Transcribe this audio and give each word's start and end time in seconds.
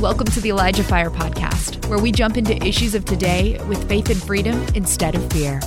Welcome 0.00 0.28
to 0.28 0.40
the 0.40 0.48
Elijah 0.48 0.82
Fire 0.82 1.10
Podcast, 1.10 1.86
where 1.90 1.98
we 1.98 2.10
jump 2.10 2.38
into 2.38 2.56
issues 2.66 2.94
of 2.94 3.04
today 3.04 3.62
with 3.68 3.86
faith 3.86 4.08
and 4.08 4.16
freedom 4.22 4.58
instead 4.74 5.14
of 5.14 5.30
fear. 5.30 5.60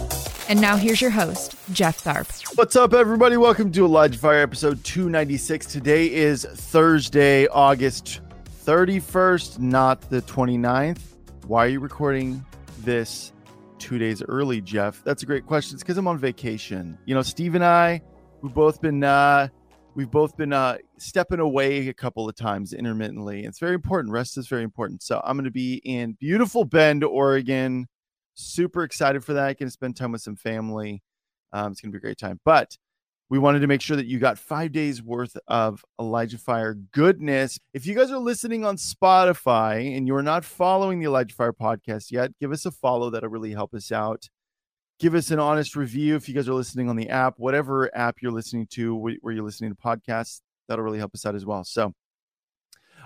And 0.50 0.60
now 0.60 0.76
here's 0.76 1.00
your 1.00 1.12
host, 1.12 1.56
Jeff 1.72 2.04
Tharp. 2.04 2.58
What's 2.58 2.76
up, 2.76 2.96
everybody? 2.96 3.38
Welcome 3.38 3.72
to 3.74 3.86
Elijah 3.86 4.18
Fire 4.18 4.42
episode 4.42 4.84
296. 4.84 5.68
Today 5.68 6.12
is 6.12 6.46
Thursday, 6.46 7.46
August 7.46 8.22
31st, 8.66 9.60
not 9.60 10.02
the 10.10 10.24
29th. 10.24 10.98
Why 11.46 11.66
are 11.66 11.70
you 11.70 11.80
recording 11.80 12.44
this 12.80 13.34
two 13.78 14.00
days 14.00 14.24
early, 14.24 14.62
Jeff? 14.62 15.04
That's 15.04 15.22
a 15.22 15.28
great 15.28 15.46
question. 15.46 15.76
It's 15.76 15.84
because 15.84 16.00
I'm 16.00 16.08
on 16.08 16.18
vacation. 16.18 16.98
You 17.06 17.14
know, 17.14 17.22
Steve 17.22 17.54
and 17.54 17.64
I, 17.64 18.02
we've 18.42 18.52
both 18.52 18.82
been 18.82 19.04
uh, 19.04 19.50
we've 19.96 20.12
both 20.12 20.36
been 20.38 20.54
uh, 20.54 20.78
stepping 20.98 21.40
away 21.40 21.88
a 21.88 21.94
couple 21.94 22.28
of 22.28 22.36
times 22.36 22.74
intermittently. 22.74 23.46
It's 23.46 23.60
very 23.60 23.76
important. 23.76 24.12
Rest 24.14 24.38
is 24.38 24.48
very 24.48 24.64
important. 24.64 25.04
So 25.04 25.22
I'm 25.24 25.38
going 25.38 25.46
to 25.46 25.52
be 25.52 25.76
in 25.84 26.14
beautiful 26.14 26.66
Bend, 26.66 27.04
Oregon. 27.04 27.88
Super 28.36 28.84
excited 28.84 29.24
for 29.24 29.34
that. 29.34 29.60
Going 29.60 29.68
to 29.68 29.72
spend 29.72 29.96
time 29.96 30.12
with 30.12 30.22
some 30.22 30.36
family. 30.36 31.04
Um, 31.52 31.72
it's 31.72 31.82
going 31.82 31.92
to 31.92 31.96
be 31.96 32.00
a 32.00 32.02
great 32.02 32.18
time. 32.18 32.40
But 32.44 32.78
we 33.30 33.40
wanted 33.40 33.60
to 33.60 33.68
make 33.68 33.82
sure 33.82 33.98
that 33.98 34.06
you 34.06 34.20
got 34.20 34.38
five 34.38 34.72
days 34.72 35.02
worth 35.02 35.38
of 35.48 35.84
Elijah 36.00 36.38
Fire 36.38 36.74
goodness. 36.74 37.60
If 37.74 37.86
you 37.86 37.96
guys 37.96 38.12
are 38.12 38.18
listening 38.18 38.66
on 38.66 38.78
Spotify 38.78 39.96
and 39.96 40.08
you're 40.08 40.22
not 40.22 40.46
following 40.46 41.00
the 41.00 41.06
Elijah 41.06 41.36
Fire 41.36 41.54
podcast 41.54 42.12
yet, 42.12 42.38
give 42.40 42.52
us 42.52 42.66
a 42.66 42.72
follow. 42.72 43.10
That'll 43.10 43.30
really 43.30 43.54
help 43.54 43.74
us 43.74 43.92
out 43.92 44.30
give 45.00 45.16
us 45.16 45.32
an 45.32 45.40
honest 45.40 45.76
review 45.76 46.16
if 46.16 46.28
you 46.28 46.36
guys 46.36 46.48
are 46.48 46.54
listening 46.54 46.90
on 46.90 46.96
the 46.96 47.10
app, 47.10 47.36
whatever 47.38 47.96
app 47.96 48.18
you're 48.22 48.32
listening 48.32 48.68
to, 48.72 48.96
where 48.96 49.34
you're 49.34 49.44
listening 49.44 49.72
to 49.72 49.82
podcasts. 49.82 50.42
That'll 50.68 50.86
really 50.86 51.00
help 51.00 51.14
us 51.14 51.26
out 51.26 51.36
as 51.36 51.46
well. 51.46 51.64
So, 51.64 51.94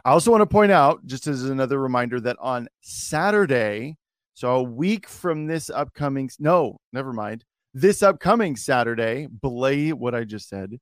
I 0.05 0.11
also 0.11 0.29
want 0.31 0.41
to 0.41 0.47
point 0.47 0.71
out, 0.71 1.05
just 1.05 1.27
as 1.27 1.43
another 1.45 1.79
reminder, 1.79 2.19
that 2.21 2.37
on 2.39 2.67
Saturday, 2.81 3.97
so 4.35 4.49
a 4.51 4.63
week 4.63 5.09
from 5.09 5.47
this 5.47 5.69
upcoming, 5.69 6.29
no, 6.39 6.79
never 6.93 7.13
mind, 7.13 7.43
this 7.73 8.03
upcoming 8.03 8.55
Saturday, 8.55 9.27
belay 9.41 9.91
what 9.93 10.13
I 10.13 10.23
just 10.23 10.49
said, 10.49 10.77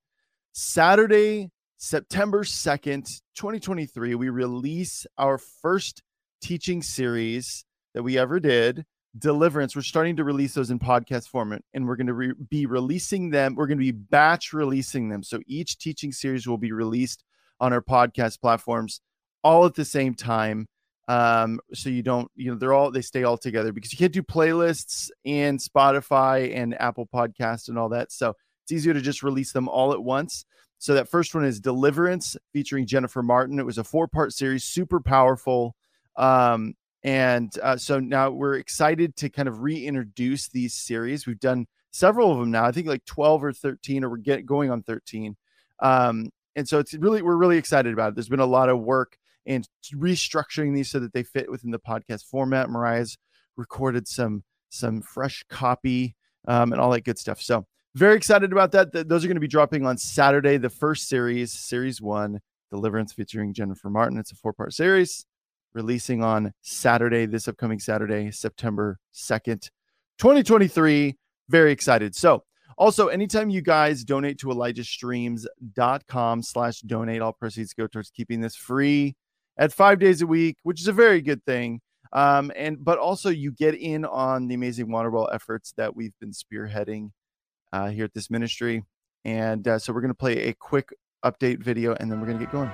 Saturday, 0.51 1.49
September 1.77 2.43
2nd, 2.43 3.05
2023, 3.35 4.15
we 4.15 4.29
release 4.29 5.05
our 5.17 5.37
first 5.37 6.03
teaching 6.41 6.81
series 6.81 7.65
that 7.93 8.03
we 8.03 8.17
ever 8.17 8.39
did 8.39 8.85
deliverance. 9.17 9.75
We're 9.75 9.81
starting 9.81 10.15
to 10.17 10.23
release 10.23 10.53
those 10.53 10.71
in 10.71 10.79
podcast 10.79 11.27
format 11.29 11.63
and 11.73 11.87
we're 11.87 11.95
going 11.95 12.07
to 12.07 12.13
re- 12.13 12.33
be 12.49 12.65
releasing 12.65 13.29
them. 13.29 13.55
We're 13.55 13.67
going 13.67 13.77
to 13.77 13.83
be 13.83 13.91
batch 13.91 14.53
releasing 14.53 15.09
them. 15.09 15.23
So 15.23 15.39
each 15.47 15.77
teaching 15.77 16.11
series 16.11 16.47
will 16.47 16.57
be 16.57 16.71
released 16.71 17.23
on 17.59 17.71
our 17.71 17.81
podcast 17.81 18.41
platforms 18.41 19.01
all 19.43 19.65
at 19.65 19.75
the 19.75 19.85
same 19.85 20.13
time. 20.13 20.67
Um 21.07 21.59
so 21.71 21.89
you 21.89 22.01
don't 22.01 22.31
you 22.35 22.49
know 22.49 22.57
they're 22.57 22.73
all 22.73 22.89
they 22.89 23.03
stay 23.03 23.23
all 23.23 23.37
together 23.37 23.71
because 23.71 23.93
you 23.93 23.97
can't 23.99 24.11
do 24.11 24.23
playlists 24.23 25.11
and 25.23 25.59
spotify 25.59 26.51
and 26.55 26.73
apple 26.81 27.07
podcast 27.13 27.69
and 27.69 27.77
all 27.77 27.89
that. 27.89 28.11
So 28.11 28.33
it's 28.63 28.71
easier 28.71 28.91
to 28.95 29.01
just 29.01 29.21
release 29.21 29.51
them 29.51 29.69
all 29.69 29.93
at 29.93 30.01
once. 30.01 30.45
So 30.79 30.95
that 30.95 31.07
first 31.07 31.35
one 31.35 31.45
is 31.45 31.59
deliverance 31.59 32.35
featuring 32.53 32.87
jennifer 32.87 33.21
martin. 33.21 33.59
It 33.59 33.67
was 33.67 33.77
a 33.77 33.83
four 33.83 34.07
part 34.07 34.33
series 34.33 34.63
super 34.63 34.99
powerful. 34.99 35.75
Um 36.15 36.73
and 37.05 37.55
uh, 37.61 37.77
so 37.77 37.99
now 37.99 38.31
we're 38.31 38.55
excited 38.55 39.15
to 39.17 39.29
kind 39.29 39.47
of 39.47 39.61
reintroduce 39.61 40.47
these 40.47 40.73
series. 40.73 41.27
We've 41.27 41.39
done 41.39 41.67
several 41.91 42.31
of 42.31 42.39
them 42.39 42.49
now. 42.49 42.65
I 42.65 42.71
think 42.71 42.87
like 42.87 43.05
12 43.05 43.43
or 43.43 43.53
13, 43.53 44.03
or 44.03 44.09
we're 44.09 44.17
get 44.17 44.47
going 44.47 44.71
on 44.71 44.81
13. 44.81 45.37
Um, 45.83 46.31
and 46.55 46.67
so 46.67 46.79
it's 46.79 46.95
really, 46.95 47.21
we're 47.21 47.35
really 47.35 47.59
excited 47.59 47.93
about 47.93 48.09
it. 48.09 48.15
There's 48.15 48.27
been 48.27 48.39
a 48.39 48.45
lot 48.45 48.69
of 48.69 48.79
work 48.79 49.17
in 49.45 49.63
restructuring 49.93 50.73
these 50.73 50.89
so 50.89 50.99
that 50.99 51.13
they 51.13 51.21
fit 51.21 51.51
within 51.51 51.69
the 51.69 51.77
podcast 51.77 52.25
format. 52.25 52.71
Mariah's 52.71 53.19
recorded 53.55 54.07
some, 54.07 54.43
some 54.69 55.03
fresh 55.03 55.45
copy 55.47 56.15
um, 56.47 56.71
and 56.71 56.81
all 56.81 56.89
that 56.89 57.03
good 57.03 57.19
stuff. 57.19 57.39
So 57.39 57.67
very 57.93 58.15
excited 58.15 58.51
about 58.51 58.71
that. 58.71 58.91
those 59.07 59.23
are 59.23 59.27
going 59.27 59.35
to 59.35 59.41
be 59.41 59.47
dropping 59.47 59.85
on 59.85 59.99
Saturday. 59.99 60.57
The 60.57 60.71
first 60.71 61.07
series, 61.07 61.53
series 61.53 62.01
one, 62.01 62.39
Deliverance 62.71 63.13
featuring 63.13 63.53
Jennifer 63.53 63.91
Martin. 63.91 64.17
It's 64.17 64.31
a 64.31 64.35
four 64.35 64.53
part 64.53 64.73
series 64.73 65.27
releasing 65.75 66.23
on 66.23 66.53
Saturday, 66.61 67.27
this 67.27 67.47
upcoming 67.47 67.77
Saturday, 67.79 68.31
September 68.31 68.97
2nd, 69.13 69.69
2023. 70.17 71.15
Very 71.49 71.71
excited. 71.71 72.15
So, 72.15 72.43
also, 72.77 73.07
anytime 73.07 73.49
you 73.49 73.61
guys 73.61 74.03
donate 74.03 74.37
to 74.39 74.47
ElijahStreams.com 74.47 76.41
slash 76.41 76.81
donate, 76.81 77.21
all 77.21 77.31
proceeds 77.31 77.73
go 77.73 77.87
towards 77.87 78.09
keeping 78.09 78.41
this 78.41 78.55
free 78.55 79.15
at 79.57 79.71
five 79.71 79.99
days 79.99 80.21
a 80.21 80.27
week, 80.27 80.57
which 80.63 80.81
is 80.81 80.87
a 80.87 80.93
very 80.93 81.21
good 81.21 81.43
thing. 81.45 81.79
Um, 82.11 82.51
and 82.55 82.83
but 82.83 82.97
also 82.97 83.29
you 83.29 83.51
get 83.51 83.75
in 83.75 84.03
on 84.05 84.47
the 84.47 84.55
amazing 84.55 84.91
water 84.91 85.09
well 85.09 85.29
efforts 85.33 85.73
that 85.77 85.95
we've 85.95 86.13
been 86.19 86.31
spearheading 86.31 87.11
uh, 87.71 87.89
here 87.89 88.05
at 88.05 88.13
this 88.13 88.29
ministry. 88.29 88.83
And 89.23 89.67
uh, 89.67 89.79
so 89.79 89.93
we're 89.93 90.01
going 90.01 90.11
to 90.11 90.15
play 90.15 90.49
a 90.49 90.53
quick 90.53 90.89
update 91.23 91.63
video 91.63 91.95
and 91.99 92.11
then 92.11 92.19
we're 92.19 92.27
going 92.27 92.39
to 92.39 92.45
get 92.45 92.51
going. 92.51 92.71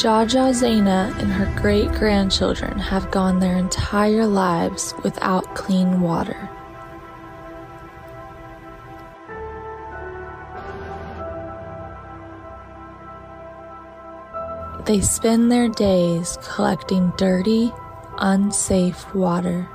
Jaja 0.00 0.48
Zana 0.54 1.14
and 1.20 1.30
her 1.30 1.44
great 1.60 1.92
grandchildren 1.92 2.78
have 2.78 3.10
gone 3.10 3.38
their 3.38 3.58
entire 3.58 4.24
lives 4.24 4.94
without 5.04 5.54
clean 5.54 6.00
water. 6.00 6.48
They 14.86 15.02
spend 15.02 15.52
their 15.52 15.68
days 15.68 16.38
collecting 16.40 17.12
dirty, 17.18 17.70
unsafe 18.16 19.14
water. 19.14 19.68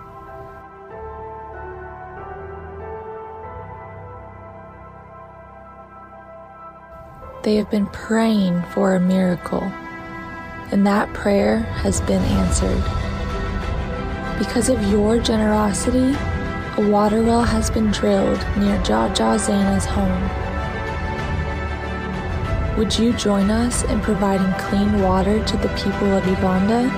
They 7.43 7.57
have 7.57 7.69
been 7.69 7.85
praying 7.85 8.63
for 8.73 8.95
a 8.95 8.99
miracle 8.99 9.71
and 10.71 10.85
that 10.85 11.13
prayer 11.13 11.59
has 11.59 12.01
been 12.01 12.21
answered. 12.23 12.83
Because 14.37 14.69
of 14.69 14.81
your 14.91 15.19
generosity, 15.19 16.15
a 16.77 16.89
water 16.89 17.23
well 17.23 17.43
has 17.43 17.69
been 17.69 17.91
drilled 17.91 18.39
near 18.57 18.77
Jaja 18.79 19.39
Zana's 19.39 19.85
home. 19.85 20.29
Would 22.77 22.99
you 22.99 23.13
join 23.13 23.49
us 23.49 23.83
in 23.83 24.01
providing 24.01 24.51
clean 24.59 25.01
water 25.01 25.41
to 25.45 25.57
the 25.57 25.69
people 25.69 26.11
of 26.13 26.27
Uganda? 26.27 26.91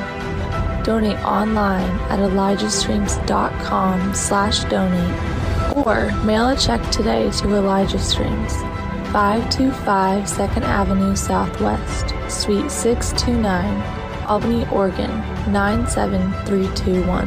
Donate 0.84 1.20
online 1.20 1.92
at 2.10 2.20
elijahstreams.com 2.20 4.16
slash 4.16 4.64
donate 4.64 5.38
or 5.86 6.12
mail 6.24 6.50
a 6.50 6.56
check 6.56 6.82
today 6.90 7.30
to 7.30 7.54
Elijah 7.54 8.00
Streams, 8.00 8.54
525 9.14 10.24
2nd 10.24 10.64
Avenue 10.64 11.16
Southwest, 11.16 12.16
Suite 12.30 12.70
629, 12.70 14.28
Albany, 14.28 14.68
Oregon 14.70 15.10
97321. 15.52 17.26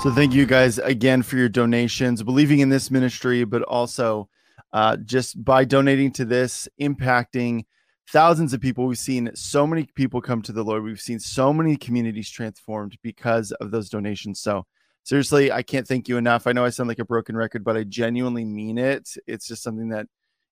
So 0.00 0.10
thank 0.10 0.32
you 0.32 0.46
guys 0.46 0.78
again 0.78 1.22
for 1.22 1.36
your 1.36 1.50
donations, 1.50 2.22
believing 2.22 2.60
in 2.60 2.70
this 2.70 2.90
ministry, 2.90 3.44
but 3.44 3.62
also 3.62 4.30
uh, 4.72 4.96
just 4.96 5.44
by 5.44 5.64
donating 5.64 6.10
to 6.12 6.24
this, 6.24 6.66
impacting 6.80 7.64
thousands 8.08 8.54
of 8.54 8.62
people. 8.62 8.86
We've 8.86 8.98
seen 8.98 9.30
so 9.34 9.66
many 9.66 9.86
people 9.94 10.22
come 10.22 10.40
to 10.42 10.52
the 10.52 10.64
Lord. 10.64 10.84
We've 10.84 11.00
seen 11.00 11.20
so 11.20 11.52
many 11.52 11.76
communities 11.76 12.30
transformed 12.30 12.96
because 13.02 13.52
of 13.52 13.72
those 13.72 13.90
donations. 13.90 14.40
So 14.40 14.64
seriously, 15.10 15.50
I 15.50 15.64
can't 15.64 15.88
thank 15.88 16.08
you 16.08 16.18
enough. 16.18 16.46
I 16.46 16.52
know 16.52 16.64
I 16.64 16.70
sound 16.70 16.86
like 16.86 17.00
a 17.00 17.04
broken 17.04 17.36
record, 17.36 17.64
but 17.64 17.76
I 17.76 17.82
genuinely 17.82 18.44
mean 18.44 18.78
it. 18.78 19.16
It's 19.26 19.48
just 19.48 19.60
something 19.60 19.88
that 19.88 20.06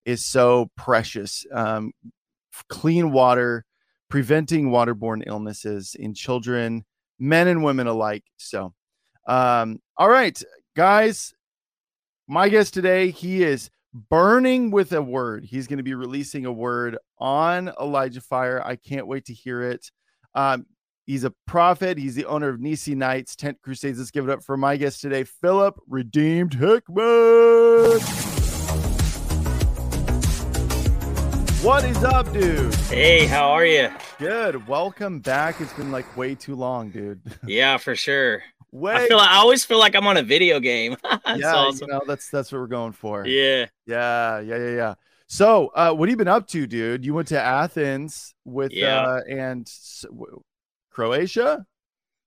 is 0.05 0.25
so 0.25 0.69
precious. 0.77 1.47
Um, 1.53 1.93
clean 2.69 3.13
water, 3.13 3.65
preventing 4.11 4.71
waterborne 4.71 5.23
illnesses 5.29 5.95
in 5.95 6.13
children, 6.13 6.85
men 7.21 7.47
and 7.47 7.63
women 7.63 7.87
alike. 7.87 8.25
So, 8.37 8.75
um, 9.29 9.79
all 9.97 10.09
right, 10.09 10.43
guys, 10.75 11.35
my 12.27 12.49
guest 12.49 12.75
today, 12.75 13.13
he 13.13 13.45
is 13.45 13.71
burning 13.95 14.73
with 14.73 14.93
a 14.93 15.01
word. 15.01 15.45
He's 15.45 15.69
going 15.69 15.77
to 15.77 15.85
be 15.85 15.95
releasing 15.95 16.47
a 16.47 16.53
word 16.53 16.99
on 17.21 17.71
Elijah 17.81 18.21
Fire. 18.21 18.61
I 18.67 18.75
can't 18.75 19.07
wait 19.07 19.27
to 19.27 19.33
hear 19.33 19.63
it. 19.63 19.89
Um, 20.35 20.67
He's 21.09 21.25
a 21.25 21.33
prophet. 21.47 21.97
He's 21.97 22.15
the 22.15 22.27
owner 22.27 22.51
of 22.51 22.61
Nissi 22.61 22.95
Knights, 22.95 23.35
Tent 23.35 23.57
Crusades. 23.63 23.99
Let's 23.99 24.11
give 24.11 24.29
it 24.29 24.31
up 24.31 24.45
for 24.45 24.59
my 24.59 24.77
guest 24.77 25.01
today, 25.01 25.25
Phillip 25.25 25.81
Redeemed 25.89 26.53
Hickman. 26.53 27.99
What 31.63 31.87
is 31.87 32.05
up, 32.05 32.31
dude? 32.31 32.75
Hey, 32.75 33.25
how 33.25 33.49
are 33.49 33.65
you? 33.65 33.89
Good. 34.19 34.69
Welcome 34.69 35.21
back. 35.21 35.63
It's 35.63 35.73
been 35.73 35.91
like 35.91 36.15
way 36.15 36.35
too 36.35 36.55
long, 36.55 36.91
dude. 36.91 37.23
Yeah, 37.47 37.79
for 37.79 37.97
sure. 37.97 38.43
Way. 38.71 38.93
I 38.93 39.09
feel 39.09 39.17
I 39.19 39.37
always 39.37 39.65
feel 39.65 39.79
like 39.79 39.97
I'm 39.97 40.07
on 40.07 40.19
a 40.19 40.23
video 40.23 40.61
game. 40.61 40.95
that's 41.25 41.41
yeah, 41.41 41.55
awesome. 41.55 41.89
you 41.89 41.95
know, 41.95 42.03
that's 42.07 42.29
that's 42.29 42.53
what 42.53 42.59
we're 42.61 42.67
going 42.67 42.93
for. 42.93 43.27
Yeah. 43.27 43.65
Yeah, 43.87 44.41
yeah, 44.41 44.57
yeah, 44.59 44.71
yeah. 44.77 44.95
So, 45.27 45.69
uh, 45.69 45.93
what 45.95 46.11
have 46.11 46.13
you 46.13 46.17
been 46.19 46.29
up 46.29 46.47
to, 46.49 46.67
dude? 46.67 47.03
You 47.07 47.15
went 47.15 47.29
to 47.29 47.41
Athens 47.41 48.35
with 48.45 48.73
Yeah. 48.73 49.01
uh, 49.01 49.21
and 49.27 49.67
Croatia, 50.99 51.65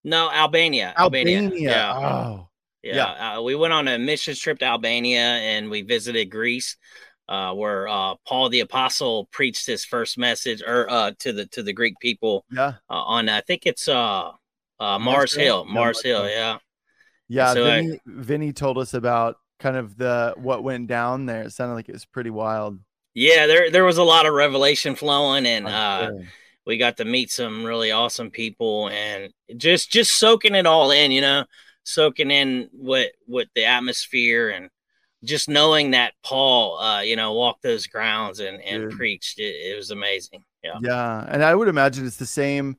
No, 0.06 0.32
Albania. 0.32 0.94
Albania. 0.98 1.52
Yeah. 1.54 1.94
Oh, 1.94 2.48
Yeah, 2.84 3.36
Uh, 3.38 3.42
we 3.42 3.54
went 3.54 3.74
on 3.74 3.90
a 3.90 4.00
missions 4.00 4.40
trip 4.40 4.60
to 4.60 4.66
Albania 4.66 5.20
and 5.20 5.70
we 5.70 5.82
visited 5.82 6.32
Greece, 6.32 6.78
uh, 7.28 7.54
where 7.54 7.90
uh, 7.90 8.16
Paul 8.26 8.48
the 8.48 8.62
apostle 8.62 9.28
preached 9.34 9.66
his 9.68 9.84
first 9.84 10.18
message, 10.18 10.64
or 10.66 10.90
uh, 10.90 11.12
to 11.20 11.34
the 11.34 11.46
to 11.48 11.64
the 11.64 11.74
Greek 11.74 11.96
people 12.00 12.46
yeah, 12.50 12.76
uh, 12.90 13.04
on 13.16 13.28
I 13.28 13.42
think 13.42 13.66
it's 13.66 13.90
uh, 13.90 14.30
uh, 14.30 14.34
Mars 14.80 15.00
Mars 15.00 15.36
Hill? 15.36 15.44
Hill, 15.44 15.66
Mars 15.66 16.02
Hill, 16.02 16.30
yeah, 16.30 16.58
yeah. 17.28 17.54
So 17.54 17.66
I- 17.66 17.82
Vinny, 17.82 18.00
Vinny 18.06 18.54
told 18.54 18.78
us 18.78 18.94
about 18.94 19.36
kind 19.60 19.76
of 19.76 19.98
the 19.98 20.34
what 20.38 20.64
went 20.64 20.88
down 20.88 21.26
there. 21.26 21.44
It 21.44 21.52
sounded 21.52 21.76
like 21.76 21.90
it 21.90 21.94
was 21.94 22.06
pretty 22.06 22.32
wild. 22.32 22.80
yeah. 23.14 23.48
There 23.48 23.70
there 23.70 23.84
was 23.84 23.98
a 23.98 24.04
lot 24.04 24.26
of 24.26 24.34
revelation 24.34 24.96
flowing, 24.96 25.46
and 25.46 25.68
uh. 25.68 26.12
We 26.66 26.78
got 26.78 26.98
to 26.98 27.06
meet 27.06 27.32
some 27.32 27.64
really 27.64 27.92
awesome 27.92 28.32
people, 28.32 28.90
and 28.90 29.32
just 29.58 29.92
just 29.92 30.18
soaking 30.18 30.56
it 30.56 30.66
all 30.66 30.92
in, 30.92 31.12
you 31.12 31.22
know, 31.22 31.46
soaking 31.84 32.32
in 32.32 32.70
what 32.72 33.12
what 33.26 33.48
the 33.56 33.66
atmosphere 33.66 34.50
and 34.50 34.70
just 35.24 35.48
knowing 35.48 35.92
that 35.92 36.14
Paul, 36.24 36.80
uh, 36.80 37.02
you 37.02 37.16
know, 37.16 37.34
walked 37.34 37.64
those 37.64 37.88
grounds 37.88 38.40
and 38.40 38.62
and 38.62 38.92
preached. 38.92 39.40
It, 39.40 39.56
it 39.72 39.78
was 39.78 39.92
amazing. 39.92 40.44
Yeah. 40.64 40.78
Yeah, 40.82 41.26
and 41.28 41.44
I 41.44 41.56
would 41.56 41.68
imagine 41.68 42.06
it's 42.06 42.18
the 42.18 42.26
same, 42.26 42.78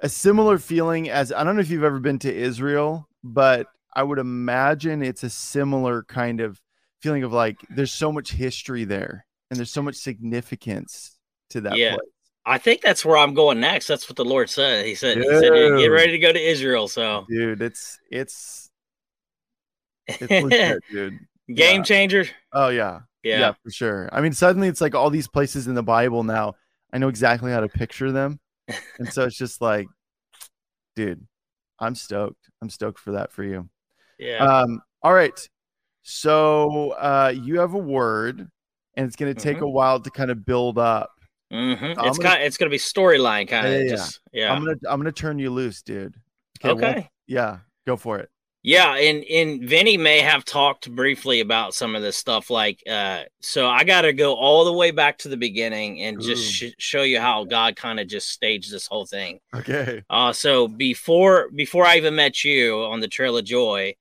a 0.00 0.08
similar 0.08 0.58
feeling 0.58 1.10
as 1.10 1.32
I 1.32 1.44
don't 1.44 1.56
know 1.56 1.60
if 1.60 1.70
you've 1.70 1.84
ever 1.84 2.00
been 2.00 2.18
to 2.20 2.34
Israel, 2.34 3.08
but 3.22 3.66
I 3.94 4.02
would 4.02 4.18
imagine 4.18 5.02
it's 5.02 5.22
a 5.24 5.30
similar 5.30 6.04
kind 6.04 6.40
of 6.40 6.60
feeling 7.00 7.22
of 7.24 7.32
like 7.32 7.56
there's 7.70 7.92
so 7.92 8.10
much 8.10 8.32
history 8.32 8.84
there 8.84 9.26
and 9.50 9.58
there's 9.58 9.70
so 9.70 9.82
much 9.82 9.96
significance 9.96 11.18
to 11.50 11.60
that 11.62 11.76
Yeah. 11.76 11.96
place. 11.96 12.08
I 12.48 12.58
think 12.58 12.80
that's 12.80 13.04
where 13.04 13.16
I'm 13.16 13.34
going 13.34 13.60
next. 13.60 13.86
That's 13.86 14.08
what 14.08 14.16
the 14.16 14.24
Lord 14.24 14.48
said. 14.48 14.86
He 14.86 14.94
said, 14.94 15.18
He 15.18 15.24
said, 15.24 15.52
get 15.78 15.88
ready 15.88 16.12
to 16.12 16.18
go 16.18 16.32
to 16.32 16.40
Israel. 16.40 16.88
So 16.88 17.26
Dude, 17.28 17.60
it's 17.62 17.98
it's 18.10 18.70
it's 20.06 20.30
legit, 20.30 20.82
dude. 20.90 21.18
game 21.54 21.78
Yeah. 21.78 21.82
changer. 21.82 22.26
Oh 22.52 22.68
yeah. 22.68 23.00
Yeah. 23.22 23.40
yeah, 23.40 23.52
for 23.62 23.70
sure. 23.70 24.08
I 24.12 24.20
mean, 24.20 24.32
suddenly 24.32 24.68
it's 24.68 24.80
like 24.80 24.94
all 24.94 25.10
these 25.10 25.28
places 25.28 25.66
in 25.66 25.74
the 25.74 25.82
Bible 25.82 26.22
now. 26.24 26.54
I 26.92 26.98
know 26.98 27.08
exactly 27.08 27.52
how 27.52 27.60
to 27.60 27.68
picture 27.68 28.10
them, 28.12 28.40
and 28.98 29.12
so 29.12 29.24
it's 29.24 29.36
just 29.36 29.60
like, 29.60 29.86
dude, 30.96 31.26
I'm 31.78 31.94
stoked. 31.94 32.48
I'm 32.62 32.70
stoked 32.70 32.98
for 32.98 33.12
that 33.12 33.32
for 33.32 33.44
you. 33.44 33.68
Yeah. 34.20 34.38
Um, 34.38 34.82
all 35.00 35.14
right. 35.14 35.38
So 36.02 36.90
uh 36.92 37.32
you 37.36 37.60
have 37.60 37.74
a 37.74 37.78
word 37.78 38.40
and 38.94 39.06
it's 39.06 39.14
gonna 39.14 39.32
take 39.32 39.60
a 39.60 39.68
while 39.68 40.00
to 40.00 40.10
kind 40.10 40.32
of 40.32 40.44
build 40.44 40.76
up. 40.76 41.10
Hmm 41.50 41.56
I'm 41.56 41.90
It's 42.08 42.18
gonna- 42.18 42.30
kind. 42.30 42.42
It's 42.42 42.56
gonna 42.56 42.70
be 42.70 42.78
storyline 42.78 43.48
kind 43.48 43.66
of. 43.66 43.72
Yeah, 43.72 43.78
yeah, 43.78 43.84
yeah. 43.84 43.90
just 43.90 44.20
yeah. 44.32 44.52
I'm 44.52 44.64
gonna 44.64 44.76
I'm 44.88 44.98
gonna 45.00 45.12
turn 45.12 45.38
you 45.38 45.50
loose, 45.50 45.82
dude. 45.82 46.14
well, 46.62 46.74
okay. 46.74 47.08
yeah, 47.26 47.58
go 47.86 47.96
for 47.96 48.18
it. 48.18 48.28
Yeah, 48.64 48.96
and 48.96 49.24
and 49.24 49.62
Vinny 49.66 49.96
may 49.96 50.18
have 50.20 50.44
talked 50.44 50.90
briefly 50.94 51.40
about 51.40 51.74
some 51.74 51.94
of 51.94 52.02
this 52.02 52.16
stuff. 52.16 52.50
Like, 52.50 52.82
uh, 52.90 53.22
so 53.40 53.68
I 53.68 53.84
got 53.84 54.02
to 54.02 54.12
go 54.12 54.34
all 54.34 54.64
the 54.64 54.72
way 54.72 54.90
back 54.90 55.16
to 55.18 55.28
the 55.28 55.36
beginning 55.36 56.02
and 56.02 56.20
just 56.20 56.52
sh- 56.52 56.72
show 56.76 57.02
you 57.02 57.20
how 57.20 57.44
God 57.44 57.76
kind 57.76 58.00
of 58.00 58.08
just 58.08 58.28
staged 58.30 58.72
this 58.72 58.86
whole 58.88 59.06
thing. 59.06 59.38
Okay. 59.54 60.02
Uh, 60.10 60.32
so 60.32 60.66
before 60.68 61.50
before 61.54 61.86
I 61.86 61.96
even 61.96 62.16
met 62.16 62.42
you 62.44 62.82
on 62.82 62.98
the 63.00 63.08
Trail 63.08 63.38
of 63.38 63.44
Joy, 63.44 63.94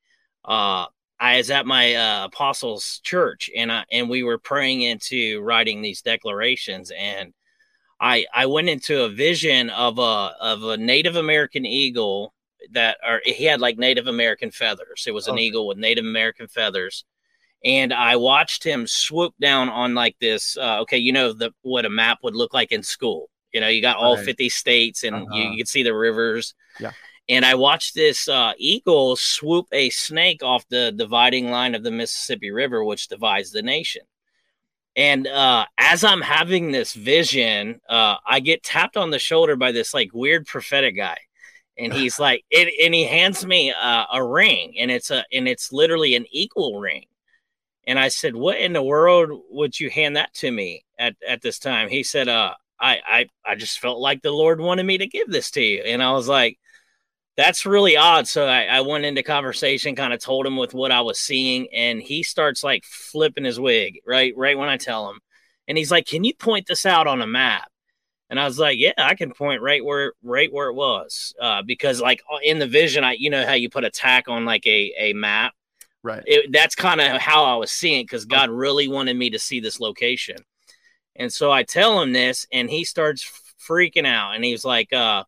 uh, 0.43 0.87
I 1.19 1.37
was 1.37 1.51
at 1.51 1.65
my 1.67 1.93
uh, 1.93 2.25
apostles' 2.25 2.99
church, 3.03 3.49
and 3.55 3.71
I 3.71 3.85
and 3.91 4.09
we 4.09 4.23
were 4.23 4.39
praying 4.39 4.81
into 4.81 5.39
writing 5.41 5.81
these 5.83 6.01
declarations, 6.01 6.91
and 6.97 7.31
I 7.99 8.25
I 8.33 8.45
went 8.45 8.69
into 8.69 9.03
a 9.03 9.09
vision 9.09 9.69
of 9.71 9.97
a 9.99 10.35
of 10.41 10.63
a 10.63 10.77
Native 10.77 11.15
American 11.15 11.65
eagle 11.65 12.33
that 12.71 12.97
or 13.07 13.21
he 13.25 13.45
had 13.45 13.61
like 13.61 13.77
Native 13.77 14.07
American 14.07 14.51
feathers. 14.51 15.05
It 15.07 15.11
was 15.13 15.27
an 15.27 15.35
Okay. 15.35 15.43
eagle 15.43 15.67
with 15.67 15.77
Native 15.77 16.05
American 16.05 16.47
feathers. 16.47 17.05
And 17.65 17.93
I 17.93 18.15
watched 18.17 18.63
him 18.63 18.85
swoop 18.87 19.33
down 19.41 19.69
on 19.69 19.95
like 19.95 20.15
this. 20.19 20.57
Uh, 20.57 20.81
okay, 20.81 20.97
you 20.97 21.11
know 21.11 21.33
the 21.33 21.51
what 21.61 21.85
a 21.85 21.89
map 21.89 22.19
would 22.23 22.35
look 22.35 22.53
like 22.53 22.71
in 22.71 22.83
school. 22.83 23.29
You 23.53 23.61
know, 23.61 23.67
you 23.67 23.81
got 23.81 23.97
all 23.97 24.15
Right. 24.15 24.25
50 24.25 24.49
states 24.49 25.03
and 25.03 25.15
you, 25.17 25.23
Uh-huh. 25.43 25.51
you 25.51 25.57
can 25.57 25.65
see 25.65 25.83
the 25.83 25.95
rivers. 25.95 26.53
Yeah. 26.79 26.91
And 27.29 27.43
I 27.45 27.55
watched 27.55 27.95
this 27.95 28.29
uh, 28.29 28.53
eagle 28.57 29.15
swoop 29.15 29.67
a 29.71 29.89
snake 29.89 30.43
off 30.43 30.67
the 30.69 30.93
dividing 30.95 31.49
line 31.49 31.75
of 31.75 31.83
the 31.83 31.91
Mississippi 31.91 32.51
River, 32.51 32.83
which 32.85 33.07
divides 33.07 33.51
the 33.51 33.61
nation. 33.63 34.03
And 34.97 35.27
uh, 35.27 35.67
as 35.77 36.03
I'm 36.03 36.21
having 36.21 36.71
this 36.71 36.93
vision, 36.93 37.79
uh, 37.87 38.15
I 38.27 38.39
get 38.39 38.63
tapped 38.63 38.97
on 38.97 39.11
the 39.11 39.19
shoulder 39.19 39.55
by 39.55 39.71
this 39.71 39.93
like 39.93 40.09
weird 40.11 40.47
prophetic 40.47 40.97
guy, 40.97 41.19
and 41.77 41.93
he's 41.93 42.19
like, 42.19 42.43
it, 42.49 42.73
and 42.83 42.95
he 42.95 43.03
hands 43.03 43.45
me 43.45 43.71
uh, 43.71 44.05
a 44.11 44.23
ring, 44.23 44.73
and 44.79 44.89
it's 44.89 45.11
a, 45.11 45.23
and 45.31 45.47
it's 45.47 45.71
literally 45.71 46.15
an 46.15 46.25
equal 46.31 46.79
ring. 46.79 47.05
And 47.85 47.99
I 47.99 48.07
said, 48.07 48.35
"What 48.35 48.57
in 48.57 48.73
the 48.73 48.81
world 48.81 49.29
would 49.51 49.79
you 49.79 49.91
hand 49.91 50.17
that 50.17 50.33
to 50.35 50.49
me 50.51 50.83
at 50.97 51.15
at 51.25 51.43
this 51.43 51.59
time?" 51.59 51.89
He 51.89 52.01
said, 52.01 52.27
"Uh, 52.27 52.55
I 52.79 52.99
I 53.07 53.25
I 53.45 53.55
just 53.55 53.79
felt 53.79 53.99
like 53.99 54.23
the 54.23 54.31
Lord 54.31 54.59
wanted 54.59 54.83
me 54.87 54.97
to 54.97 55.07
give 55.07 55.29
this 55.29 55.51
to 55.51 55.61
you," 55.61 55.83
and 55.83 56.01
I 56.01 56.11
was 56.11 56.27
like, 56.27 56.57
"That's 57.37 57.65
really 57.65 57.97
odd." 57.97 58.27
So 58.27 58.47
I, 58.47 58.63
I 58.65 58.81
went 58.81 59.05
into 59.05 59.23
conversation, 59.23 59.95
kind 59.95 60.13
of 60.13 60.19
told 60.19 60.45
him 60.45 60.57
with 60.57 60.73
what 60.73 60.91
I 60.91 61.01
was 61.01 61.19
seeing, 61.19 61.67
and 61.73 62.01
he 62.01 62.23
starts 62.23 62.63
like 62.63 62.83
flipping 62.85 63.45
his 63.45 63.59
wig 63.59 63.99
right 64.05 64.33
right 64.35 64.57
when 64.57 64.69
I 64.69 64.77
tell 64.77 65.09
him, 65.09 65.19
and 65.67 65.77
he's 65.77 65.91
like, 65.91 66.05
"Can 66.07 66.23
you 66.23 66.33
point 66.35 66.67
this 66.67 66.85
out 66.85 67.07
on 67.07 67.21
a 67.21 67.27
map?" 67.27 67.69
And 68.29 68.39
I 68.39 68.45
was 68.45 68.59
like, 68.59 68.77
"Yeah, 68.79 68.93
I 68.97 69.15
can 69.15 69.31
point 69.31 69.61
right 69.61 69.83
where 69.83 70.13
right 70.23 70.51
where 70.51 70.69
it 70.69 70.75
was, 70.75 71.33
uh, 71.41 71.61
because 71.63 72.01
like 72.01 72.21
in 72.43 72.59
the 72.59 72.67
vision, 72.67 73.03
I 73.03 73.13
you 73.13 73.29
know 73.29 73.45
how 73.45 73.53
you 73.53 73.69
put 73.69 73.85
a 73.85 73.89
tack 73.91 74.27
on 74.27 74.45
like 74.45 74.65
a 74.67 74.93
a 74.97 75.13
map." 75.13 75.53
Right. 76.03 76.23
it, 76.25 76.51
that's 76.53 76.75
kind 76.75 77.01
of 77.01 77.19
how 77.21 77.43
I 77.43 77.55
was 77.55 77.71
seeing 77.71 78.03
because 78.03 78.25
God 78.25 78.49
really 78.49 78.87
wanted 78.87 79.17
me 79.17 79.29
to 79.31 79.39
see 79.39 79.59
this 79.59 79.79
location. 79.79 80.37
And 81.17 81.33
so 81.33 81.51
I 81.51 81.63
tell 81.63 82.01
him 82.01 82.13
this, 82.13 82.47
and 82.51 82.69
he 82.69 82.83
starts 82.83 83.29
freaking 83.67 84.05
out. 84.07 84.35
And 84.35 84.43
he's 84.43 84.63
like, 84.63 84.93
uh, 84.93 85.23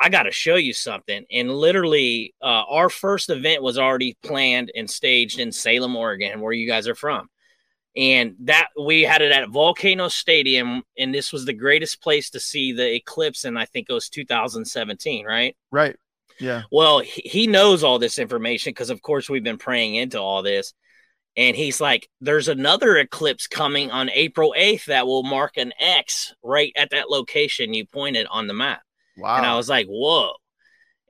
I 0.00 0.08
got 0.08 0.24
to 0.24 0.30
show 0.30 0.56
you 0.56 0.72
something. 0.72 1.24
And 1.30 1.50
literally, 1.50 2.34
uh, 2.40 2.64
our 2.68 2.88
first 2.88 3.30
event 3.30 3.62
was 3.62 3.78
already 3.78 4.16
planned 4.22 4.70
and 4.74 4.88
staged 4.88 5.40
in 5.40 5.50
Salem, 5.50 5.96
Oregon, 5.96 6.40
where 6.40 6.52
you 6.52 6.68
guys 6.68 6.86
are 6.86 6.94
from. 6.94 7.28
And 7.96 8.36
that 8.40 8.68
we 8.80 9.02
had 9.02 9.22
it 9.22 9.32
at 9.32 9.48
Volcano 9.48 10.06
Stadium, 10.08 10.82
and 10.96 11.12
this 11.12 11.32
was 11.32 11.44
the 11.44 11.52
greatest 11.52 12.00
place 12.00 12.30
to 12.30 12.40
see 12.40 12.72
the 12.72 12.94
eclipse. 12.94 13.44
And 13.44 13.58
I 13.58 13.64
think 13.64 13.88
it 13.88 13.92
was 13.92 14.08
2017, 14.08 15.26
right? 15.26 15.56
Right. 15.72 15.96
Yeah. 16.38 16.62
Well, 16.70 17.00
he, 17.00 17.22
he 17.24 17.46
knows 17.48 17.82
all 17.82 17.98
this 17.98 18.20
information 18.20 18.70
because, 18.70 18.90
of 18.90 19.02
course, 19.02 19.28
we've 19.28 19.42
been 19.42 19.58
praying 19.58 19.96
into 19.96 20.20
all 20.20 20.42
this. 20.42 20.74
And 21.36 21.56
he's 21.56 21.80
like, 21.80 22.08
there's 22.20 22.48
another 22.48 22.96
eclipse 22.96 23.46
coming 23.46 23.90
on 23.90 24.10
April 24.10 24.54
8th 24.56 24.86
that 24.86 25.06
will 25.06 25.22
mark 25.22 25.56
an 25.56 25.72
X 25.80 26.34
right 26.42 26.72
at 26.76 26.90
that 26.90 27.10
location 27.10 27.74
you 27.74 27.86
pointed 27.86 28.26
on 28.28 28.46
the 28.46 28.54
map. 28.54 28.82
Wow. 29.18 29.36
And 29.36 29.46
I 29.46 29.56
was 29.56 29.68
like, 29.68 29.86
whoa. 29.86 30.32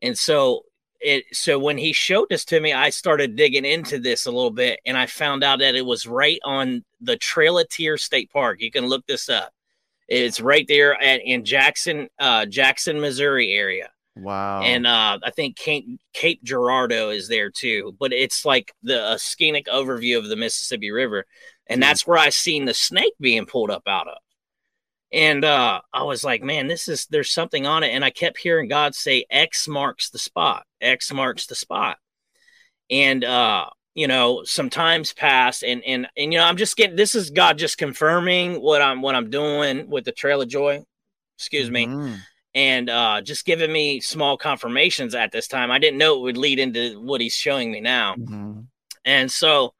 And 0.03 0.19
so 0.19 0.63
it 1.01 1.25
so 1.33 1.59
when 1.59 1.79
he 1.79 1.93
showed 1.93 2.29
this 2.31 2.45
to 2.47 2.61
me, 2.61 2.73
I 2.73 2.91
started 2.91 3.37
digging 3.37 3.65
into 3.65 3.99
this 3.99 4.27
a 4.27 4.31
little 4.31 4.51
bit 4.51 4.81
and 4.87 4.97
I 4.97 5.07
found 5.07 5.45
out 5.45 5.61
that 5.61 5.75
it 5.75 5.87
was 5.87 6.07
right 6.07 6.41
on 6.45 6.85
the 7.01 7.17
Trail 7.17 7.59
of 7.59 7.69
Tears 7.69 8.03
State 8.03 8.31
Park. 8.33 8.61
You 8.61 8.71
can 8.71 8.87
look 8.87 9.07
this 9.07 9.29
up. 9.29 9.53
It's 10.09 10.41
right 10.41 10.67
there 10.67 11.01
at 11.01 11.21
in 11.23 11.45
Jackson, 11.45 12.09
uh, 12.19 12.47
Jackson, 12.47 13.01
Missouri 13.01 13.53
area 13.53 13.91
wow. 14.19 14.61
and 14.63 14.87
uh, 14.87 15.19
I 15.23 15.31
think 15.31 15.57
Cape, 15.57 15.87
Cape 16.13 16.43
Girardeau 16.43 17.11
is 17.11 17.29
there 17.29 17.51
too. 17.51 17.95
But 17.99 18.13
it's 18.13 18.45
like 18.45 18.73
the 18.83 19.13
a 19.13 19.19
scenic 19.19 19.67
overview 19.67 20.19
of 20.19 20.29
the 20.29 20.37
Mississippi 20.37 20.91
River, 20.91 21.25
and 21.67 21.79
Mhm. 21.81 21.85
that's 21.85 22.07
where 22.07 22.19
I 22.19 22.31
seen 22.31 22.65
the 22.65 22.75
snake 22.75 23.15
being 23.21 23.47
pulled 23.47 23.71
up 23.71 23.83
out 23.87 24.09
of. 24.09 24.19
And 25.13 25.45
uh, 25.45 25.81
I 25.93 26.03
was 26.03 26.23
like, 26.23 26.43
man, 26.43 26.67
this 26.67 26.87
is 26.89 27.07
there's 27.07 27.31
something 27.31 27.67
on 27.67 27.83
it. 27.83 27.89
And 27.91 28.05
I 28.05 28.11
kept 28.11 28.39
hearing 28.39 28.69
God 28.69 28.95
say, 28.95 29.25
"X 29.31 29.67
marks 29.67 30.11
the 30.11 30.19
spot. 30.19 30.67
X 30.81 31.13
marks 31.13 31.47
the 31.47 31.55
spot." 31.55 31.99
And 32.91 33.25
uh, 33.25 33.67
you 33.95 34.07
know, 34.07 34.45
some 34.45 34.69
times 34.71 35.13
passed, 35.15 35.63
and 35.65 35.83
and 35.85 36.07
and 36.17 36.33
you 36.33 36.39
know, 36.39 36.45
I'm 36.45 36.57
just 36.59 36.77
getting 36.77 36.97
this 36.97 37.15
is 37.15 37.31
God 37.31 37.57
just 37.59 37.79
confirming 37.79 38.61
what 38.61 38.83
I'm 38.83 39.01
what 39.01 39.15
I'm 39.15 39.31
doing 39.31 39.89
with 39.89 40.05
the 40.05 40.13
Trail 40.13 40.43
of 40.43 40.49
Joy. 40.49 40.85
Excuse 41.37 41.71
me 41.71 41.87
Mhm. 41.87 42.19
and 42.55 42.91
uh, 42.91 43.21
just 43.23 43.45
giving 43.45 43.73
me 43.73 44.01
small 44.01 44.37
confirmations 44.37 45.15
at 45.15 45.31
this 45.31 45.47
time. 45.47 45.71
I 45.71 45.79
didn't 45.79 45.99
know 45.99 46.17
it 46.17 46.23
would 46.23 46.37
lead 46.37 46.59
into 46.59 47.01
what 47.01 47.21
he's 47.21 47.35
showing 47.35 47.71
me 47.71 47.81
now. 47.81 48.17
Mhm. 48.17 48.67
And 49.05 49.31
so 49.31 49.73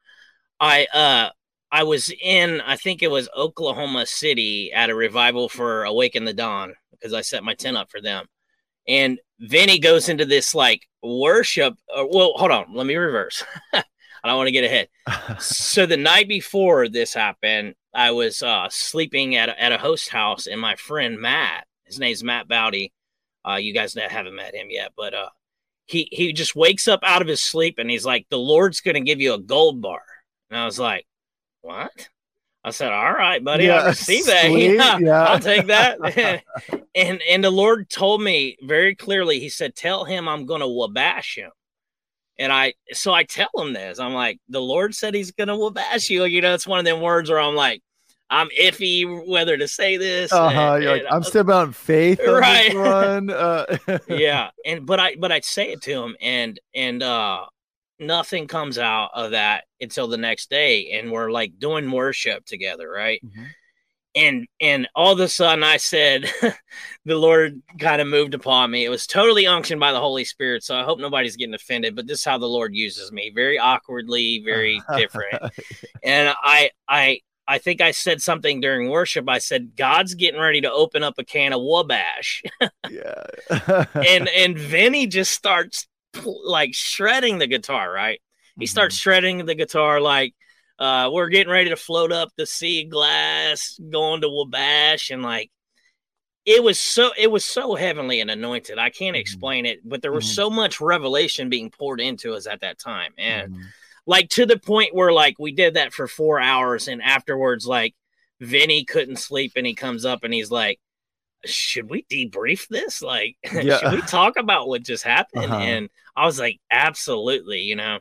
I 0.61 0.87
uh 0.95 1.31
I 1.71 1.83
was 1.85 2.11
in 2.23 2.61
I 2.63 2.77
think 2.77 3.03
it 3.03 3.11
was 3.11 3.29
Oklahoma 3.37 4.07
City 4.07 4.73
at 4.73 4.91
a 4.91 4.95
revival 4.95 5.49
for 5.49 5.85
Awaken 5.85 6.25
the 6.25 6.33
Dawn 6.33 6.75
because 6.93 7.13
I 7.13 7.21
set 7.21 7.45
my 7.45 7.55
tent 7.55 7.77
up 7.77 7.91
for 7.91 8.01
them. 8.01 8.27
and 8.89 9.19
Vinny 9.41 9.79
goes 9.79 10.09
into 10.09 10.25
this 10.25 10.55
like 10.55 10.89
worship. 11.03 11.75
Uh, 11.95 12.05
well, 12.11 12.33
hold 12.37 12.51
on, 12.51 12.75
let 12.75 12.87
me 12.87 12.97
reverse. 12.97 13.45
I 13.73 14.29
don't 14.29 14.37
want 14.37 14.49
to 14.49 14.53
get 14.53 14.65
ahead. 14.65 14.89
so 15.41 15.87
the 15.87 15.97
night 15.97 16.29
before 16.29 16.89
this 16.89 17.15
happened, 17.15 17.75
I 17.95 18.11
was 18.11 18.43
uh, 18.43 18.69
sleeping 18.71 19.37
at 19.37 19.49
a, 19.49 19.63
at 19.63 19.73
a 19.73 19.79
host 19.79 20.09
house, 20.09 20.47
and 20.47 20.61
my 20.61 20.75
friend 20.77 21.21
Matt, 21.21 21.67
his 21.85 21.99
name's 21.99 22.25
Matt 22.25 22.49
Bowdy. 22.49 22.93
Uh, 23.49 23.57
you 23.57 23.73
guys 23.73 23.95
haven't 23.95 24.35
met 24.35 24.55
him 24.55 24.69
yet, 24.71 24.93
but 24.97 25.15
uh, 25.15 25.29
he 25.87 26.09
he 26.11 26.33
just 26.33 26.57
wakes 26.57 26.89
up 26.89 27.01
out 27.03 27.23
of 27.23 27.29
his 27.29 27.43
sleep 27.43 27.77
and 27.79 27.91
he's 27.91 28.05
like, 28.05 28.27
"The 28.29 28.39
Lord's 28.39 28.81
going 28.81 28.97
to 28.97 29.01
give 29.01 29.21
you 29.21 29.35
a 29.35 29.39
gold 29.39 29.81
bar," 29.81 30.03
and 30.51 30.59
I 30.59 30.65
was 30.67 30.79
like, 30.79 31.07
"What?" 31.63 32.09
I 32.65 32.71
said, 32.71 32.93
"All 32.93 33.13
right, 33.13 33.43
buddy, 33.43 33.67
yeah, 33.67 33.83
I 33.83 33.87
receive 33.89 34.27
that. 34.27 34.51
Yeah, 34.51 34.99
yeah, 34.99 35.25
I'll 35.25 35.41
take 35.41 35.67
that." 35.67 35.99
and 36.95 37.21
and 37.29 37.45
the 37.45 37.51
Lord 37.51 37.89
told 37.89 38.23
me 38.23 38.57
very 38.63 38.95
clearly. 38.95 39.41
He 39.41 39.49
said, 39.49 39.75
"Tell 39.75 40.05
him 40.05 40.29
I'm 40.29 40.47
going 40.47 40.61
to 40.61 40.69
wabash 40.69 41.37
him." 41.37 41.51
And 42.41 42.53
I, 42.53 42.75
so 42.93 43.13
I 43.13 43.25
tell 43.25 43.51
him 43.57 43.73
this. 43.73 43.99
I'm 43.99 44.15
like, 44.15 44.39
the 44.49 44.61
Lord 44.61 44.95
said 44.95 45.13
He's 45.13 45.33
going 45.33 45.49
to 45.49 45.57
wabash 45.57 46.09
you. 46.09 46.25
You 46.25 46.41
know, 46.41 46.55
it's 46.55 46.69
one 46.69 46.79
of 46.79 46.85
them 46.85 47.01
words 47.01 47.31
where 47.31 47.41
I'm 47.41 47.57
like, 47.57 47.83
I'm 48.31 48.49
iffy 48.51 49.27
whether 49.27 49.57
to 49.57 49.67
say 49.67 49.97
this. 49.97 50.33
Uh-huh. 50.33 50.75
And, 50.75 50.85
and, 50.85 50.93
like, 50.93 51.05
I'm 51.11 51.23
still 51.23 51.41
about 51.41 51.75
faith, 51.75 52.21
right? 52.27 52.75
On 52.77 53.31
uh, 53.31 53.79
yeah, 54.09 54.51
and 54.67 54.85
but 54.85 55.01
I 55.01 55.17
but 55.17 55.33
I 55.33 55.41
say 55.41 55.73
it 55.73 55.81
to 55.83 56.03
him, 56.03 56.17
and 56.21 56.61
and 56.75 57.03
uh, 57.03 57.47
nothing 58.01 58.47
comes 58.47 58.79
out 58.79 59.11
of 59.15 59.33
that 59.33 59.65
until 59.81 60.09
the 60.09 60.17
next 60.17 60.51
day 60.51 60.93
and 60.93 61.11
we're 61.11 61.31
like 61.31 61.59
doing 61.59 61.91
worship 61.91 62.45
together 62.45 62.89
right 62.89 63.21
mm-hmm. 63.25 63.45
and 64.15 64.47
and 64.61 64.89
all 64.95 65.13
of 65.13 65.21
a 65.21 65.29
sudden 65.29 65.65
i 65.65 65.77
said 65.77 66.31
the 67.05 67.17
lord 67.17 67.61
kind 67.79 68.01
of 68.01 68.07
moved 68.07 68.35
upon 68.35 68.71
me 68.71 68.85
it 68.85 68.89
was 68.89 69.07
totally 69.07 69.47
unctioned 69.47 69.81
by 69.81 69.93
the 69.93 70.01
holy 70.01 70.25
spirit 70.25 70.63
so 70.63 70.77
i 70.77 70.85
hope 70.85 70.99
nobody's 70.99 71.37
getting 71.37 71.55
offended 71.55 71.97
but 71.97 72.07
this 72.07 72.21
is 72.21 72.25
how 72.25 72.39
the 72.39 72.47
lord 72.47 72.75
uses 72.75 73.11
me 73.11 73.33
very 73.35 73.59
awkwardly 73.59 74.43
very 74.45 74.81
different 74.97 75.43
and 76.03 76.35
i 76.43 76.71
i 76.89 77.21
I 77.51 77.57
think 77.57 77.81
I 77.81 77.93
said 77.93 78.21
something 78.21 78.61
during 78.61 78.91
worship. 78.91 79.27
I 79.27 79.39
said, 79.39 79.75
God's 79.75 80.13
getting 80.13 80.39
ready 80.39 80.61
to 80.61 80.71
open 80.71 81.03
up 81.03 81.15
a 81.17 81.25
can 81.25 81.55
of 81.55 81.63
Wabash. 81.63 82.43
yeah. 82.91 83.25
and 83.95 84.29
and 84.29 84.59
Vinny 84.59 85.07
just 85.07 85.33
starts 85.33 85.89
like 86.25 86.75
shredding 86.75 87.39
the 87.39 87.47
guitar, 87.47 87.91
right? 87.91 88.21
He 88.57 88.65
mm-hmm. 88.65 88.71
starts 88.71 88.97
shredding 88.97 89.45
the 89.47 89.55
guitar 89.55 90.01
like 90.01 90.35
uh, 90.79 91.11
we're 91.13 91.29
getting 91.29 91.53
ready 91.53 91.71
to 91.71 91.77
float 91.77 92.13
up 92.13 92.31
the 92.37 92.47
sea 92.47 92.85
glass, 92.85 93.79
going 93.91 94.21
to 94.21 94.29
Wabash, 94.29 95.11
and 95.11 95.23
like 95.23 95.51
it 96.45 96.63
was 96.63 96.81
so 96.81 97.11
it 97.19 97.31
was 97.31 97.45
so 97.45 97.75
heavenly 97.75 98.21
and 98.21 98.31
anointed. 98.31 98.79
I 98.79 98.91
can't 98.91 99.15
mm-hmm. 99.15 99.21
explain 99.21 99.67
it, 99.67 99.81
but 99.85 100.03
there 100.03 100.13
was 100.13 100.25
mm-hmm. 100.25 100.35
so 100.35 100.51
much 100.51 100.81
revelation 100.81 101.49
being 101.49 101.71
poured 101.71 102.01
into 102.01 102.35
us 102.35 102.47
at 102.47 102.61
that 102.61 102.79
time, 102.79 103.13
and 103.19 103.53
mm-hmm. 103.53 103.63
like 104.07 104.29
to 104.31 104.47
the 104.47 104.59
point 104.59 104.95
where 104.95 105.13
like 105.13 105.37
we 105.39 105.53
did 105.53 105.75
that 105.75 105.93
for 105.93 106.07
four 106.07 106.41
hours, 106.41 106.87
and 106.87 107.03
afterwards, 107.03 107.67
like 107.67 107.95
Vinny 108.41 108.85
couldn't 108.85 109.19
sleep, 109.19 109.53
and 109.57 109.67
he 109.67 109.75
comes 109.75 110.05
up 110.05 110.23
and 110.23 110.33
he's 110.33 110.51
like, 110.51 110.79
should 111.45 111.89
we 111.89 112.05
debrief 112.05 112.69
this? 112.69 113.03
Like, 113.03 113.37
yeah. 113.53 113.79
should 113.79 113.93
we 113.93 114.03
talk 114.03 114.37
about 114.37 114.69
what 114.69 114.83
just 114.83 115.05
happened? 115.05 115.47
Uh-huh. 115.47 115.57
And 115.57 115.89
I 116.17 116.27
was 116.27 116.39
like, 116.39 116.61
absolutely, 116.71 117.61
you 117.61 117.77
know. 117.77 117.99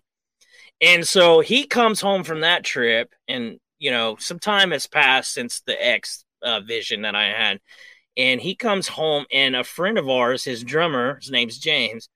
And 0.81 1.07
so 1.07 1.39
he 1.39 1.65
comes 1.65 1.99
home 2.01 2.23
from 2.23 2.41
that 2.41 2.63
trip, 2.63 3.13
and 3.27 3.59
you 3.79 3.91
know, 3.91 4.15
some 4.19 4.39
time 4.39 4.71
has 4.71 4.87
passed 4.87 5.33
since 5.33 5.61
the 5.61 5.85
X 5.85 6.23
uh, 6.41 6.61
vision 6.61 7.03
that 7.03 7.15
I 7.15 7.25
had. 7.25 7.59
And 8.15 8.41
he 8.41 8.55
comes 8.55 8.87
home, 8.87 9.25
and 9.31 9.55
a 9.55 9.63
friend 9.63 9.97
of 9.97 10.09
ours, 10.09 10.43
his 10.43 10.63
drummer, 10.63 11.17
his 11.19 11.29
name's 11.29 11.59
James, 11.59 12.09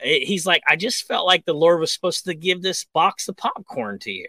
eh, 0.00 0.20
he's 0.22 0.46
like, 0.46 0.62
I 0.68 0.76
just 0.76 1.06
felt 1.06 1.26
like 1.26 1.44
the 1.44 1.54
Lord 1.54 1.80
was 1.80 1.92
supposed 1.92 2.24
to 2.24 2.34
give 2.34 2.62
this 2.62 2.84
box 2.94 3.28
of 3.28 3.36
popcorn 3.36 3.98
to 4.00 4.12
you 4.12 4.28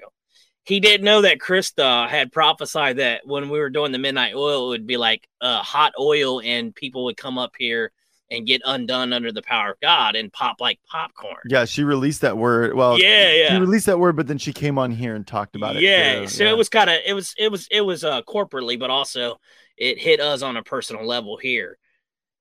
he 0.68 0.82
didn't 0.82 1.06
know 1.06 1.22
that 1.22 1.40
Krista 1.40 2.10
had 2.10 2.34
prophesied 2.34 2.98
that 2.98 3.22
when 3.26 3.50
we 3.50 3.58
were 3.58 3.70
doing 3.70 3.94
the 3.94 3.98
midnight 3.98 4.36
oil, 4.36 4.66
it 4.66 4.70
would 4.70 4.88
be 4.88 4.98
like 4.98 5.26
uh, 5.40 5.62
hot 5.64 5.94
oil, 5.98 6.42
and 6.42 6.76
people 6.76 7.06
would 7.06 7.16
come 7.16 7.38
up 7.38 7.54
here 7.58 7.94
and 8.30 8.46
get 8.46 8.62
undone 8.66 9.14
under 9.14 9.32
the 9.32 9.42
power 9.42 9.72
of 9.72 9.80
God 9.80 10.18
and 10.18 10.32
pop 10.34 10.58
like 10.60 10.78
popcorn. 10.86 11.38
Yeah, 11.48 11.64
she 11.64 11.86
released 11.86 12.20
that 12.20 12.38
word. 12.38 12.74
Well, 12.74 13.00
yeah, 13.00 13.32
yeah. 13.32 13.54
She 13.54 13.60
released 13.62 13.86
that 13.86 13.98
word, 13.98 14.18
but 14.18 14.28
then 14.28 14.38
she 14.38 14.52
came 14.52 14.78
on 14.78 14.92
here 14.92 15.16
and 15.16 15.26
talked 15.26 15.56
about 15.56 15.78
it. 15.78 15.84
Yeah, 15.84 16.26
so 16.26 16.44
yeah. 16.44 16.50
it 16.50 16.58
was 16.58 16.68
kind 16.68 16.90
of 16.90 16.98
it 17.06 17.14
was 17.14 17.34
it 17.38 17.50
was 17.50 17.70
it 17.72 17.82
was 17.82 18.04
uh 18.04 18.22
corporately, 18.24 18.78
but 18.78 18.90
also 18.90 19.40
it 19.78 19.98
hit 19.98 20.20
us 20.20 20.42
on 20.42 20.58
a 20.58 20.64
personal 20.64 21.08
level 21.08 21.38
here, 21.38 21.78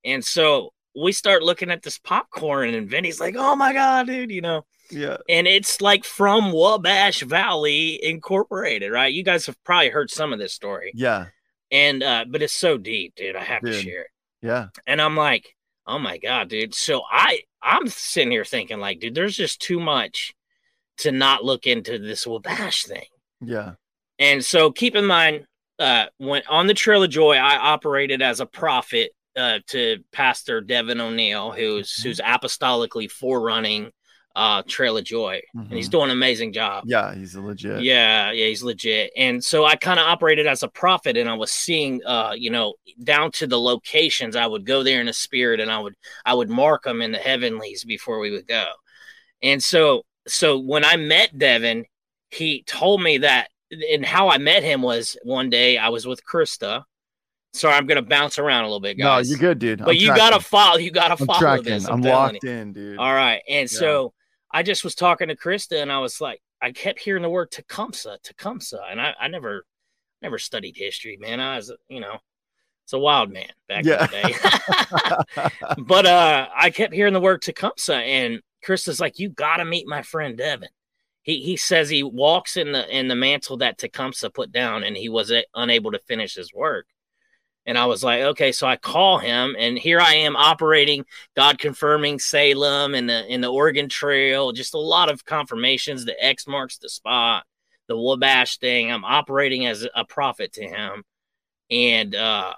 and 0.05 0.25
so 0.25 0.73
we 0.97 1.13
start 1.13 1.45
looking 1.45 1.71
at 1.71 1.85
this 1.85 1.99
popcorn, 1.99 2.75
and 2.75 2.91
Vinny's 2.91 3.21
like, 3.21 3.37
"Oh 3.39 3.55
my 3.55 3.73
god, 3.73 4.09
dude!" 4.09 4.33
You 4.33 4.41
know. 4.41 4.65
Yeah. 4.91 5.17
And 5.29 5.47
it's 5.47 5.81
like 5.81 6.05
from 6.05 6.53
Wabash 6.53 7.23
Valley 7.23 8.03
Incorporated, 8.03 8.93
right? 8.93 9.13
You 9.13 9.23
guys 9.23 9.47
have 9.47 9.63
probably 9.65 9.91
heard 9.91 10.11
some 10.11 10.33
of 10.33 10.39
this 10.39 10.53
story. 10.53 10.93
Yeah. 10.95 11.27
And 11.71 12.03
uh, 12.03 12.25
but 12.29 12.43
it's 12.43 12.55
so 12.55 12.79
deep, 12.79 13.15
dude. 13.17 13.37
I 13.37 13.43
have 13.43 13.63
dude. 13.63 13.75
to 13.75 13.81
share 13.81 14.03
it. 14.03 14.11
Yeah. 14.43 14.69
And 14.87 15.01
I'm 15.01 15.17
like, 15.17 15.55
oh 15.87 15.99
my 15.99 16.19
God, 16.19 16.49
dude. 16.49 16.75
So 16.75 17.03
I 17.11 17.41
I'm 17.63 17.89
sitting 17.89 18.31
here 18.31 18.45
thinking, 18.45 18.79
like, 18.79 19.01
dude, 19.01 19.15
there's 19.15 19.37
just 19.37 19.61
too 19.61 19.81
much 19.81 20.33
to 20.99 21.13
not 21.13 21.45
look 21.45 21.67
into 21.67 21.99
this 21.99 22.27
Wabash 22.27 22.85
thing. 22.85 23.07
Yeah. 23.41 23.73
And 24.19 24.45
so 24.45 24.71
keep 24.71 24.95
in 24.95 25.05
mind, 25.05 25.47
uh, 25.79 26.07
when 26.19 26.43
on 26.49 26.67
the 26.67 26.75
Trail 26.75 27.03
of 27.03 27.11
Joy, 27.11 27.35
I 27.35 27.57
operated 27.57 28.23
as 28.23 28.41
a 28.41 28.47
prophet 28.47 29.11
uh, 29.37 29.59
to 29.69 29.99
Pastor 30.13 30.61
Devin 30.61 31.01
O'Neill, 31.01 31.53
who's 31.53 31.93
mm-hmm. 31.93 32.09
who's 32.09 32.21
apostolically 32.21 33.11
forerunning 33.11 33.91
uh 34.37 34.63
Trail 34.69 34.99
of 34.99 35.05
Joy. 35.05 35.41
Mm-hmm. 35.49 35.61
And 35.61 35.73
he's 35.73 35.87
mm-hmm. 35.87 35.93
doing 35.93 36.05
an 36.05 36.11
amazing 36.17 36.53
job. 36.53 36.85
Yeah, 36.87 37.15
he's 37.15 37.35
legit. 37.35 37.83
Yeah, 37.83 38.31
yeah, 38.31 38.47
he's 38.47 38.63
legit. 38.63 39.11
And 39.17 39.43
so 39.43 39.65
I 39.65 39.77
kind 39.77 39.99
of 39.99 40.07
operated 40.07 40.47
as 40.47 40.63
a 40.63 40.69
prophet 40.69 41.17
and 41.17 41.29
I 41.29 41.35
was 41.35 41.51
seeing 41.51 42.01
uh, 42.05 42.35
you 42.37 42.51
know, 42.51 42.75
down 43.03 43.33
to 43.33 43.47
the 43.47 43.59
locations. 43.59 44.37
I 44.37 44.47
would 44.47 44.67
go 44.67 44.83
there 44.83 45.01
in 45.01 45.07
the 45.07 45.13
spirit 45.15 45.59
and 45.59 45.73
I 45.73 45.79
would 45.79 45.95
I 46.25 46.35
would 46.35 46.51
mark 46.51 46.85
them 46.85 47.01
in 47.01 47.13
the 47.13 47.19
heavenlies 47.19 47.83
before 47.83 48.21
we 48.21 48.31
would 48.31 48.47
go. 48.47 48.67
And 49.43 49.63
so 49.63 50.03
so 50.29 50.59
when 50.59 50.85
I 50.85 50.97
met 50.97 51.37
Devin, 51.37 51.87
he 52.31 52.63
told 52.65 53.03
me 53.03 53.19
that 53.19 53.49
and 53.91 54.05
how 54.05 54.29
I 54.29 54.37
met 54.37 54.63
him 54.63 54.83
was 54.83 55.17
one 55.23 55.49
day 55.49 55.79
I 55.79 55.89
was 55.89 56.07
with 56.07 56.21
Krista. 56.25 56.85
Sorry, 57.55 57.75
I'm 57.75 57.87
gonna 57.87 58.03
bounce 58.03 58.39
around 58.39 58.65
a 58.65 58.67
little 58.67 58.81
bit, 58.81 58.99
guys. 58.99 59.31
No, 59.31 59.31
you're 59.31 59.41
good, 59.41 59.59
dude. 59.59 59.79
But 59.79 59.91
I'm 59.91 59.95
you 59.95 60.09
tracking. 60.09 60.31
gotta 60.31 60.45
follow. 60.45 60.77
You 60.77 60.91
gotta 60.91 61.17
follow 61.17 61.39
tracking. 61.39 61.65
this. 61.65 61.87
I'm, 61.87 61.95
I'm 61.95 62.03
locked 62.03 62.45
in, 62.45 62.75
dude. 62.75 62.99
All 62.99 63.15
right, 63.15 63.41
and 63.49 63.73
yeah. 63.73 63.79
so 63.79 64.13
I 64.51 64.63
just 64.63 64.85
was 64.85 64.95
talking 64.95 65.29
to 65.29 65.37
Krista 65.37 65.83
and 65.83 65.93
I 65.93 65.99
was 65.99 66.21
like, 66.21 66.41
I 66.63 66.73
kept 66.73 67.01
hearing 67.01 67.23
the 67.23 67.31
word 67.31 67.51
Tecumseh, 67.51 68.19
Tecumseh, 68.23 68.81
and 68.91 69.01
I, 69.01 69.15
I 69.21 69.29
never, 69.29 69.67
never 70.23 70.39
studied 70.39 70.77
history, 70.77 71.19
man. 71.21 71.41
I 71.41 71.57
was, 71.57 71.73
you 71.89 72.01
know, 72.01 72.19
it's 72.85 72.93
a 72.93 72.99
wild 72.99 73.33
man 73.33 73.51
back 73.69 73.85
yeah. 73.85 74.05
in 74.05 74.11
the 74.11 75.23
day. 75.35 75.83
but 75.83 76.07
uh, 76.07 76.49
I 76.57 76.71
kept 76.71 76.95
hearing 76.95 77.13
the 77.13 77.21
word 77.21 77.43
Tecumseh, 77.43 77.95
and 77.95 78.41
Krista's 78.65 79.01
like, 79.01 79.19
you 79.19 79.29
got 79.29 79.57
to 79.57 79.65
meet 79.65 79.87
my 79.87 80.03
friend 80.03 80.37
Devin. 80.37 80.69
He 81.23 81.41
he 81.41 81.57
says 81.57 81.91
he 81.91 82.05
walks 82.05 82.57
in 82.57 82.71
the 82.71 82.89
in 82.97 83.09
the 83.09 83.17
mantle 83.17 83.57
that 83.57 83.79
Tecumseh 83.79 84.31
put 84.31 84.53
down, 84.53 84.85
and 84.85 84.97
he 84.97 85.09
was 85.09 85.33
unable 85.57 85.91
to 85.91 85.99
finish 85.99 86.37
his 86.37 86.55
work. 86.55 86.87
And 87.67 87.77
I 87.77 87.87
was 87.87 88.05
like, 88.05 88.21
okay, 88.23 88.53
so 88.53 88.67
I 88.67 88.77
call 88.77 89.19
him, 89.19 89.57
and 89.59 89.77
here 89.77 89.99
I 89.99 90.15
am 90.15 90.37
operating 90.37 91.05
God 91.35 91.59
confirming 91.59 92.21
Salem 92.21 92.95
and 92.95 93.09
the 93.09 93.27
in 93.27 93.41
the 93.41 93.53
Oregon 93.53 93.89
Trail, 93.89 94.53
just 94.53 94.75
a 94.75 94.79
lot 94.79 95.11
of 95.11 95.25
confirmations. 95.25 96.05
The 96.05 96.25
X 96.25 96.47
marks 96.47 96.79
the 96.79 96.89
spot, 96.89 97.45
the 97.89 97.97
Wabash 97.97 98.59
thing. 98.59 98.93
I'm 98.93 99.05
operating 99.05 99.67
as 99.67 99.87
a 99.95 100.05
prophet 100.05 100.53
to 100.55 100.63
him, 100.63 101.03
and 101.71 102.15
uh, 102.15 102.55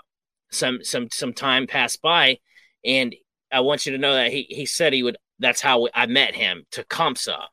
some 0.50 0.84
some 0.84 1.08
some 1.10 1.32
time 1.32 1.66
passed 1.66 2.02
by, 2.02 2.38
and 2.84 3.14
I 3.50 3.60
want 3.60 3.86
you 3.86 3.92
to 3.92 3.98
know 3.98 4.14
that 4.14 4.30
he 4.30 4.42
he 4.50 4.66
said 4.66 4.92
he 4.92 5.02
would. 5.02 5.16
That's 5.38 5.62
how 5.62 5.88
I 5.94 6.06
met 6.06 6.34
him 6.34 6.66
Tecumseh. 6.70 7.48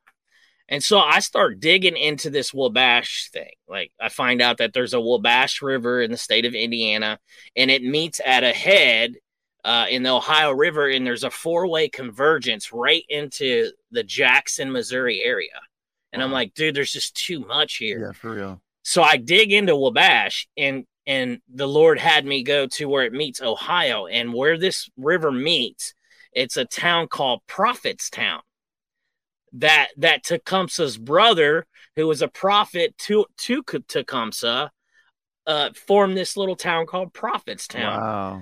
And 0.67 0.83
so 0.83 0.99
I 0.99 1.19
start 1.19 1.59
digging 1.59 1.95
into 1.95 2.29
this 2.29 2.53
Wabash 2.53 3.29
thing. 3.31 3.51
Like 3.67 3.91
I 3.99 4.09
find 4.09 4.41
out 4.41 4.57
that 4.57 4.73
there's 4.73 4.93
a 4.93 5.01
Wabash 5.01 5.61
River 5.61 6.01
in 6.01 6.11
the 6.11 6.17
state 6.17 6.45
of 6.45 6.55
Indiana, 6.55 7.19
and 7.55 7.69
it 7.69 7.83
meets 7.83 8.19
at 8.25 8.43
a 8.43 8.51
head 8.51 9.15
uh, 9.63 9.85
in 9.89 10.03
the 10.03 10.11
Ohio 10.11 10.51
River, 10.51 10.89
and 10.89 11.05
there's 11.05 11.23
a 11.23 11.29
four-way 11.29 11.89
convergence 11.89 12.71
right 12.71 13.03
into 13.09 13.71
the 13.91 14.03
Jackson, 14.03 14.71
Missouri 14.71 15.21
area. 15.23 15.59
And 16.13 16.21
wow. 16.21 16.27
I'm 16.27 16.31
like, 16.31 16.53
dude, 16.53 16.75
there's 16.75 16.91
just 16.91 17.15
too 17.15 17.39
much 17.41 17.75
here. 17.75 17.99
Yeah, 17.99 18.11
for 18.11 18.35
real. 18.35 18.61
So 18.83 19.01
I 19.03 19.17
dig 19.17 19.51
into 19.51 19.75
Wabash, 19.75 20.47
and 20.57 20.85
and 21.07 21.41
the 21.53 21.67
Lord 21.67 21.99
had 21.99 22.25
me 22.25 22.43
go 22.43 22.65
to 22.67 22.85
where 22.85 23.05
it 23.05 23.13
meets 23.13 23.41
Ohio, 23.41 24.07
and 24.07 24.33
where 24.33 24.57
this 24.57 24.89
river 24.97 25.31
meets, 25.31 25.93
it's 26.31 26.57
a 26.57 26.65
town 26.65 27.07
called 27.07 27.41
Prophetstown 27.47 28.39
that 29.59 29.87
that 29.97 30.23
Tecumseh's 30.23 30.97
brother, 30.97 31.65
who 31.95 32.07
was 32.07 32.21
a 32.21 32.27
prophet 32.27 32.97
to 32.99 33.25
to 33.37 33.63
Tecumseh, 33.63 34.69
uh, 35.47 35.69
formed 35.87 36.17
this 36.17 36.35
little 36.37 36.55
town 36.55 36.85
called 36.85 37.13
Prophetstown. 37.13 37.97
Wow. 38.01 38.41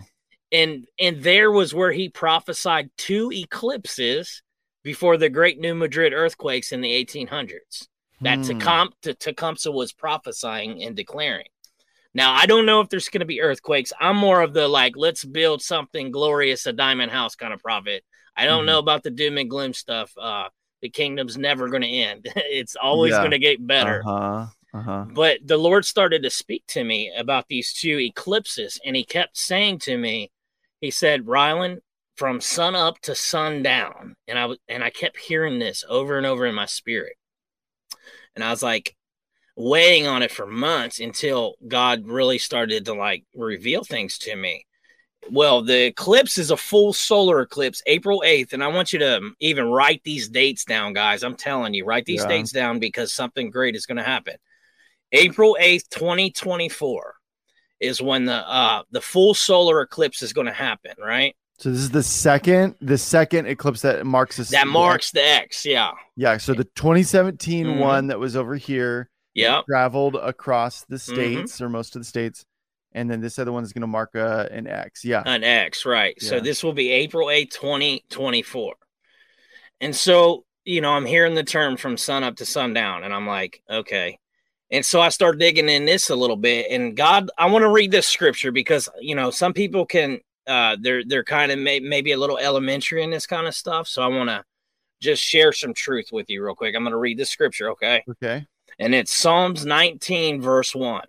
and 0.51 0.85
and 0.99 1.23
there 1.23 1.51
was 1.51 1.73
where 1.73 1.91
he 1.91 2.09
prophesied 2.09 2.89
two 2.97 3.31
eclipses 3.33 4.41
before 4.83 5.17
the 5.17 5.29
Great 5.29 5.59
New 5.59 5.75
Madrid 5.75 6.13
earthquakes 6.13 6.71
in 6.71 6.81
the 6.81 6.91
1800s. 6.91 7.87
That 8.21 8.37
Hmm. 8.37 8.43
Tecum- 8.43 9.17
Tecumseh 9.19 9.71
was 9.71 9.93
prophesying 9.93 10.83
and 10.83 10.95
declaring. 10.95 11.47
Now 12.13 12.33
I 12.33 12.45
don't 12.45 12.65
know 12.65 12.81
if 12.81 12.89
there's 12.89 13.09
going 13.09 13.19
to 13.21 13.25
be 13.25 13.41
earthquakes. 13.41 13.91
I'm 13.99 14.17
more 14.17 14.41
of 14.41 14.53
the 14.53 14.67
like, 14.67 14.93
let's 14.95 15.25
build 15.25 15.61
something 15.61 16.11
glorious, 16.11 16.65
a 16.67 16.73
diamond 16.73 17.11
house 17.11 17.35
kind 17.35 17.53
of 17.53 17.61
prophet. 17.61 18.03
I 18.35 18.45
don't 18.45 18.63
Mhm. 18.63 18.67
know 18.67 18.79
about 18.79 19.03
the 19.03 19.11
doom 19.11 19.37
and 19.37 19.49
gloom 19.49 19.73
stuff. 19.73 20.11
Uh, 20.17 20.49
the 20.83 20.89
kingdom's 20.89 21.37
never 21.37 21.69
going 21.69 21.81
to 21.81 21.87
end. 21.87 22.27
it's 22.35 22.75
always 22.75 23.13
Yeah. 23.13 23.19
going 23.19 23.31
to 23.31 23.39
get 23.39 23.65
better. 23.65 24.03
Uh-huh. 24.05 24.45
Uh-huh. 24.75 25.05
But 25.13 25.39
the 25.45 25.57
Lord 25.57 25.85
started 25.85 26.23
to 26.23 26.29
speak 26.29 26.63
to 26.67 26.83
me 26.83 27.11
about 27.15 27.45
these 27.47 27.73
two 27.73 27.99
eclipses, 27.99 28.79
and 28.85 28.95
He 28.95 29.03
kept 29.03 29.37
saying 29.37 29.79
to 29.79 29.97
me, 29.97 30.29
He 30.81 30.91
said, 30.91 31.25
Rylan, 31.25 31.77
from 32.15 32.41
sun 32.41 32.75
up 32.75 32.99
to 33.01 33.15
sundown. 33.15 34.15
And 34.27 34.37
I 34.37 34.45
was 34.45 34.57
and 34.67 34.83
I 34.83 34.89
kept 34.89 35.17
hearing 35.17 35.57
this 35.57 35.83
over 35.87 36.17
and 36.17 36.25
over 36.27 36.45
in 36.45 36.53
my 36.53 36.65
spirit. 36.65 37.15
And 38.35 38.43
I 38.43 38.49
was 38.49 38.61
like 38.61 38.95
weighing 39.55 40.05
on 40.07 40.21
it 40.23 40.31
for 40.31 40.45
months 40.47 40.99
until 40.99 41.55
God 41.67 42.05
really 42.07 42.39
started 42.39 42.85
to 42.85 42.93
like 42.93 43.23
reveal 43.35 43.83
things 43.83 44.17
to 44.19 44.35
me. 44.35 44.65
Well, 45.29 45.61
the 45.61 45.85
eclipse 45.85 46.37
is 46.37 46.51
a 46.51 46.57
full 46.57 46.93
solar 46.93 47.41
eclipse, 47.41 47.81
April 47.85 48.23
8th. 48.25 48.53
And 48.53 48.63
I 48.63 48.67
want 48.67 48.93
you 48.93 48.99
to 48.99 49.31
even 49.39 49.65
write 49.69 50.01
these 50.03 50.27
dates 50.29 50.65
down, 50.65 50.93
guys. 50.93 51.23
I'm 51.23 51.35
telling 51.35 51.73
you, 51.73 51.85
write 51.85 52.05
these 52.05 52.21
Yeah. 52.21 52.27
dates 52.27 52.51
down 52.51 52.79
because 52.79 53.13
something 53.13 53.49
great 53.49 53.75
is 53.75 53.85
going 53.85 53.97
to 53.97 54.03
happen. 54.03 54.35
April 55.11 55.55
8th, 55.59 55.89
2024 55.89 57.15
is 57.79 58.01
when 58.01 58.25
the 58.25 58.33
uh 58.49 58.83
the 58.91 59.01
full 59.01 59.33
solar 59.33 59.81
eclipse 59.81 60.21
is 60.21 60.33
going 60.33 60.47
to 60.47 60.53
happen, 60.53 60.93
right? 60.99 61.35
So 61.59 61.69
this 61.69 61.79
is 61.79 61.91
the 61.91 62.03
second 62.03 62.75
the 62.81 62.97
second 62.97 63.45
eclipse 63.47 63.81
that 63.81 64.05
marks 64.05 64.37
the 64.37 64.43
That 64.51 64.67
marks 64.67 65.11
the 65.11 65.23
X, 65.23 65.65
yeah. 65.65 65.91
Yeah, 66.15 66.37
so 66.37 66.53
the 66.53 66.63
2017 66.63 67.67
Mhm. 67.67 67.77
one 67.79 68.07
that 68.07 68.19
was 68.19 68.35
over 68.35 68.55
here 68.55 69.09
yeah 69.35 69.61
traveled 69.67 70.15
across 70.15 70.85
the 70.85 70.95
Mm-hmm. 70.95 71.13
states 71.13 71.61
or 71.61 71.69
most 71.69 71.95
of 71.95 72.01
the 72.01 72.05
states 72.05 72.45
and 72.93 73.09
then 73.09 73.21
this 73.21 73.39
other 73.39 73.51
one 73.51 73.63
is 73.63 73.73
going 73.73 73.81
to 73.81 73.87
mark 73.87 74.15
uh, 74.15 74.47
an 74.51 74.67
X. 74.67 75.03
Yeah. 75.03 75.23
An 75.25 75.43
X, 75.43 75.85
right. 75.85 76.21
So 76.21 76.39
this 76.39 76.63
will 76.63 76.73
be 76.73 76.91
April 76.91 77.27
8th, 77.27 77.51
2024. 77.51 78.75
And 79.81 79.95
so, 79.95 80.45
you 80.63 80.79
know, 80.81 80.91
I'm 80.91 81.05
hearing 81.05 81.35
the 81.35 81.43
term 81.43 81.75
from 81.75 81.97
sun 81.97 82.23
up 82.23 82.37
to 82.37 82.45
sundown, 82.45 83.03
and 83.03 83.13
I'm 83.13 83.27
like, 83.27 83.61
okay. 83.69 84.19
And 84.71 84.85
so 84.85 85.01
I 85.01 85.09
start 85.09 85.39
digging 85.39 85.69
in 85.69 85.85
this 85.85 86.09
a 86.09 86.15
little 86.15 86.37
bit. 86.37 86.67
And 86.71 86.95
God, 86.95 87.29
I 87.37 87.47
want 87.47 87.63
to 87.63 87.69
read 87.69 87.91
this 87.91 88.07
scripture 88.07 88.51
because, 88.51 88.89
you 88.99 89.13
know, 89.13 89.29
some 89.29 89.53
people 89.53 89.85
can, 89.85 90.19
uh, 90.47 90.77
they're, 90.81 91.03
they're 91.05 91.23
kind 91.23 91.51
of 91.51 91.59
may, 91.59 91.79
maybe 91.79 92.11
a 92.11 92.17
little 92.17 92.37
elementary 92.37 93.03
in 93.03 93.11
this 93.11 93.27
kind 93.27 93.45
of 93.45 93.53
stuff. 93.53 93.87
So 93.87 94.01
I 94.01 94.07
want 94.07 94.29
to 94.29 94.43
just 94.99 95.21
share 95.21 95.51
some 95.51 95.73
truth 95.73 96.09
with 96.11 96.29
you 96.29 96.43
real 96.43 96.55
quick. 96.55 96.75
I'm 96.75 96.83
going 96.83 96.91
to 96.91 96.97
read 96.97 97.19
the 97.19 97.25
scripture, 97.25 97.71
okay? 97.71 98.03
Okay. 98.09 98.47
and 98.79 98.95
it's 98.95 99.11
Psalms 99.15 99.65
19 99.65 100.41
verse 100.41 100.73
1. 100.73 101.03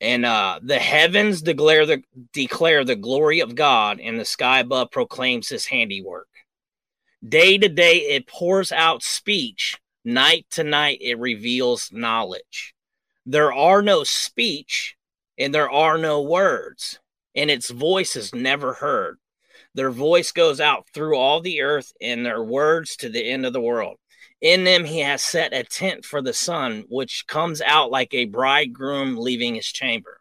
And 0.00 0.24
uh 0.24 0.60
the 0.62 0.78
heavens 0.78 1.42
declare 1.42 1.84
the 1.84 2.02
declare 2.32 2.84
the 2.84 2.96
glory 2.96 3.40
of 3.40 3.54
God 3.54 4.00
and 4.00 4.18
the 4.18 4.24
sky 4.24 4.60
above 4.60 4.90
proclaims 4.90 5.48
his 5.48 5.66
handiwork. 5.66 6.28
Day 7.26 7.58
to 7.58 7.68
day 7.68 7.96
it 7.98 8.26
pours 8.26 8.72
out 8.72 9.02
speech, 9.02 9.76
night 10.04 10.46
to 10.52 10.64
night 10.64 10.98
it 11.02 11.18
reveals 11.18 11.90
knowledge. 11.92 12.74
There 13.26 13.52
are 13.52 13.82
no 13.82 14.04
speech 14.04 14.96
and 15.38 15.54
there 15.54 15.70
are 15.70 15.98
no 15.98 16.22
words, 16.22 16.98
and 17.34 17.50
its 17.50 17.70
voice 17.70 18.16
is 18.16 18.34
never 18.34 18.74
heard. 18.74 19.18
Their 19.74 19.90
voice 19.90 20.32
goes 20.32 20.60
out 20.60 20.88
through 20.92 21.16
all 21.16 21.40
the 21.40 21.62
earth 21.62 21.92
and 22.00 22.26
their 22.26 22.42
words 22.42 22.96
to 22.96 23.08
the 23.08 23.24
end 23.24 23.46
of 23.46 23.52
the 23.52 23.60
world. 23.60 23.98
In 24.40 24.64
them 24.64 24.84
he 24.84 25.00
has 25.00 25.22
set 25.22 25.52
a 25.52 25.64
tent 25.64 26.04
for 26.04 26.22
the 26.22 26.32
sun, 26.32 26.84
which 26.88 27.26
comes 27.26 27.60
out 27.60 27.90
like 27.90 28.14
a 28.14 28.24
bridegroom 28.24 29.16
leaving 29.18 29.54
his 29.54 29.66
chamber. 29.66 30.20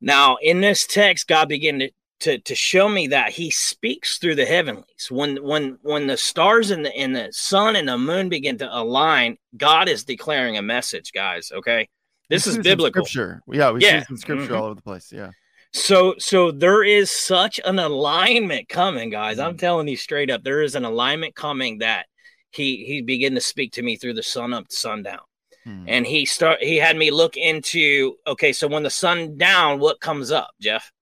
Now, 0.00 0.36
in 0.42 0.60
this 0.60 0.86
text, 0.86 1.28
God 1.28 1.48
began 1.48 1.78
to, 1.78 1.90
to, 2.20 2.38
to 2.38 2.54
show 2.54 2.88
me 2.88 3.06
that 3.08 3.30
he 3.30 3.50
speaks 3.50 4.18
through 4.18 4.34
the 4.34 4.44
heavenlies. 4.46 5.08
When 5.10 5.36
when 5.44 5.78
when 5.82 6.06
the 6.06 6.16
stars 6.16 6.70
and 6.70 6.84
the 6.84 6.94
and 6.96 7.14
the 7.14 7.28
sun 7.32 7.76
and 7.76 7.88
the 7.88 7.98
moon 7.98 8.28
begin 8.28 8.58
to 8.58 8.76
align, 8.76 9.36
God 9.56 9.88
is 9.88 10.04
declaring 10.04 10.56
a 10.56 10.62
message, 10.62 11.12
guys. 11.12 11.52
Okay. 11.52 11.88
This 12.30 12.46
is 12.46 12.58
biblical. 12.58 13.04
Scripture. 13.04 13.42
Yeah, 13.46 13.70
we 13.70 13.80
Yeah. 13.82 14.00
see 14.00 14.06
some 14.06 14.16
scripture 14.16 14.54
Mhm. 14.54 14.58
all 14.58 14.64
over 14.66 14.74
the 14.74 14.82
place. 14.82 15.12
Yeah. 15.12 15.30
So 15.72 16.14
so 16.18 16.50
there 16.50 16.82
is 16.82 17.10
such 17.10 17.60
an 17.64 17.78
alignment 17.78 18.68
coming, 18.68 19.10
guys. 19.10 19.38
I'm 19.38 19.54
Mhm. 19.54 19.58
telling 19.60 19.88
you 19.88 19.96
straight 19.96 20.30
up, 20.30 20.42
there 20.42 20.62
is 20.62 20.74
an 20.74 20.84
alignment 20.84 21.34
coming 21.34 21.78
that 21.78 22.06
he 22.54 22.84
he 22.84 23.02
began 23.02 23.34
to 23.34 23.40
speak 23.40 23.72
to 23.72 23.82
me 23.82 23.96
through 23.96 24.14
the 24.14 24.22
sun 24.22 24.52
up 24.52 24.68
to 24.68 24.76
sundown. 24.76 25.20
Hmm. 25.64 25.84
And 25.88 26.06
he 26.06 26.26
start 26.26 26.62
he 26.62 26.76
had 26.76 26.96
me 26.96 27.10
look 27.10 27.36
into 27.36 28.16
okay, 28.26 28.52
so 28.52 28.68
when 28.68 28.82
the 28.82 28.90
sun 28.90 29.36
down, 29.36 29.78
what 29.78 30.00
comes 30.00 30.30
up, 30.30 30.50
Jeff? 30.60 30.92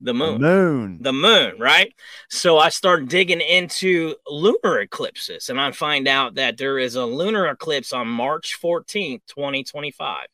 The 0.00 0.14
moon. 0.14 0.40
The 0.40 0.48
moon. 0.48 0.80
moon. 0.80 0.98
The 1.00 1.12
moon, 1.12 1.58
right? 1.58 1.92
So 2.30 2.58
I 2.58 2.68
start 2.68 3.08
digging 3.08 3.40
into 3.40 4.14
lunar 4.28 4.80
eclipses 4.80 5.48
and 5.48 5.60
I 5.60 5.72
find 5.72 6.06
out 6.06 6.36
that 6.36 6.56
there 6.56 6.78
is 6.78 6.94
a 6.94 7.04
lunar 7.04 7.48
eclipse 7.48 7.92
on 7.92 8.06
March 8.06 8.56
14th, 8.62 9.22
2025 9.26 10.28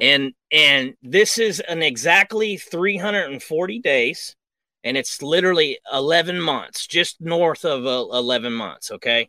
and 0.00 0.32
and 0.50 0.94
this 1.02 1.38
is 1.38 1.60
an 1.60 1.82
exactly 1.82 2.56
340 2.56 3.78
days 3.80 4.36
and 4.84 4.96
it's 4.96 5.22
literally 5.22 5.78
11 5.92 6.40
months 6.40 6.86
just 6.86 7.20
north 7.20 7.64
of 7.64 7.86
uh, 7.86 8.16
11 8.16 8.52
months 8.52 8.90
okay? 8.90 9.28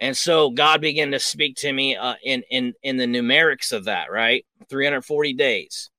And 0.00 0.16
so 0.16 0.50
god 0.50 0.80
began 0.80 1.10
to 1.12 1.20
speak 1.20 1.56
to 1.56 1.72
me 1.72 1.96
uh, 1.96 2.14
in 2.22 2.42
in 2.50 2.74
in 2.82 2.96
the 2.96 3.06
numerics 3.06 3.72
of 3.72 3.84
that 3.84 4.10
right? 4.10 4.44
340 4.68 5.32
days. 5.34 5.90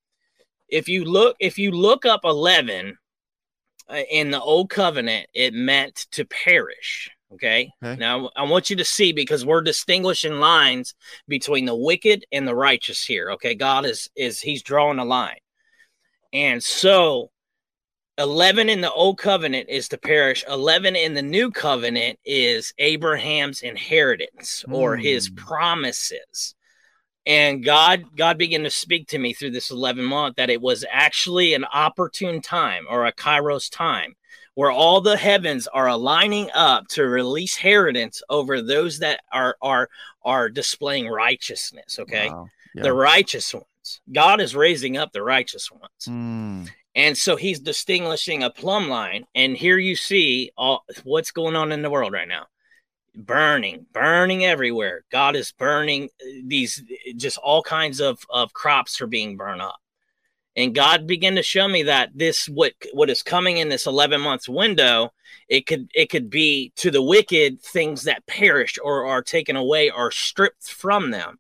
If 0.69 0.88
you 0.88 1.06
look 1.06 1.36
if 1.39 1.58
you 1.58 1.71
look 1.71 2.06
up 2.06 2.21
11 2.23 2.97
uh, 3.89 3.95
in 4.12 4.32
the 4.32 4.41
old 4.41 4.69
covenant 4.69 5.28
it 5.34 5.54
meant 5.54 6.08
to 6.12 6.26
perish 6.26 7.10
okay? 7.34 7.69
Okay. 7.84 8.00
now 8.00 8.30
i 8.36 8.43
want 8.43 8.69
you 8.69 8.76
to 8.76 8.86
see 8.86 9.12
because 9.12 9.45
we're 9.45 9.62
distinguishing 9.62 10.39
lines 10.39 10.93
between 11.28 11.65
the 11.65 11.76
wicked 11.76 12.26
and 12.32 12.47
the 12.47 12.56
righteous 12.56 13.04
here 13.04 13.32
okay? 13.32 13.56
God 13.56 13.86
is 13.86 14.10
is 14.15 14.39
he's 14.39 14.62
drawing 14.63 15.00
a 15.00 15.06
line. 15.06 15.39
And 16.34 16.62
so 16.62 17.32
11 18.17 18.69
in 18.69 18.82
the 18.82 18.91
old 18.91 19.17
covenant 19.17 19.69
is 19.69 19.88
to 19.89 19.97
perish 19.97 20.43
11 20.49 20.95
in 20.95 21.13
the 21.13 21.21
new 21.21 21.51
covenant 21.51 22.17
is 22.25 22.73
abraham's 22.80 23.62
inheritance 23.62 24.65
or 24.71 24.95
his 24.97 25.27
Hmm. 25.27 25.36
promises 25.36 26.56
and 27.25 27.63
god 27.63 28.06
god 28.15 28.38
began 28.38 28.63
to 28.63 28.69
speak 28.69 29.08
to 29.10 29.19
me 29.19 29.34
through 29.34 29.51
this 29.51 29.69
11 29.71 30.03
month 30.03 30.36
that 30.38 30.49
it 30.49 30.62
was 30.62 30.84
actually 30.91 31.53
an 31.53 31.65
opportune 31.73 32.41
time 32.41 32.86
or 32.89 33.06
a 33.06 33.13
kairos 33.13 33.69
time 33.71 34.15
where 34.56 34.71
all 34.71 35.01
the 35.01 35.17
heavens 35.17 35.67
are 35.67 35.88
aligning 35.88 36.49
up 36.56 36.88
to 36.88 37.03
release 37.03 37.56
inheritance 37.58 38.23
over 38.30 38.62
those 38.62 38.97
that 38.99 39.21
are 39.32 39.56
are 39.62 39.89
are 40.25 40.49
displaying 40.49 41.08
righteousness 41.08 41.99
okay 41.99 42.30
Wow. 42.30 42.49
the 42.75 42.93
righteous 42.93 43.53
ones 43.53 44.01
god 44.12 44.41
is 44.41 44.56
raising 44.56 44.97
up 44.97 45.12
the 45.12 45.21
righteous 45.23 45.69
ones 45.71 46.06
Hmm. 46.06 46.63
And 46.97 47.15
so 47.15 47.36
he's 47.36 47.60
distinguishing 47.60 48.41
a 48.41 48.49
plumb 48.49 48.89
line 48.89 49.25
and 49.36 49.55
here 49.55 49.77
you 49.77 49.95
see 49.95 50.51
all 50.57 50.83
what's 51.03 51.31
going 51.31 51.55
on 51.55 51.71
in 51.71 51.83
the 51.83 51.91
world 51.91 52.12
right 52.12 52.27
now. 52.27 52.47
Burning 53.15 53.86
burning 53.93 54.43
everywhere. 54.43 55.05
God 55.12 55.36
is 55.36 55.51
burning 55.51 56.05
uh, 56.05 56.25
these 56.45 56.83
just 57.15 57.38
all 57.38 57.62
kinds 57.62 58.01
of 58.01 58.19
of 58.29 58.51
crops 58.53 58.99
are 58.99 59.07
being 59.07 59.38
burned 59.38 59.62
up. 59.62 59.77
And 60.55 60.73
god 60.75 61.07
began 61.07 61.36
to 61.36 61.43
show 61.43 61.67
me 61.67 61.83
that 61.83 62.10
this 62.15 62.49
what 62.49 62.73
what 62.93 63.12
is 63.12 63.23
coming 63.23 63.57
in 63.57 63.69
this 63.69 63.86
11 63.86 64.19
months 64.19 64.49
window 64.49 65.13
it 65.47 65.67
could 65.67 65.89
it 65.93 66.10
could 66.10 66.29
be 66.29 66.73
to 66.77 66.89
the 66.89 67.01
wicked 67.01 67.62
things 67.62 68.03
that 68.03 68.25
perish 68.25 68.77
or 68.83 69.05
are 69.05 69.21
taken 69.21 69.55
away 69.55 69.91
or 69.91 70.12
stripped 70.12 70.67
from 70.67 71.12
them 71.12 71.39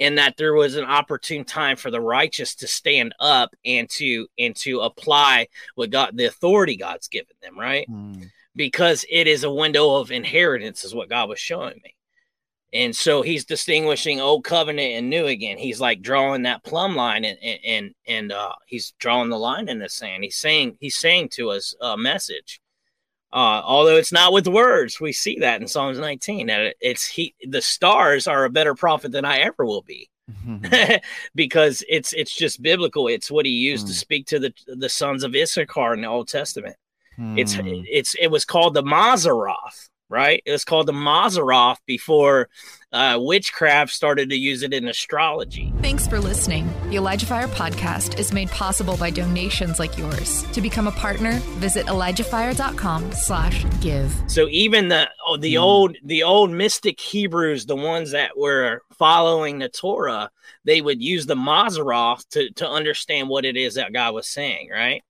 and 0.00 0.18
that 0.18 0.36
there 0.36 0.54
was 0.54 0.76
an 0.76 0.84
opportune 0.84 1.44
time 1.44 1.76
for 1.76 1.90
the 1.90 2.00
righteous 2.00 2.54
to 2.56 2.68
stand 2.68 3.14
up 3.20 3.54
and 3.64 3.88
to 3.90 4.26
and 4.38 4.54
to 4.56 4.80
apply 4.80 5.48
what 5.74 5.90
god 5.90 6.16
the 6.16 6.26
authority 6.26 6.76
god's 6.76 7.08
given 7.08 7.34
them 7.42 7.58
right? 7.58 7.86
Hmm. 7.88 8.22
because 8.54 9.04
it 9.10 9.26
is 9.26 9.44
a 9.44 9.52
window 9.52 9.96
of 9.96 10.10
inheritance 10.10 10.84
is 10.84 10.94
what 10.94 11.08
god 11.08 11.28
was 11.28 11.38
showing 11.38 11.80
me. 11.84 11.94
And 12.70 12.94
so 12.94 13.22
he's 13.22 13.46
distinguishing 13.46 14.20
old 14.20 14.44
covenant 14.44 14.92
and 14.92 15.08
new 15.08 15.24
again. 15.26 15.56
He's 15.56 15.80
like 15.80 16.02
drawing 16.02 16.42
that 16.42 16.64
plumb 16.64 16.96
line 16.96 17.24
and 17.24 17.38
and 17.42 17.60
and, 17.64 17.94
and 18.06 18.32
uh 18.32 18.52
he's 18.66 18.92
drawing 18.98 19.30
the 19.30 19.38
line 19.38 19.68
in 19.68 19.78
the 19.78 19.88
sand. 19.88 20.22
He's 20.24 20.36
saying 20.36 20.76
he's 20.80 20.98
saying 20.98 21.30
to 21.30 21.50
us 21.50 21.74
a 21.80 21.96
message 21.96 22.60
uh 23.32 23.60
although 23.64 23.96
it's 23.96 24.12
not 24.12 24.32
with 24.32 24.46
words 24.48 25.00
we 25.00 25.12
see 25.12 25.38
that 25.40 25.60
in 25.60 25.68
psalms 25.68 25.98
19 25.98 26.46
that 26.46 26.74
it's 26.80 27.06
he 27.06 27.34
the 27.42 27.60
stars 27.60 28.26
are 28.26 28.44
a 28.44 28.50
better 28.50 28.74
prophet 28.74 29.12
than 29.12 29.24
i 29.24 29.38
ever 29.38 29.64
will 29.64 29.82
be 29.82 30.08
Mhm. 30.46 31.00
because 31.34 31.82
it's 31.88 32.12
it's 32.12 32.34
just 32.36 32.60
biblical. 32.60 33.08
It's 33.08 33.30
what 33.30 33.46
he 33.46 33.52
used 33.52 33.86
to 33.86 33.94
Hmm. 33.94 33.98
speak 33.98 34.26
to 34.26 34.38
the 34.38 34.52
the 34.66 34.90
sons 34.90 35.24
of 35.24 35.34
Issachar 35.34 35.94
in 35.94 36.02
the 36.02 36.06
Old 36.08 36.28
Testament. 36.28 36.76
It's 37.18 37.54
Hmm. 37.54 37.82
it's 37.90 38.14
it 38.20 38.26
was 38.26 38.44
called 38.44 38.74
the 38.74 38.82
Mazzaroth, 38.82 39.88
right? 40.10 40.42
It 40.44 40.52
was 40.52 40.66
called 40.66 40.86
the 40.86 40.92
Mazzaroth 40.92 41.78
before 41.86 42.50
uh, 42.92 43.18
witchcraft 43.20 43.92
started 43.92 44.30
to 44.30 44.36
use 44.36 44.62
it 44.62 44.72
in 44.72 44.88
astrology. 44.88 45.72
Thanks 45.82 46.06
for 46.06 46.18
listening. 46.18 46.68
The 46.88 46.96
Elijah 46.96 47.26
Fire 47.26 47.48
podcast 47.48 48.18
is 48.18 48.32
made 48.32 48.48
possible 48.50 48.96
by 48.96 49.10
donations 49.10 49.78
like 49.78 49.98
yours. 49.98 50.42
To 50.52 50.60
become 50.60 50.86
a 50.86 50.92
partner, 50.92 51.32
visit 51.60 51.86
ElijahFire.com 51.86 53.12
slash 53.12 53.64
give. 53.80 54.14
So 54.26 54.48
even 54.48 54.88
the 54.88 55.08
oh, 55.26 55.36
the 55.36 55.54
Hmm. 55.56 55.62
old 55.62 55.96
the 56.04 56.22
old 56.22 56.50
mystic 56.50 56.98
Hebrews, 57.00 57.66
the 57.66 57.76
ones 57.76 58.12
that 58.12 58.36
were 58.38 58.82
following 58.98 59.58
the 59.58 59.68
Torah, 59.68 60.30
they 60.64 60.80
would 60.80 61.02
use 61.02 61.26
the 61.26 61.34
Mazzaroth 61.36 62.26
to 62.30 62.50
to 62.52 62.68
understand 62.68 63.28
what 63.28 63.44
it 63.44 63.56
is 63.56 63.74
that 63.74 63.92
God 63.92 64.14
was 64.14 64.28
saying, 64.28 64.70
right? 64.70 65.02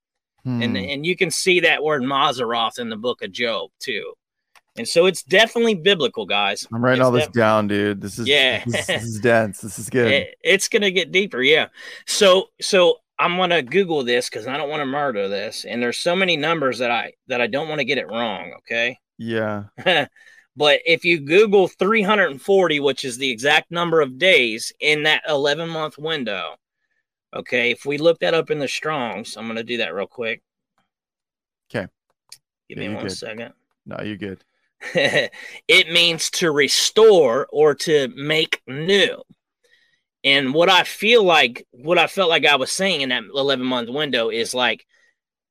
and 0.44 0.62
Hmm. 0.70 0.76
and 0.76 1.04
you 1.06 1.14
can 1.16 1.30
see 1.30 1.60
that 1.60 1.82
word 1.82 2.02
Mazzaroth 2.02 2.78
in 2.78 2.88
the 2.88 2.96
book 2.96 3.22
of 3.22 3.30
Job 3.32 3.70
too. 3.80 4.14
And 4.78 4.86
so 4.88 5.06
it's 5.06 5.22
definitely 5.22 5.74
biblical, 5.74 6.24
guys. 6.26 6.66
I'm 6.72 6.84
writing 6.84 7.00
It's 7.00 7.06
all 7.06 7.12
this 7.12 7.24
def- 7.26 7.32
down, 7.34 7.68
dude. 7.68 8.00
This 8.00 8.18
is 8.18 8.26
Yeah. 8.28 8.62
This, 8.64 8.86
this 8.86 9.02
is 9.02 9.20
dense. 9.20 9.60
This 9.60 9.78
is 9.78 9.90
good. 9.90 10.12
It- 10.12 10.36
it's 10.42 10.68
gonna 10.68 10.90
get 10.90 11.12
deeper, 11.12 11.42
yeah. 11.42 11.68
So 12.06 12.48
so 12.60 12.98
I'm 13.18 13.36
gonna 13.36 13.62
Google 13.62 14.04
this 14.04 14.28
because 14.30 14.46
I 14.46 14.56
don't 14.56 14.68
want 14.70 14.80
to 14.80 14.86
murder 14.86 15.28
this, 15.28 15.64
and 15.64 15.82
there's 15.82 15.98
so 15.98 16.14
many 16.14 16.36
numbers 16.36 16.78
that 16.78 16.90
I 16.90 17.12
that 17.26 17.40
I 17.40 17.46
don't 17.48 17.68
want 17.68 17.80
to 17.80 17.84
get 17.84 17.98
it 17.98 18.06
wrong. 18.08 18.52
Okay, 18.58 18.96
yeah. 19.18 19.64
but 20.56 20.80
if 20.86 21.04
you 21.04 21.18
Google 21.20 21.66
340, 21.66 22.80
which 22.80 23.04
is 23.04 23.18
the 23.18 23.30
exact 23.30 23.70
number 23.72 24.00
of 24.00 24.18
days 24.18 24.72
in 24.80 25.02
that 25.02 25.22
11 25.28 25.68
month 25.68 25.98
window, 25.98 26.54
okay, 27.34 27.72
if 27.72 27.84
we 27.84 27.98
look 27.98 28.20
that 28.20 28.34
up 28.34 28.50
in 28.52 28.60
the 28.60 28.68
Strongs, 28.68 29.36
I'm 29.36 29.48
gonna 29.48 29.64
do 29.64 29.78
that 29.78 29.92
real 29.94 30.06
quick. 30.06 30.42
'Kay. 31.70 31.86
Give 32.68 32.78
Yeah, 32.78 32.88
me 32.88 32.94
one 32.94 33.04
good. 33.08 33.16
second. 33.16 33.52
No, 33.84 34.00
you're 34.04 34.16
good. 34.16 34.44
it 34.94 35.90
means 35.90 36.30
to 36.30 36.50
restore 36.50 37.46
or 37.50 37.74
to 37.74 38.08
make 38.16 38.62
new. 38.66 39.22
And 40.24 40.52
what 40.52 40.68
I 40.68 40.84
feel 40.84 41.22
like, 41.24 41.66
what 41.70 41.98
I 41.98 42.06
felt 42.06 42.28
like 42.28 42.44
I 42.44 42.56
was 42.56 42.72
saying 42.72 43.00
in 43.02 43.08
that 43.10 43.22
11 43.34 43.64
month 43.64 43.88
window 43.88 44.30
is 44.30 44.52
like, 44.54 44.84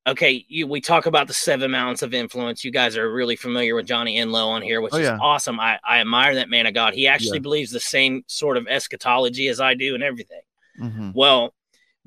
okay, 0.06 0.44
you, 0.48 0.66
we 0.66 0.80
talk 0.80 1.06
about 1.06 1.26
the 1.26 1.34
seven 1.34 1.70
mountains 1.70 2.02
of 2.02 2.14
influence. 2.14 2.64
You 2.64 2.70
guys 2.70 2.96
are 2.96 3.12
really 3.12 3.36
familiar 3.36 3.74
with 3.74 3.86
Johnny 3.86 4.18
Enlow 4.18 4.48
on 4.48 4.62
here, 4.62 4.80
which 4.80 4.94
Oh, 4.94 4.98
is 4.98 5.04
yeah. 5.06 5.18
awesome. 5.20 5.58
I, 5.60 5.78
I 5.86 5.98
admire 6.00 6.36
that 6.36 6.48
man 6.48 6.66
of 6.66 6.74
God. 6.74 6.94
He 6.94 7.06
actually 7.06 7.38
Yeah. 7.38 7.42
believes 7.42 7.70
the 7.70 7.80
same 7.80 8.22
sort 8.26 8.56
of 8.56 8.66
eschatology 8.68 9.48
as 9.48 9.60
I 9.60 9.74
do 9.74 9.94
and 9.94 10.02
everything. 10.02 10.40
Mhm. 10.80 11.12
Well, 11.14 11.52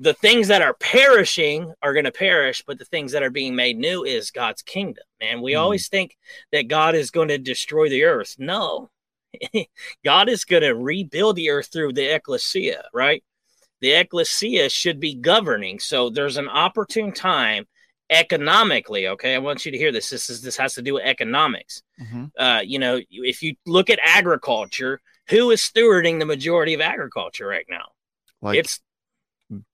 the 0.02 0.14
things 0.14 0.48
that 0.48 0.62
are 0.62 0.74
perishing 0.74 1.72
are 1.80 1.92
going 1.92 2.04
to 2.04 2.12
perish, 2.12 2.62
but 2.66 2.78
the 2.78 2.84
things 2.84 3.12
that 3.12 3.22
are 3.22 3.30
being 3.30 3.54
made 3.54 3.78
new 3.78 4.02
is 4.04 4.32
God's 4.32 4.62
kingdom. 4.62 5.04
Man, 5.20 5.40
we 5.40 5.52
Mhm. 5.52 5.60
always 5.60 5.88
think 5.88 6.16
that 6.50 6.66
God 6.66 6.94
is 6.96 7.10
going 7.12 7.28
to 7.28 7.38
destroy 7.38 7.88
the 7.88 8.02
earth. 8.04 8.34
No, 8.38 8.90
God 10.04 10.28
is 10.28 10.44
going 10.44 10.64
to 10.64 10.74
rebuild 10.74 11.36
the 11.36 11.50
earth 11.50 11.68
through 11.72 11.92
the 11.92 12.14
ecclesia, 12.14 12.88
right? 12.92 13.22
The 13.80 13.92
ecclesia 13.92 14.68
should 14.70 14.98
be 14.98 15.14
governing. 15.14 15.78
So 15.78 16.10
there's 16.10 16.36
an 16.36 16.48
opportune 16.48 17.12
time 17.12 17.66
economically. 18.10 19.06
Okay, 19.08 19.34
I 19.34 19.38
want 19.38 19.64
you 19.64 19.72
to 19.72 19.78
hear 19.78 19.92
this. 19.92 20.10
This 20.10 20.28
is 20.28 20.42
this 20.42 20.56
has 20.56 20.74
to 20.74 20.82
do 20.82 20.94
with 20.94 21.04
economics. 21.04 21.82
Mhm. 22.00 22.30
Uh, 22.36 22.62
you 22.64 22.78
know, 22.78 23.00
if 23.10 23.42
you 23.42 23.54
look 23.66 23.88
at 23.88 24.00
agriculture, 24.02 25.00
who 25.28 25.50
is 25.52 25.60
stewarding 25.62 26.18
the 26.18 26.26
majority 26.26 26.74
of 26.74 26.80
agriculture 26.80 27.46
right 27.46 27.66
now? 27.68 27.86
Like 28.40 28.58
it's 28.58 28.80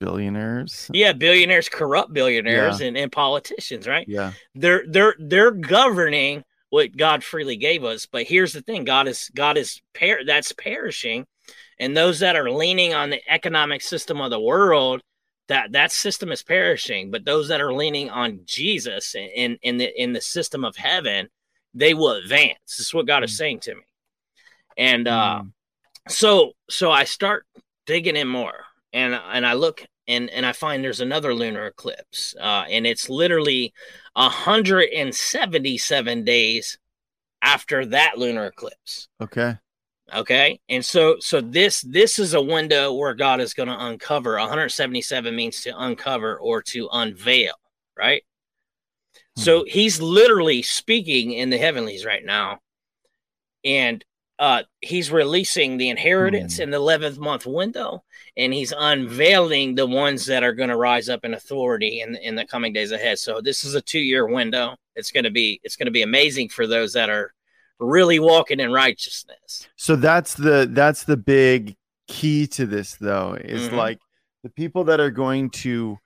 billionaires. 0.01 0.91
yeah, 0.93 1.13
billionaires 1.13 1.69
corrupt 1.69 2.13
billionaires 2.13 2.81
and, 2.81 2.97
and 2.97 3.13
politicians, 3.13 3.87
right? 3.87 4.07
Yeah. 4.09 4.33
They're 4.55 4.85
they're 4.89 5.15
they're 5.19 5.51
governing 5.51 6.45
what 6.71 6.97
God 6.97 7.25
freely 7.25 7.57
gave 7.57 7.85
us. 7.85 8.07
But 8.07 8.25
here's 8.25 8.53
the 8.53 8.63
thing: 8.63 8.85
God 8.85 9.09
is 9.09 9.31
God 9.35 9.57
is 9.57 9.81
per- 9.95 10.25
that's 10.25 10.53
perishing, 10.53 11.27
and 11.79 11.97
those 11.97 12.21
that 12.21 12.37
are 12.37 12.51
leaning 12.51 12.95
on 12.95 13.11
the 13.11 13.21
economic 13.29 13.81
system 13.83 14.21
of 14.21 14.31
the 14.31 14.41
world, 14.41 15.01
that 15.49 15.73
that 15.73 15.93
system 15.93 16.31
is 16.33 16.43
perishing. 16.43 17.11
But 17.11 17.25
those 17.25 17.49
that 17.49 17.61
are 17.61 17.73
leaning 17.73 18.11
on 18.11 18.41
Jesus 18.45 19.15
in 19.15 19.59
in, 19.63 19.79
the 19.79 20.03
in 20.03 20.13
the 20.13 20.21
system 20.21 20.65
of 20.65 20.77
heaven, 20.77 21.29
they 21.75 21.95
will 21.95 22.13
advance. 22.13 22.59
This 22.67 22.87
is 22.89 22.95
what 22.95 23.07
God 23.07 23.25
is 23.25 23.37
saying 23.37 23.61
to 23.61 23.75
me. 23.75 23.83
And 24.77 25.09
uh, 25.09 25.41
Mm. 25.43 25.53
so 26.09 26.53
so 26.71 26.91
I 26.91 27.05
start 27.05 27.47
digging 27.87 28.17
in 28.17 28.29
more, 28.29 28.65
and 28.93 29.15
and 29.15 29.47
I 29.47 29.55
look 29.55 29.85
and 30.07 30.31
and 30.31 30.47
I 30.47 30.53
find 30.53 30.83
there's 30.83 31.01
another 31.01 31.35
lunar 31.35 31.67
eclipse, 31.67 32.35
uh, 32.41 32.65
and 32.69 32.87
it's 32.87 33.09
literally 33.09 33.73
hundred 34.17 34.89
and 34.95 35.15
seventy 35.15 35.79
seven 35.79 36.25
days 36.25 36.79
after 37.43 37.87
that 37.87 38.19
lunar 38.19 38.47
eclipse. 38.47 39.09
Okay. 39.21 39.57
Okay, 40.15 40.59
and 40.71 40.83
so 40.83 41.17
so 41.21 41.43
this 41.43 41.83
this 41.83 42.19
is 42.19 42.33
a 42.33 42.41
window 42.41 42.95
where 42.95 43.13
God 43.13 43.41
is 43.41 43.53
going 43.53 43.69
to 43.69 43.79
uncover. 43.79 44.39
177 44.39 45.37
means 45.37 45.61
to 45.63 45.79
uncover 45.79 46.39
or 46.39 46.63
to 46.63 46.89
unveil, 46.91 47.53
right? 47.97 48.23
So 49.37 49.65
he's 49.69 50.01
literally 50.01 50.63
speaking 50.63 51.33
in 51.33 51.51
the 51.51 51.59
heavenlies 51.59 52.05
right 52.05 52.25
now, 52.25 52.59
and 53.65 54.05
uh, 54.39 54.63
he's 54.81 55.11
releasing 55.11 55.77
the 55.79 55.89
inheritance 55.89 56.57
Hmm. 56.57 56.63
in 56.65 56.71
the 56.71 56.77
11th 56.79 57.19
month 57.19 57.45
window, 57.47 58.05
and 58.37 58.55
he's 58.55 58.73
unveiling 58.77 59.75
the 59.75 59.87
ones 59.87 60.27
that 60.27 60.45
are 60.45 60.53
going 60.53 60.69
to 60.69 60.77
rise 60.77 61.09
up 61.09 61.25
in 61.25 61.35
authority 61.35 62.01
in 62.01 62.15
in 62.17 62.35
the 62.37 62.45
coming 62.47 62.73
days 62.73 62.93
ahead. 62.93 63.19
So 63.19 63.41
this 63.41 63.65
is 63.65 63.75
a 63.75 63.81
two 63.81 63.99
year 64.01 64.27
window. 64.27 64.77
It's 64.95 65.11
going 65.11 65.25
to 65.25 65.31
be 65.31 65.61
it's 65.65 65.77
going 65.77 65.87
to 65.87 65.93
be 65.93 66.03
amazing 66.03 66.51
for 66.51 66.67
those 66.67 66.93
that 66.93 67.11
are 67.11 67.35
really 67.81 68.19
walking 68.19 68.61
in 68.61 68.73
righteousness. 68.73 69.69
So 69.77 69.97
that's 69.97 70.35
the 70.35 70.69
that's 70.73 71.05
the 71.05 71.17
big 71.17 71.77
key 72.07 72.47
to 72.49 72.65
this 72.67 72.95
though 72.97 73.35
is 73.35 73.69
Mhm. 73.69 73.73
like 73.77 73.99
the 74.45 74.51
people 74.51 74.85
that 74.85 75.01
are 75.01 75.11
going 75.11 75.51
to 75.51 75.99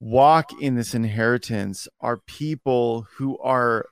walk 0.00 0.60
in 0.60 0.74
this 0.76 0.94
inheritance 0.94 1.88
are 2.00 2.18
people 2.26 3.06
who 3.16 3.38
are 3.38 3.86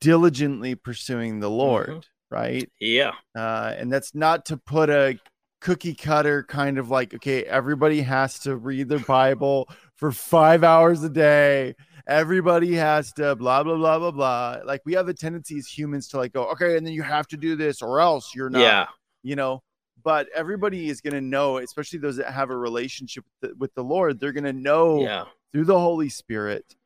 diligently 0.00 0.74
pursuing 0.74 1.40
the 1.40 1.50
Lord, 1.50 1.88
Mhm. 1.88 2.02
Right? 2.30 2.68
Yeah, 2.80 3.12
Uh, 3.36 3.74
and 3.76 3.92
that's 3.92 4.14
not 4.14 4.46
to 4.46 4.56
put 4.56 4.90
a 4.90 5.18
cookie 5.62 5.94
cutter 5.94 6.42
kind 6.44 6.76
of 6.78 6.90
like 6.90 7.14
okay 7.14 7.42
everybody 7.44 8.02
has 8.02 8.38
to 8.38 8.54
read 8.56 8.88
their 8.90 9.00
bible 9.00 9.68
for 9.96 10.12
five 10.12 10.62
hours 10.62 11.02
a 11.02 11.08
day. 11.08 11.74
Everybody 12.06 12.74
has 12.74 13.12
to 13.14 13.34
blah 13.34 13.62
blah 13.62 13.76
blah 13.76 13.98
blah 13.98 14.10
blah. 14.10 14.58
Like 14.64 14.82
we 14.84 14.92
have 14.92 15.08
a 15.08 15.14
tendency 15.14 15.58
as 15.58 15.66
humans 15.66 16.08
to 16.08 16.18
like 16.18 16.32
go 16.32 16.44
okay 16.52 16.76
and 16.76 16.86
then 16.86 16.92
you 16.92 17.02
have 17.02 17.26
to 17.28 17.36
do 17.36 17.56
this 17.56 17.82
or 17.82 18.00
else 18.00 18.34
you're 18.34 18.50
not 18.50 18.60
yeah, 18.60 18.86
you 19.22 19.34
know? 19.34 19.62
But 20.04 20.28
everybody 20.34 20.88
is 20.88 21.00
going 21.00 21.14
to 21.14 21.20
know 21.20 21.56
especially 21.56 21.98
those 21.98 22.16
that 22.16 22.30
have 22.30 22.50
a 22.50 22.56
relationship 22.56 23.24
with 23.24 23.50
the, 23.50 23.56
with 23.56 23.74
the 23.74 23.82
lord 23.82 24.20
they're 24.20 24.32
going 24.32 24.44
to 24.44 24.52
know 24.52 25.00
yeah, 25.00 25.24
through 25.52 25.64
the 25.64 25.80
holy 25.80 26.10
spirit 26.10 26.76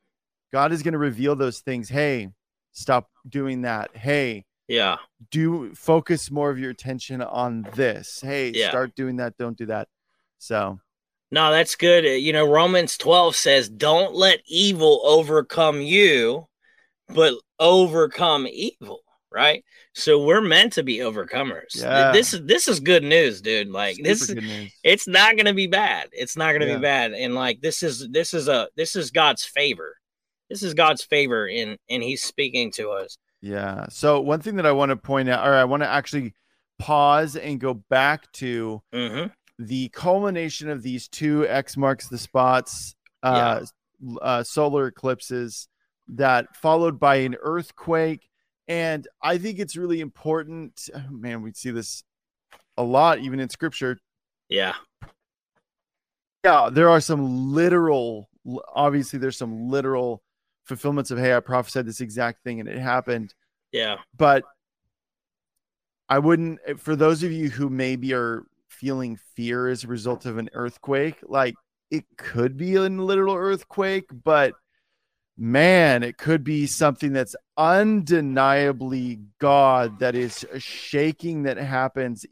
god 0.53 0.73
is 0.73 0.83
going 0.83 0.93
to 0.93 0.99
reveal 0.99 1.37
those 1.37 1.59
things. 1.61 1.89
Hey 1.89 2.29
stop 2.73 3.11
doing 3.29 3.63
that. 3.63 3.95
Hey 3.97 4.45
yeah, 4.71 4.97
do 5.31 5.75
focus 5.75 6.31
more 6.31 6.51
of 6.51 6.59
your 6.59 6.71
attention 6.71 7.21
on 7.23 7.67
this 7.75 8.21
hey 8.23 8.53
Yeah. 8.55 8.69
start 8.71 8.95
doing 8.95 9.17
that 9.17 9.37
don't 9.37 9.59
do 9.59 9.67
that 9.67 9.89
so 10.39 10.79
No, 11.33 11.51
that's 11.53 11.77
good. 11.77 12.05
Uh, 12.05 12.09
You 12.27 12.33
know, 12.33 12.45
Romans 12.47 12.97
12 12.97 13.37
says, 13.37 13.69
Don't 13.69 14.15
let 14.15 14.41
evil 14.47 15.01
overcome 15.05 15.81
you, 15.81 16.49
but 17.15 17.35
overcome 17.61 18.47
evil, 18.49 19.03
right? 19.31 19.65
So 19.95 20.25
we're 20.25 20.41
meant 20.41 20.73
to 20.75 20.83
be 20.83 20.99
overcomers. 20.99 21.75
Yeah. 21.77 22.11
This 22.13 22.35
is 22.35 22.41
this 22.47 22.67
is 22.69 22.81
good 22.81 23.05
news, 23.05 23.41
dude. 23.41 23.69
Like 23.69 23.97
this 24.03 24.21
super 24.27 24.35
good 24.41 24.45
news. 24.49 24.73
it's 24.83 25.07
not 25.07 25.37
gonna 25.37 25.55
be 25.55 25.67
bad. 25.69 26.09
It's 26.13 26.37
not 26.37 26.53
gonna 26.53 26.67
Yeah. 26.67 26.77
be 26.77 26.83
bad. 26.83 27.13
And 27.13 27.35
like 27.35 27.61
this 27.61 27.83
is 27.83 28.09
this 28.11 28.35
is 28.35 28.49
a 28.49 28.69
this 28.77 28.97
is 28.97 29.11
God's 29.13 29.45
favor. 29.45 29.97
This 30.49 30.63
is 30.65 30.75
God's 30.75 31.05
favor 31.05 31.47
in 31.47 31.77
and 31.89 32.03
he's 32.03 32.23
speaking 32.25 32.73
to 32.73 32.91
us. 32.91 33.17
Yeah 33.41 33.87
so 33.89 34.21
one 34.21 34.41
thing 34.41 34.57
that 34.57 34.67
i 34.67 34.73
want 34.73 34.91
to 34.91 34.97
point 34.97 35.29
out 35.29 35.47
or 35.47 35.55
i 35.55 35.65
want 35.65 35.83
to 35.83 35.89
actually 35.89 36.35
pause 36.79 37.37
and 37.37 37.61
go 37.61 37.75
back 37.75 38.31
to 38.33 38.83
hmm 38.93 39.27
the 39.61 39.91
culmination 39.91 40.71
of 40.71 40.83
these 40.83 41.07
two 41.07 41.47
X 41.47 41.77
marks 41.77 42.09
the 42.09 42.17
spots 42.17 42.97
uh, 43.23 43.61
uh, 44.23 44.43
solar 44.43 44.87
eclipses 44.87 45.69
that 46.09 46.57
followed 46.57 46.99
by 46.99 47.17
an 47.17 47.37
earthquake. 47.43 48.27
And 48.69 49.07
I 49.23 49.37
think 49.37 49.59
it's 49.59 49.77
really 49.77 50.01
important. 50.01 50.89
Man, 51.11 51.43
we 51.43 51.53
see 51.53 51.71
this 51.71 52.03
a 52.79 52.83
lot, 52.83 53.19
even 53.19 53.39
in 53.39 53.51
scripture. 53.51 53.99
Yeah. 54.49 54.75
Yeah, 56.43 56.71
there 56.73 56.89
are 56.89 57.01
some 57.03 57.53
literal, 57.53 58.31
obviously, 58.75 59.19
there's 59.19 59.37
some 59.37 59.69
literal 59.69 60.23
fulfillments 60.71 61.11
of, 61.11 61.19
hey, 61.19 61.37
I 61.37 61.41
prophesied 61.41 61.87
this 61.87 62.01
exact 62.01 62.43
thing 62.43 62.61
and 62.61 62.69
it 62.69 62.79
happened. 62.79 63.35
Yeah. 63.73 63.97
But 64.17 64.45
I 66.09 66.19
wouldn't, 66.19 66.61
eh, 66.67 66.75
for 66.79 66.97
those 66.97 67.23
of 67.23 67.31
you 67.31 67.51
who 67.51 67.69
maybe 67.69 68.15
are 68.15 68.45
feeling 68.71 69.19
fear 69.37 69.69
as 69.69 69.85
a 69.85 69.89
result 69.89 70.25
of 70.25 70.39
an 70.39 70.49
earthquake. 70.55 71.19
Like 71.23 71.55
it 71.91 72.05
could 72.17 72.57
be 72.57 72.77
a 72.77 72.83
literal 72.83 73.35
earthquake, 73.35 74.07
but 74.25 74.55
man, 75.37 76.03
it 76.03 76.17
could 76.17 76.43
be 76.45 76.67
something 76.67 77.13
that's 77.13 77.37
undeniably 77.61 79.21
God 79.39 79.99
that 79.99 80.15
is 80.15 80.47
shaking 80.57 81.43
that 81.43 81.59
happens. 81.59 82.25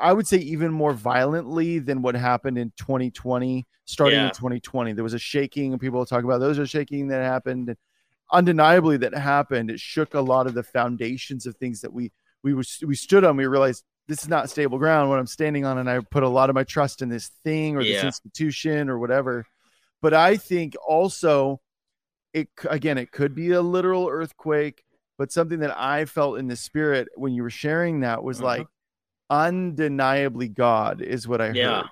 I 0.00 0.12
would 0.12 0.28
say 0.28 0.36
even 0.36 0.70
more 0.70 0.92
violently 0.92 1.80
than 1.80 2.00
what 2.00 2.14
happened 2.14 2.58
in 2.58 2.72
2020, 2.76 3.66
starting 3.86 4.18
yeah. 4.20 4.28
in 4.28 4.34
2020. 4.34 4.92
There 4.92 5.02
was 5.02 5.14
a 5.14 5.18
shaking, 5.18 5.72
and 5.72 5.80
people 5.80 6.06
talk 6.06 6.22
about 6.22 6.38
those 6.38 6.60
are 6.60 6.66
shaking 6.66 7.08
that 7.08 7.24
happened. 7.24 7.76
Undeniably, 8.30 8.98
that 8.98 9.14
happened. 9.14 9.68
It 9.68 9.80
shook 9.80 10.14
a 10.14 10.20
lot 10.20 10.46
of 10.46 10.54
the 10.54 10.62
foundations 10.62 11.44
of 11.44 11.56
things 11.56 11.80
that 11.80 11.92
we 11.92 12.12
we 12.44 12.54
were, 12.54 12.64
we 12.86 12.94
stood 12.94 13.24
on. 13.24 13.36
We 13.36 13.46
realized 13.46 13.82
this 14.06 14.22
is 14.22 14.28
not 14.28 14.48
stable 14.48 14.78
ground. 14.78 15.10
What 15.10 15.18
I'm 15.18 15.26
standing 15.26 15.64
on, 15.64 15.78
and 15.78 15.90
I 15.90 15.98
put 15.98 16.22
a 16.22 16.28
lot 16.28 16.50
of 16.50 16.54
my 16.54 16.62
trust 16.62 17.02
in 17.02 17.08
this 17.08 17.32
thing 17.42 17.76
or 17.76 17.80
yeah. 17.80 17.96
this 17.96 18.04
institution 18.04 18.88
or 18.88 19.00
whatever. 19.00 19.44
But 20.00 20.14
I 20.14 20.36
think 20.36 20.76
also 20.86 21.60
it 22.40 22.48
again 22.70 22.98
it 22.98 23.10
could 23.10 23.34
be 23.34 23.52
a 23.52 23.60
literal 23.60 24.08
earthquake 24.08 24.84
but 25.16 25.32
something 25.32 25.60
that 25.60 25.76
i 25.78 26.04
felt 26.04 26.38
in 26.38 26.48
the 26.48 26.56
spirit 26.56 27.08
when 27.16 27.32
you 27.32 27.42
were 27.42 27.50
sharing 27.50 28.00
that 28.00 28.22
was 28.22 28.38
uh-huh. 28.38 28.46
like 28.46 28.66
undeniably 29.30 30.48
god 30.48 31.02
is 31.02 31.28
what 31.28 31.40
i 31.40 31.50
yeah. 31.50 31.82
heard 31.82 31.90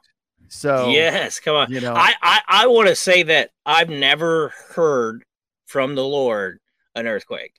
so 0.48 0.88
yes 0.90 1.40
come 1.40 1.56
on 1.56 1.70
you 1.70 1.80
know 1.80 1.94
i 1.94 2.14
i, 2.22 2.40
I 2.48 2.66
want 2.66 2.88
to 2.88 2.94
say 2.94 3.22
that 3.24 3.50
i've 3.64 3.90
never 3.90 4.52
heard 4.74 5.24
from 5.66 5.94
the 5.94 6.04
lord 6.04 6.60
an 6.94 7.06
earthquake 7.06 7.54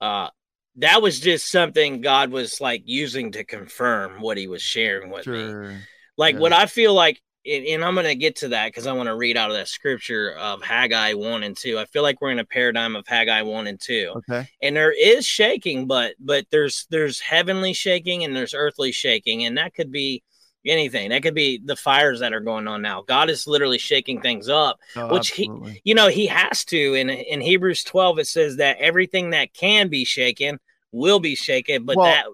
uh 0.00 0.28
that 0.76 1.02
was 1.02 1.20
just 1.20 1.50
something 1.50 2.00
god 2.00 2.30
was 2.30 2.60
like 2.60 2.82
using 2.84 3.32
to 3.32 3.44
confirm 3.44 4.20
what 4.20 4.36
he 4.36 4.48
was 4.48 4.62
sharing 4.62 5.10
with 5.10 5.24
sure. 5.24 5.68
me 5.70 5.76
like 6.16 6.34
yeah. 6.34 6.40
what 6.40 6.52
i 6.52 6.66
feel 6.66 6.94
like 6.94 7.20
and 7.46 7.84
I'm 7.84 7.94
going 7.94 8.06
to 8.06 8.14
get 8.14 8.36
to 8.36 8.48
that 8.48 8.68
because 8.68 8.86
I 8.86 8.92
want 8.92 9.08
to 9.08 9.14
read 9.14 9.36
out 9.36 9.50
of 9.50 9.56
that 9.56 9.68
scripture 9.68 10.32
of 10.32 10.62
Haggai 10.62 11.14
1 11.14 11.42
and 11.42 11.56
2. 11.56 11.78
I 11.78 11.84
feel 11.86 12.02
like 12.02 12.20
we're 12.20 12.30
in 12.30 12.38
a 12.38 12.44
paradigm 12.44 12.96
of 12.96 13.06
Haggai 13.06 13.42
1 13.42 13.66
and 13.66 13.80
2. 13.80 14.12
Okay. 14.16 14.48
And 14.62 14.76
there 14.76 14.92
is 14.92 15.24
shaking, 15.24 15.86
but 15.86 16.14
but 16.18 16.46
there's 16.50 16.86
there's 16.90 17.20
heavenly 17.20 17.72
shaking 17.72 18.24
and 18.24 18.34
there's 18.34 18.54
earthly 18.54 18.92
shaking 18.92 19.44
and 19.44 19.58
that 19.58 19.74
could 19.74 19.92
be 19.92 20.22
anything. 20.64 21.10
That 21.10 21.22
could 21.22 21.34
be 21.34 21.60
the 21.64 21.76
fires 21.76 22.20
that 22.20 22.32
are 22.32 22.40
going 22.40 22.66
on 22.66 22.82
now. 22.82 23.02
God 23.02 23.30
is 23.30 23.46
literally 23.46 23.78
shaking 23.78 24.20
things 24.20 24.48
up, 24.48 24.80
oh, 24.96 25.12
which 25.12 25.32
absolutely. 25.32 25.72
he 25.72 25.82
you 25.84 25.94
know, 25.94 26.08
he 26.08 26.26
has 26.26 26.64
to 26.66 26.94
in 26.94 27.10
in 27.10 27.40
Hebrews 27.40 27.84
12 27.84 28.18
it 28.20 28.26
says 28.26 28.56
that 28.56 28.78
everything 28.78 29.30
that 29.30 29.54
can 29.54 29.88
be 29.88 30.04
shaken 30.04 30.58
will 30.92 31.20
be 31.20 31.34
shaken, 31.34 31.84
but 31.84 31.96
well, 31.96 32.06
that 32.06 32.26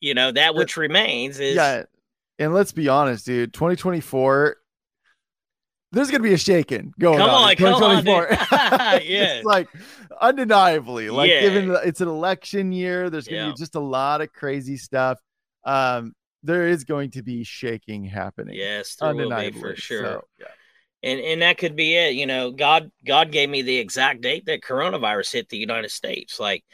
you 0.00 0.14
know, 0.14 0.32
that 0.32 0.54
which 0.54 0.76
remains 0.76 1.40
is 1.40 1.56
Yeah, 1.56 1.84
and 2.38 2.52
let's 2.52 2.72
be 2.72 2.88
honest, 2.88 3.26
dude. 3.26 3.52
2024, 3.52 4.56
there's 5.92 6.10
gonna 6.10 6.22
be 6.22 6.34
a 6.34 6.38
shaking 6.38 6.92
going 6.98 7.18
come 7.18 7.30
on. 7.30 7.50
on 7.50 7.56
2024. 7.56 8.28
yeah, 8.50 8.98
it's 9.00 9.44
like 9.44 9.68
undeniably, 10.20 11.10
like 11.10 11.30
yeah. 11.30 11.40
given 11.40 11.76
it's 11.84 12.00
an 12.00 12.08
election 12.08 12.72
year, 12.72 13.10
there's 13.10 13.26
gonna 13.26 13.46
yeah. 13.46 13.48
be 13.48 13.56
just 13.56 13.74
a 13.74 13.80
lot 13.80 14.20
of 14.20 14.32
crazy 14.32 14.76
stuff. 14.76 15.18
Um, 15.64 16.14
there 16.42 16.68
is 16.68 16.84
going 16.84 17.10
to 17.12 17.22
be 17.22 17.44
shaking 17.44 18.04
happening. 18.04 18.54
Yes, 18.56 18.96
undeniably 19.00 19.60
for 19.60 19.76
sure. 19.76 20.04
So, 20.04 20.24
yeah. 20.38 20.46
And 21.02 21.20
and 21.20 21.42
that 21.42 21.58
could 21.58 21.76
be 21.76 21.94
it. 21.94 22.14
You 22.14 22.26
know, 22.26 22.50
God 22.50 22.90
God 23.06 23.30
gave 23.30 23.48
me 23.48 23.62
the 23.62 23.76
exact 23.76 24.22
date 24.22 24.46
that 24.46 24.62
coronavirus 24.62 25.32
hit 25.32 25.48
the 25.48 25.58
United 25.58 25.90
States. 25.90 26.40
Like 26.40 26.64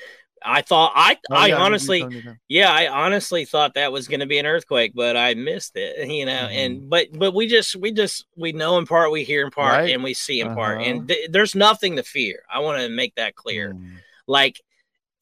I 0.45 0.63
thought 0.63 0.93
I 0.95 1.19
oh, 1.31 1.35
I 1.35 1.47
yeah, 1.49 1.57
honestly 1.57 2.39
yeah 2.49 2.73
I 2.73 2.89
honestly 2.89 3.45
thought 3.45 3.75
that 3.75 3.93
was 3.93 4.09
going 4.09 4.21
to 4.21 4.27
be 4.27 4.39
an 4.39 4.47
earthquake, 4.47 4.93
but 4.95 5.17
I 5.17 5.35
missed 5.35 5.77
it. 5.77 6.09
You 6.13 6.27
know, 6.27 6.33
mm-hmm. 6.33 6.59
and 6.59 6.91
but 6.91 7.07
but 7.19 7.35
we 7.35 7.47
just 7.47 7.75
we 7.77 7.91
just 7.91 8.27
we 8.37 8.53
know 8.53 8.79
in 8.79 8.87
part, 8.87 9.11
we 9.11 9.25
hear 9.25 9.45
in 9.45 9.51
part, 9.51 9.73
right? 9.73 9.95
and 9.95 10.03
we 10.03 10.15
see 10.15 10.41
in 10.41 10.49
uh-huh. 10.49 10.57
part, 10.57 10.83
and 10.83 10.99
uh-huh. 10.99 11.07
th- 11.09 11.31
there's 11.31 11.55
nothing 11.55 11.97
to 11.97 12.03
fear. 12.03 12.43
I 12.53 12.59
want 12.59 12.81
to 12.81 12.89
make 12.89 13.15
that 13.15 13.35
clear. 13.35 13.73
Mm. 13.73 13.97
Like 14.27 14.61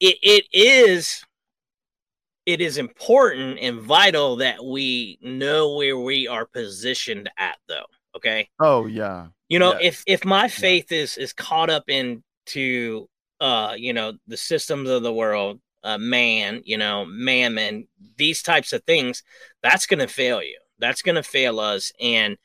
it 0.01 0.17
it 0.21 0.45
is 0.51 1.23
it 2.45 2.59
is 2.59 2.77
important 2.77 3.59
and 3.59 3.79
vital 3.79 4.37
that 4.37 4.63
we 4.63 5.17
know 5.21 5.75
where 5.75 5.97
we 5.97 6.27
are 6.27 6.45
positioned 6.45 7.29
at 7.37 7.57
though 7.67 7.85
okay 8.15 8.49
oh 8.59 8.87
yeah 8.87 9.27
you 9.47 9.59
know 9.59 9.73
yeah. 9.73 9.87
if 9.87 10.03
if 10.07 10.25
my 10.25 10.47
faith 10.47 10.91
yeah. 10.91 10.99
is 10.99 11.17
is 11.17 11.33
caught 11.33 11.69
up 11.69 11.83
into 11.87 13.07
uh, 13.41 13.73
you 13.75 13.91
know, 13.91 14.13
the 14.27 14.37
systems 14.37 14.87
of 14.87 15.01
the 15.01 15.11
world, 15.11 15.59
uh, 15.83 15.97
man, 15.97 16.61
you 16.63 16.77
know, 16.77 17.03
mammon, 17.05 17.87
these 18.15 18.43
types 18.43 18.71
of 18.71 18.83
things, 18.83 19.23
that's 19.63 19.87
going 19.87 19.99
to 19.99 20.07
fail 20.07 20.43
you. 20.43 20.59
That's 20.77 21.01
going 21.01 21.15
to 21.15 21.23
fail 21.23 21.59
us. 21.59 21.91
And 21.99 22.37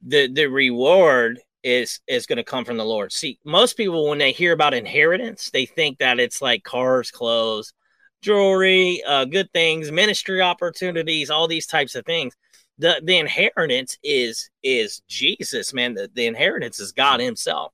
the, 0.00 0.26
the 0.32 0.46
reward 0.46 1.38
is, 1.62 2.00
is 2.08 2.24
going 2.26 2.38
to 2.38 2.44
come 2.44 2.64
from 2.64 2.78
the 2.78 2.84
Lord. 2.84 3.12
See, 3.12 3.38
most 3.44 3.76
people, 3.76 4.08
when 4.08 4.16
they 4.16 4.32
hear 4.32 4.52
about 4.52 4.72
inheritance, 4.72 5.50
they 5.50 5.66
think 5.66 5.98
that 5.98 6.18
it's 6.18 6.40
like 6.40 6.64
cars, 6.64 7.10
clothes, 7.10 7.74
jewelry, 8.22 9.02
uh, 9.06 9.26
good 9.26 9.52
things, 9.52 9.92
ministry 9.92 10.40
opportunities, 10.40 11.28
all 11.28 11.46
these 11.46 11.66
types 11.66 11.94
of 11.94 12.06
things. 12.06 12.34
The, 12.78 13.02
the 13.04 13.18
inheritance 13.18 13.98
is 14.02 14.50
is 14.62 15.02
Jesus, 15.08 15.74
man. 15.74 15.94
The, 15.94 16.08
the 16.14 16.26
inheritance 16.26 16.78
is 16.78 16.92
God 16.92 17.20
Himself. 17.20 17.72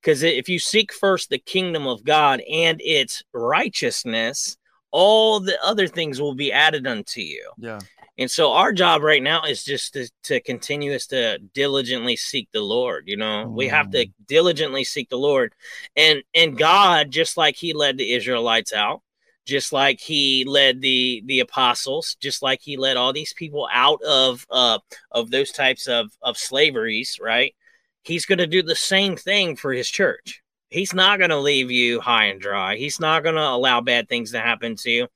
Because 0.00 0.22
if 0.22 0.48
you 0.48 0.58
seek 0.58 0.92
first 0.92 1.28
the 1.28 1.38
kingdom 1.38 1.86
of 1.86 2.04
God 2.04 2.40
and 2.50 2.80
its 2.82 3.22
righteousness, 3.32 4.56
all 4.90 5.40
the 5.40 5.62
other 5.62 5.86
things 5.86 6.20
will 6.20 6.34
be 6.34 6.52
added 6.52 6.86
unto 6.86 7.20
you. 7.20 7.50
Yeah. 7.58 7.80
And 8.16 8.28
so 8.28 8.52
our 8.52 8.72
job 8.72 9.02
right 9.02 9.22
now 9.22 9.44
is 9.44 9.62
just 9.62 9.92
to, 9.92 10.10
to 10.24 10.40
continue 10.40 10.90
is 10.90 11.06
to 11.08 11.38
diligently 11.54 12.16
seek 12.16 12.48
the 12.52 12.60
Lord. 12.60 13.04
You 13.06 13.16
know, 13.16 13.44
mm. 13.46 13.52
we 13.52 13.68
have 13.68 13.90
to 13.92 14.06
mm. 14.06 14.12
diligently 14.26 14.82
seek 14.82 15.08
the 15.08 15.18
Lord. 15.18 15.54
And 15.96 16.22
and 16.34 16.58
God, 16.58 17.10
just 17.10 17.36
like 17.36 17.54
he 17.54 17.72
led 17.72 17.96
the 17.96 18.12
Israelites 18.12 18.72
out, 18.72 19.02
just 19.46 19.72
like 19.72 20.00
he 20.00 20.44
led 20.44 20.80
the 20.80 21.22
the 21.26 21.40
apostles, 21.40 22.16
just 22.20 22.42
like 22.42 22.60
he 22.60 22.76
led 22.76 22.96
all 22.96 23.12
these 23.12 23.32
people 23.32 23.68
out 23.72 24.02
of 24.02 24.44
uh 24.50 24.80
of 25.12 25.30
those 25.30 25.52
types 25.52 25.86
of 25.86 26.10
of 26.20 26.36
slaveries, 26.36 27.20
right? 27.22 27.54
He's 28.02 28.26
going 28.26 28.38
to 28.38 28.46
do 28.46 28.62
the 28.62 28.76
same 28.76 29.16
thing 29.16 29.56
for 29.56 29.72
his 29.72 29.88
church. 29.88 30.42
He's 30.70 30.92
not 30.92 31.18
going 31.18 31.30
to 31.30 31.38
leave 31.38 31.70
you 31.70 32.00
high 32.00 32.26
and 32.26 32.40
dry. 32.40 32.76
He's 32.76 33.00
not 33.00 33.22
going 33.22 33.36
to 33.36 33.42
allow 33.42 33.80
bad 33.80 34.08
things 34.08 34.32
to 34.32 34.40
happen 34.40 34.76
to 34.76 34.90
you, 34.90 35.08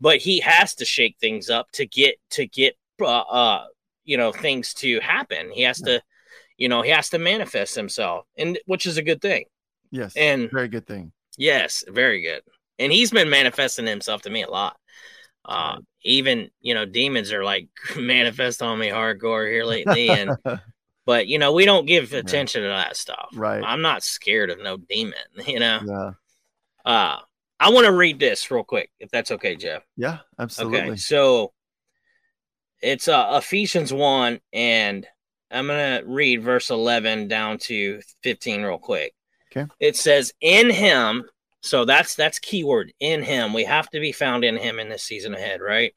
but 0.00 0.18
he 0.18 0.40
has 0.40 0.74
to 0.76 0.84
shake 0.84 1.16
things 1.20 1.50
up 1.50 1.70
to 1.72 1.86
get 1.86 2.16
to 2.30 2.46
get 2.46 2.76
uh, 3.00 3.20
uh 3.20 3.66
you 4.04 4.16
know 4.16 4.32
things 4.32 4.74
to 4.74 4.98
happen. 5.00 5.50
He 5.52 5.62
has 5.62 5.80
to, 5.82 6.02
you 6.56 6.68
know, 6.68 6.82
he 6.82 6.90
has 6.90 7.10
to 7.10 7.18
manifest 7.18 7.76
himself, 7.76 8.26
and 8.36 8.58
which 8.66 8.86
is 8.86 8.96
a 8.96 9.02
good 9.02 9.20
thing. 9.20 9.44
Yes, 9.90 10.16
and 10.16 10.50
very 10.50 10.68
good 10.68 10.86
thing. 10.86 11.12
Yes, 11.36 11.84
very 11.86 12.22
good. 12.22 12.42
And 12.80 12.90
he's 12.90 13.10
been 13.10 13.30
manifesting 13.30 13.86
himself 13.86 14.22
to 14.22 14.30
me 14.30 14.42
a 14.42 14.50
lot. 14.50 14.76
Uh, 15.44 15.78
even 16.02 16.50
you 16.60 16.74
know, 16.74 16.84
demons 16.84 17.32
are 17.32 17.44
like 17.44 17.68
manifest 17.96 18.62
on 18.62 18.78
me 18.78 18.88
hardcore 18.88 19.48
here 19.48 19.64
lately, 19.64 20.08
and 20.08 20.30
But 21.08 21.26
you 21.26 21.38
know, 21.38 21.54
we 21.54 21.64
don't 21.64 21.86
give 21.86 22.12
attention 22.12 22.60
yeah. 22.62 22.68
to 22.68 22.74
that 22.74 22.96
stuff. 22.98 23.30
Right. 23.32 23.64
I'm 23.64 23.80
not 23.80 24.02
scared 24.02 24.50
of 24.50 24.60
no 24.62 24.76
demon, 24.76 25.14
you 25.46 25.58
know. 25.58 25.80
Yeah. 25.82 26.10
Uh 26.84 27.20
I 27.58 27.70
want 27.70 27.86
to 27.86 27.92
read 27.92 28.20
this 28.20 28.50
real 28.50 28.62
quick, 28.62 28.90
if 29.00 29.10
that's 29.10 29.30
okay, 29.30 29.56
Jeff. 29.56 29.82
Yeah, 29.96 30.18
absolutely. 30.38 30.80
Okay, 30.80 30.96
so 30.96 31.54
it's 32.80 33.08
uh, 33.08 33.40
Ephesians 33.42 33.92
1, 33.92 34.38
and 34.52 35.04
I'm 35.50 35.66
going 35.66 36.00
to 36.00 36.06
read 36.08 36.44
verse 36.44 36.70
11 36.70 37.26
down 37.26 37.58
to 37.62 38.00
15 38.22 38.62
real 38.62 38.78
quick. 38.78 39.12
Okay. 39.50 39.66
It 39.80 39.96
says, 39.96 40.32
In 40.40 40.70
him, 40.70 41.24
so 41.62 41.84
that's 41.84 42.14
that's 42.14 42.38
keyword 42.38 42.92
in 43.00 43.22
him. 43.22 43.54
We 43.54 43.64
have 43.64 43.88
to 43.90 43.98
be 43.98 44.12
found 44.12 44.44
in 44.44 44.56
him 44.56 44.78
in 44.78 44.88
this 44.88 45.02
season 45.02 45.34
ahead, 45.34 45.60
right? 45.60 45.94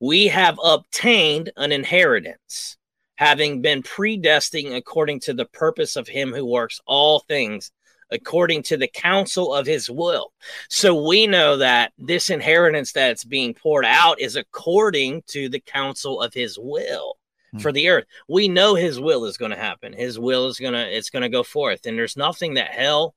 We 0.00 0.26
have 0.26 0.58
obtained 0.62 1.50
an 1.56 1.72
inheritance 1.72 2.76
having 3.20 3.60
been 3.60 3.82
predestined 3.82 4.72
according 4.72 5.20
to 5.20 5.34
the 5.34 5.44
purpose 5.44 5.94
of 5.94 6.08
him 6.08 6.32
who 6.32 6.46
works 6.46 6.80
all 6.86 7.20
things 7.20 7.70
according 8.10 8.62
to 8.62 8.78
the 8.78 8.88
counsel 8.88 9.54
of 9.54 9.66
his 9.66 9.90
will. 9.90 10.32
So 10.70 11.06
we 11.06 11.26
know 11.26 11.58
that 11.58 11.92
this 11.98 12.30
inheritance 12.30 12.92
that's 12.92 13.22
being 13.22 13.52
poured 13.52 13.84
out 13.84 14.18
is 14.18 14.36
according 14.36 15.22
to 15.28 15.50
the 15.50 15.60
counsel 15.60 16.22
of 16.22 16.32
his 16.32 16.58
will 16.58 17.18
hmm. 17.52 17.58
for 17.58 17.72
the 17.72 17.90
earth. 17.90 18.06
We 18.26 18.48
know 18.48 18.74
his 18.74 18.98
will 18.98 19.26
is 19.26 19.36
going 19.36 19.50
to 19.50 19.56
happen. 19.56 19.92
His 19.92 20.18
will 20.18 20.48
is 20.48 20.58
going 20.58 20.72
to 20.72 20.96
it's 20.96 21.10
going 21.10 21.22
to 21.22 21.28
go 21.28 21.42
forth 21.42 21.84
and 21.84 21.98
there's 21.98 22.16
nothing 22.16 22.54
that 22.54 22.70
hell 22.70 23.14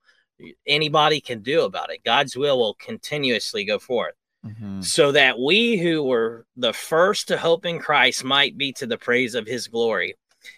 anybody 0.67 1.21
can 1.21 1.41
do 1.41 1.61
about 1.61 1.91
it. 1.91 2.03
God's 2.03 2.35
will 2.35 2.59
will 2.59 2.75
continuously 2.75 3.63
go 3.63 3.79
forth. 3.79 4.15
Mm-hmm. 4.45 4.81
so 4.81 5.13
that 5.13 5.39
we 5.39 5.77
who 5.77 6.03
were 6.03 6.45
the 6.57 6.73
first 6.73 7.29
to 7.29 7.37
hope 7.37 7.65
in 7.65 7.79
Christ 7.79 8.25
might 8.25 8.57
be 8.57 8.73
to 8.73 8.85
the 8.85 8.97
praise 8.97 9.35
of 9.35 9.47
his 9.47 9.69
glory. 9.69 10.15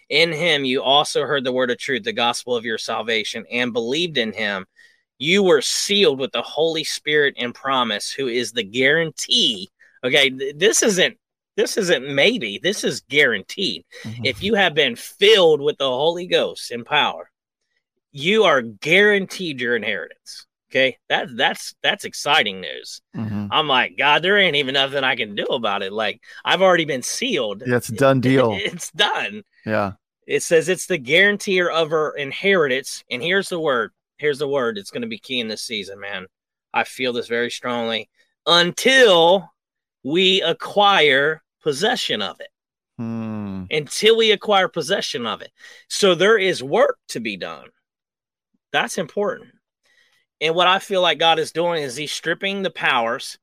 In 0.08 0.32
him 0.32 0.64
you 0.64 0.82
also 0.82 1.22
heard 1.22 1.44
the 1.44 1.52
word 1.52 1.70
of 1.70 1.78
truth, 1.78 2.02
the 2.02 2.12
gospel 2.12 2.56
of 2.56 2.64
your 2.64 2.78
salvation, 2.78 3.46
and 3.48 3.72
believed 3.72 4.18
in 4.18 4.32
him. 4.32 4.66
You 5.18 5.44
were 5.44 5.62
sealed 5.62 6.18
with 6.18 6.32
the 6.32 6.42
Holy 6.42 6.82
Spirit 6.82 7.34
and 7.38 7.54
promise, 7.54 8.10
who 8.10 8.26
is 8.26 8.50
the 8.50 8.64
guarantee. 8.64 9.70
Okay, 10.02 10.30
th- 10.30 10.56
this 10.56 10.82
isn't 10.82 11.16
This 11.56 11.78
isn't 11.78 12.06
maybe. 12.14 12.58
This 12.62 12.84
is 12.84 13.00
guaranteed. 13.08 13.84
Mhm. 14.02 14.26
If 14.26 14.42
you 14.42 14.56
have 14.56 14.74
been 14.74 14.94
filled 14.94 15.62
with 15.62 15.78
the 15.78 15.88
Holy 15.88 16.26
Ghost 16.26 16.70
in 16.70 16.84
power, 16.84 17.30
you 18.12 18.44
are 18.44 18.60
guaranteed 18.60 19.60
your 19.60 19.74
inheritance. 19.74 20.44
Okay, 20.70 20.98
that 21.08 21.28
that's 21.36 21.74
that's 21.82 22.04
exciting 22.04 22.60
news. 22.60 23.00
Mhm. 23.14 23.48
I'm 23.52 23.68
like, 23.68 23.96
God, 23.96 24.22
there 24.22 24.36
ain't 24.36 24.56
even 24.56 24.74
nothing 24.74 25.04
I 25.04 25.14
can 25.14 25.34
do 25.36 25.44
about 25.44 25.82
it. 25.82 25.92
Like 25.92 26.20
I've 26.44 26.62
already 26.62 26.84
been 26.84 27.02
sealed. 27.02 27.62
Yeah, 27.64 27.76
it's 27.76 27.88
a 27.88 27.94
done 27.94 28.20
deal. 28.22 28.52
It's 28.52 28.90
done. 28.90 29.42
Yeah. 29.64 29.92
It 30.26 30.42
says 30.42 30.68
it's 30.68 30.86
the 30.86 30.98
guarantor 30.98 31.70
of 31.70 31.92
our 31.92 32.16
inheritance. 32.16 33.04
And 33.10 33.22
here's 33.22 33.48
the 33.48 33.60
word. 33.60 33.92
Here's 34.18 34.40
the 34.40 34.48
word. 34.48 34.76
It's 34.76 34.90
going 34.90 35.02
to 35.02 35.08
be 35.08 35.18
key 35.18 35.38
in 35.38 35.46
this 35.46 35.62
season, 35.62 36.00
man. 36.00 36.26
I 36.74 36.82
feel 36.82 37.12
this 37.12 37.28
very 37.28 37.50
strongly. 37.50 38.08
Until 38.44 39.48
we 40.02 40.42
acquire 40.42 41.42
possession 41.62 42.22
of 42.22 42.40
it. 42.40 42.48
Hmm. 42.98 43.64
Until 43.70 44.16
we 44.16 44.32
acquire 44.32 44.68
possession 44.68 45.26
of 45.26 45.42
it. 45.42 45.52
So 45.88 46.16
there 46.16 46.38
is 46.38 46.60
work 46.62 46.98
to 47.10 47.20
be 47.20 47.36
done. 47.36 47.68
That's 48.72 48.98
important. 48.98 49.50
And 50.40 50.54
what 50.54 50.66
I 50.66 50.78
feel 50.78 51.00
like 51.02 51.18
God 51.18 51.38
is 51.38 51.52
doing 51.52 51.82
is 51.82 51.96
He's 51.96 52.12
stripping 52.12 52.62
the 52.62 52.70
powers 52.70 53.38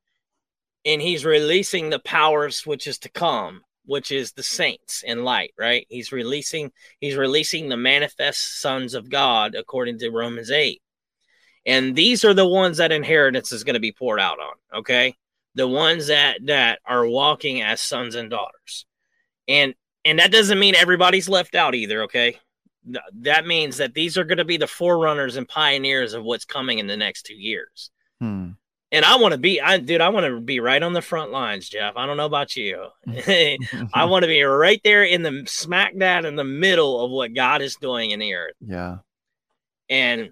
and 0.84 1.00
He's 1.00 1.24
releasing 1.24 1.90
the 1.90 1.98
powers 1.98 2.66
which 2.66 2.86
is 2.86 2.98
to 3.00 3.08
come, 3.08 3.62
which 3.84 4.12
is 4.12 4.32
the 4.32 4.42
saints 4.42 5.02
in 5.04 5.24
light, 5.24 5.52
right? 5.58 5.86
He's 5.88 6.12
releasing, 6.12 6.72
He's 7.00 7.16
releasing 7.16 7.68
the 7.68 7.76
manifest 7.76 8.60
sons 8.60 8.94
of 8.94 9.10
God 9.10 9.54
according 9.54 9.98
to 10.00 10.10
Romans 10.10 10.50
8. 10.50 10.80
And 11.66 11.96
these 11.96 12.24
are 12.24 12.34
the 12.34 12.46
ones 12.46 12.76
that 12.76 12.92
inheritance 12.92 13.50
is 13.50 13.64
going 13.64 13.74
to 13.74 13.80
be 13.80 13.92
poured 13.92 14.20
out 14.20 14.38
on, 14.38 14.80
okay? 14.80 15.16
The 15.54 15.68
ones 15.68 16.08
that 16.08 16.38
that 16.46 16.80
are 16.84 17.06
walking 17.06 17.62
as 17.62 17.80
sons 17.80 18.14
and 18.14 18.28
daughters. 18.28 18.86
And 19.48 19.74
and 20.04 20.18
that 20.18 20.32
doesn't 20.32 20.58
mean 20.58 20.74
everybody's 20.74 21.28
left 21.28 21.54
out 21.54 21.74
either, 21.74 22.02
okay? 22.02 22.38
Th- 22.86 23.04
that 23.22 23.46
means 23.46 23.76
that 23.78 23.94
these 23.94 24.16
are 24.18 24.24
going 24.24 24.38
to 24.38 24.44
be 24.44 24.56
the 24.56 24.66
forerunners 24.66 25.36
and 25.36 25.48
pioneers 25.48 26.14
of 26.14 26.24
what's 26.24 26.44
coming 26.44 26.78
in 26.78 26.86
the 26.86 26.96
next 26.96 27.24
two 27.24 27.34
years. 27.34 27.90
Hmm. 28.20 28.50
And 28.92 29.04
I 29.04 29.16
want 29.16 29.32
to 29.32 29.38
be, 29.38 29.60
I 29.60 29.78
dude, 29.78 30.00
I 30.00 30.10
want 30.10 30.26
to 30.26 30.40
be 30.40 30.60
right 30.60 30.82
on 30.82 30.92
the 30.92 31.02
front 31.02 31.32
lines, 31.32 31.68
Jeff. 31.68 31.96
I 31.96 32.06
don't 32.06 32.16
know 32.16 32.26
about 32.26 32.54
you. 32.54 32.86
I 33.08 33.58
want 34.04 34.22
to 34.22 34.28
be 34.28 34.42
right 34.42 34.80
there 34.84 35.02
in 35.02 35.22
the 35.22 35.42
smack 35.46 35.98
dab 35.98 36.24
in 36.24 36.36
the 36.36 36.44
middle 36.44 37.04
of 37.04 37.10
what 37.10 37.34
God 37.34 37.60
is 37.60 37.74
doing 37.76 38.12
in 38.12 38.20
the 38.20 38.34
earth. 38.34 38.54
yeah. 38.60 38.98
And 39.90 40.30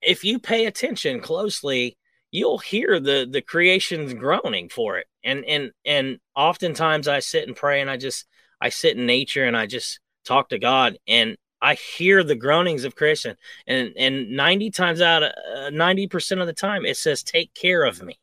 if 0.00 0.24
you 0.24 0.38
pay 0.38 0.66
attention 0.66 1.20
closely, 1.20 1.96
you'll 2.30 2.58
hear 2.58 3.00
the 3.00 3.26
the 3.30 3.42
creation's 3.42 4.14
groaning 4.14 4.68
for 4.68 4.98
it. 4.98 5.06
And 5.22 5.44
and 5.44 5.72
and 5.84 6.18
oftentimes 6.36 7.08
I 7.08 7.20
sit 7.20 7.46
and 7.46 7.56
pray 7.56 7.80
and 7.80 7.90
I 7.90 7.96
just 7.96 8.26
I 8.60 8.68
sit 8.68 8.96
in 8.96 9.06
nature 9.06 9.44
and 9.44 9.56
I 9.56 9.66
just 9.66 10.00
talk 10.24 10.48
to 10.50 10.58
God 10.58 10.98
and 11.06 11.36
I 11.64 11.74
hear 11.74 12.22
the 12.22 12.34
groanings 12.34 12.84
of 12.84 12.94
creation. 12.94 13.36
And 13.66 13.92
and 13.96 14.30
90 14.30 14.70
times 14.70 15.00
out 15.00 15.22
of 15.22 15.30
uh, 15.30 15.70
90% 15.70 16.40
of 16.40 16.46
the 16.46 16.52
time 16.52 16.84
it 16.84 16.96
says 16.98 17.22
take 17.22 17.54
care 17.54 17.84
of 17.84 18.02
me. 18.02 18.18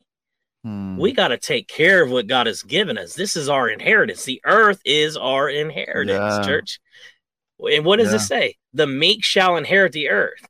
Hmm. 0.64 0.96
We 0.96 1.12
got 1.12 1.28
to 1.28 1.38
take 1.38 1.66
care 1.66 2.04
of 2.04 2.10
what 2.12 2.28
God 2.28 2.46
has 2.46 2.62
given 2.62 2.96
us. 2.96 3.14
This 3.14 3.34
is 3.34 3.48
our 3.48 3.68
inheritance. 3.68 4.24
The 4.24 4.40
earth 4.44 4.80
is 4.84 5.16
our 5.16 5.48
inheritance, 5.48 6.36
Yeah. 6.38 6.44
church. 6.44 6.78
And 7.58 7.84
what 7.84 7.98
does 7.98 8.10
Yeah. 8.10 8.16
it 8.16 8.20
say? 8.20 8.56
The 8.72 8.86
meek 8.86 9.24
shall 9.24 9.56
inherit 9.56 9.92
the 9.92 10.08
earth. 10.08 10.46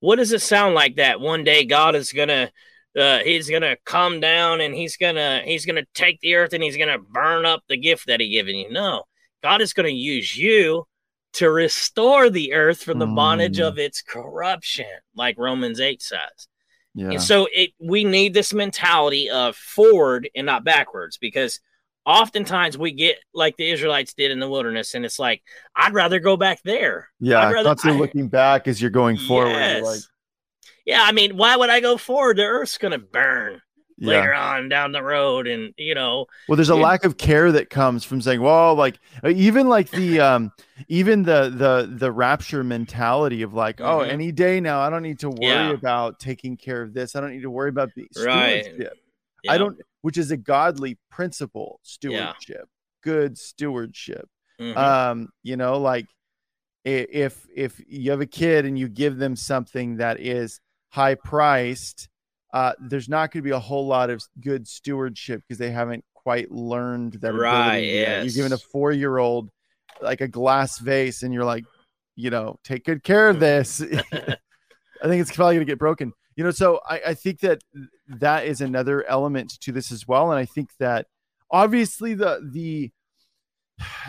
What 0.00 0.16
does 0.16 0.32
it 0.32 0.42
sound 0.42 0.74
like 0.74 0.96
that 0.96 1.20
one 1.20 1.44
day 1.44 1.64
God 1.64 1.94
is 1.96 2.12
going 2.12 2.28
to 2.28 2.52
uh, 2.98 3.20
he's 3.20 3.48
gonna 3.48 3.76
come 3.84 4.18
down 4.18 4.60
and 4.60 4.74
he's 4.74 4.96
gonna 4.96 5.42
he's 5.44 5.64
gonna 5.64 5.84
take 5.94 6.18
the 6.20 6.34
earth 6.34 6.52
and 6.52 6.62
he's 6.64 6.76
gonna 6.76 6.98
burn 6.98 7.46
up 7.46 7.62
the 7.68 7.76
gift 7.76 8.06
that 8.06 8.18
he 8.18 8.28
given 8.30 8.56
you. 8.56 8.70
No, 8.72 9.04
God 9.42 9.60
is 9.60 9.72
gonna 9.72 9.88
use 9.90 10.36
you 10.36 10.84
to 11.38 11.50
restore 11.50 12.30
the 12.30 12.52
earth 12.52 12.82
from 12.82 12.98
the 12.98 13.06
bondage 13.06 13.58
Mm. 13.58 13.68
of 13.68 13.78
its 13.78 14.02
corruption, 14.02 14.86
like 15.14 15.36
Romans 15.38 15.80
8 15.80 16.00
says. 16.02 16.48
Yeah. 16.94 17.10
And 17.12 17.22
so 17.22 17.48
it 17.52 17.70
we 17.80 18.04
need 18.04 18.34
this 18.34 18.52
mentality 18.52 19.30
of 19.30 19.56
forward 19.56 20.28
and 20.34 20.46
not 20.46 20.64
backwards 20.64 21.16
because 21.16 21.60
oftentimes 22.04 22.76
we 22.78 22.90
get 22.92 23.18
like 23.34 23.56
the 23.56 23.70
Israelites 23.70 24.14
did 24.14 24.30
in 24.30 24.40
the 24.40 24.48
wilderness, 24.48 24.94
and 24.94 25.04
it's 25.04 25.18
like, 25.18 25.42
I'd 25.76 25.92
rather 25.94 26.18
go 26.20 26.36
back 26.36 26.60
there. 26.64 27.08
yeah. 27.20 27.40
I'd 27.40 27.52
rather- 27.52 27.68
Constantly 27.68 27.98
I- 27.98 28.00
looking 28.00 28.28
back 28.28 28.66
as 28.66 28.80
you're 28.80 28.90
going 28.90 29.16
forward. 29.16 29.50
Yes. 29.50 29.84
Like, 29.84 30.00
yeah, 30.86 31.02
I 31.04 31.12
mean, 31.12 31.36
why 31.36 31.54
would 31.56 31.70
I 31.70 31.80
go 31.80 31.98
forward? 31.98 32.38
The 32.38 32.44
earth's 32.44 32.78
gonna 32.78 32.98
burn 32.98 33.60
yeah. 33.98 34.08
later 34.08 34.34
on 34.34 34.68
down 34.68 34.92
the 34.92 35.02
road, 35.02 35.46
and 35.46 35.72
you 35.76 35.94
know, 35.94 36.26
Well, 36.46 36.56
there's 36.56 36.68
a 36.70 36.74
Yeah. 36.74 36.82
lack 36.82 37.04
of 37.04 37.16
care 37.18 37.52
that 37.52 37.70
comes 37.70 38.04
from 38.04 38.20
saying, 38.20 38.40
well, 38.40 38.74
like 38.74 38.98
uh, 39.24 39.28
even 39.28 39.68
like 39.68 39.90
the 39.90 40.20
um 40.20 40.52
even 40.88 41.22
the 41.22 41.50
the 41.50 41.94
the 41.98 42.10
rapture 42.12 42.64
mentality 42.64 43.42
of 43.42 43.54
like, 43.54 43.80
oh, 43.80 44.00
Mhm. 44.00 44.10
any 44.10 44.32
day 44.32 44.60
now, 44.60 44.80
I 44.80 44.90
don't 44.90 45.02
need 45.02 45.18
to 45.20 45.30
worry 45.30 45.68
Yeah. 45.68 45.72
about 45.74 46.18
taking 46.18 46.56
care 46.56 46.82
of 46.82 46.94
this. 46.94 47.14
I 47.16 47.20
don't 47.20 47.30
need 47.32 47.42
to 47.42 47.50
worry 47.50 47.68
about 47.68 47.94
the 47.94 48.08
Right. 48.16 48.64
stewardship. 48.64 48.98
yeah, 49.44 49.52
I 49.52 49.58
don't 49.58 49.78
which 50.02 50.16
is 50.16 50.30
a 50.30 50.36
godly 50.36 50.96
principle, 51.10 51.80
stewardship, 51.82 52.68
good 53.02 53.36
stewardship. 53.36 54.28
mhm, 54.60 54.76
Um, 54.76 55.28
you 55.42 55.56
know, 55.56 55.78
like 55.78 56.06
if 56.84 57.46
if 57.54 57.80
you 57.86 58.10
have 58.12 58.20
a 58.20 58.26
kid 58.26 58.64
and 58.64 58.78
you 58.78 58.88
give 58.88 59.18
them 59.18 59.36
something 59.36 59.96
that 59.96 60.20
is 60.20 60.60
high 60.90 61.14
priced, 61.16 62.08
uh, 62.52 62.72
there's 62.80 63.08
not 63.08 63.30
going 63.30 63.42
to 63.42 63.48
be 63.48 63.50
a 63.50 63.58
whole 63.58 63.86
lot 63.86 64.10
of 64.10 64.22
good 64.40 64.66
stewardship 64.66 65.42
because 65.46 65.58
they 65.58 65.70
haven't 65.70 66.04
quite 66.14 66.50
learned 66.50 67.14
that 67.14 67.34
Right, 67.34 67.84
yet. 67.84 68.24
You're 68.24 68.32
giving 68.34 68.52
a 68.52 68.58
four 68.58 68.92
year 68.92 69.18
old 69.18 69.50
like 70.00 70.20
a 70.20 70.28
glass 70.28 70.78
vase, 70.78 71.22
and 71.22 71.32
you're 71.34 71.44
like, 71.44 71.64
you 72.16 72.30
know, 72.30 72.58
take 72.64 72.84
good 72.84 73.02
care 73.02 73.28
of 73.28 73.40
this. 73.40 73.80
I 74.12 75.06
think 75.06 75.20
it's 75.22 75.32
probably 75.34 75.54
going 75.56 75.66
to 75.66 75.70
get 75.70 75.78
broken. 75.78 76.12
You 76.36 76.44
know, 76.44 76.50
so 76.50 76.80
I, 76.88 77.00
I 77.08 77.14
think 77.14 77.40
that 77.40 77.62
that 78.08 78.46
is 78.46 78.60
another 78.60 79.04
element 79.04 79.58
to 79.60 79.72
this 79.72 79.90
as 79.90 80.06
well, 80.06 80.30
and 80.30 80.38
I 80.38 80.44
think 80.44 80.70
that 80.78 81.06
obviously 81.50 82.14
the 82.14 82.40
the 82.52 82.90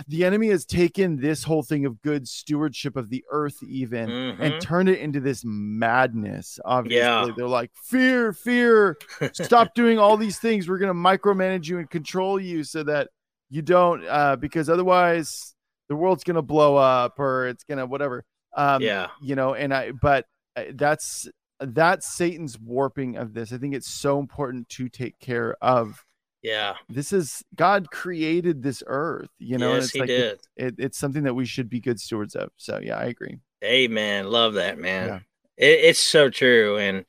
the 0.07 0.25
enemy 0.25 0.47
has 0.49 0.65
taken 0.65 1.17
this 1.17 1.43
whole 1.43 1.63
thing 1.63 1.85
of 1.85 2.01
good 2.01 2.27
stewardship 2.27 2.95
of 2.95 3.09
the 3.09 3.23
earth 3.31 3.57
even 3.63 4.09
mhm. 4.09 4.39
and 4.39 4.61
turned 4.61 4.89
it 4.89 4.99
into 4.99 5.19
this 5.19 5.43
madness 5.45 6.59
obviously. 6.65 6.97
Yeah. 6.99 7.27
they're 7.35 7.47
like 7.47 7.71
fear 7.75 8.33
fear. 8.33 8.97
Stop 9.33 9.73
doing 9.75 9.99
all 9.99 10.17
these 10.17 10.39
things. 10.39 10.67
We're 10.67 10.77
going 10.77 10.87
to 10.87 10.93
micromanage 10.93 11.67
you 11.67 11.79
and 11.79 11.89
control 11.89 12.39
you 12.39 12.63
so 12.63 12.83
that 12.83 13.09
you 13.49 13.61
don't 13.61 14.05
uh 14.05 14.35
because 14.35 14.69
otherwise 14.69 15.55
the 15.87 15.95
world's 15.95 16.23
going 16.23 16.35
to 16.35 16.41
blow 16.41 16.75
up 16.75 17.19
or 17.19 17.47
it's 17.47 17.63
going 17.63 17.79
to 17.79 17.85
whatever. 17.85 18.25
Um 18.55 18.81
yeah, 18.81 19.07
you 19.21 19.35
know 19.35 19.53
and 19.53 19.73
i 19.73 19.91
but 19.91 20.25
uh, 20.55 20.63
that's 20.73 21.27
that's 21.59 22.07
satan's 22.07 22.57
warping 22.59 23.17
of 23.17 23.33
this. 23.33 23.51
I 23.51 23.57
think 23.57 23.75
it's 23.75 23.89
so 23.89 24.19
important 24.19 24.69
to 24.69 24.89
take 24.89 25.19
care 25.19 25.55
of 25.61 26.03
yeah, 26.41 26.75
this 26.87 27.11
is 27.11 27.43
god 27.55 27.91
created 27.91 28.63
this 28.63 28.81
earth 28.87 29.29
you 29.39 29.57
know 29.57 29.73
yes, 29.73 29.85
it's 29.85 29.93
he 29.93 29.99
like 29.99 30.07
did. 30.07 30.39
It, 30.55 30.75
it's 30.77 30.97
something 30.97 31.23
that 31.23 31.33
we 31.33 31.45
should 31.45 31.69
be 31.69 31.79
good 31.79 31.99
stewards 31.99 32.35
of 32.35 32.49
so 32.57 32.79
yeah 32.81 32.97
i 32.97 33.05
agree 33.05 33.39
Amen. 33.63 34.29
Love 34.29 34.53
that, 34.53 34.77
man. 34.77 35.07
Yeah. 35.07 35.19
It, 35.57 35.79
it's 35.85 35.99
so 35.99 36.29
true. 36.29 36.77
And 36.77 37.05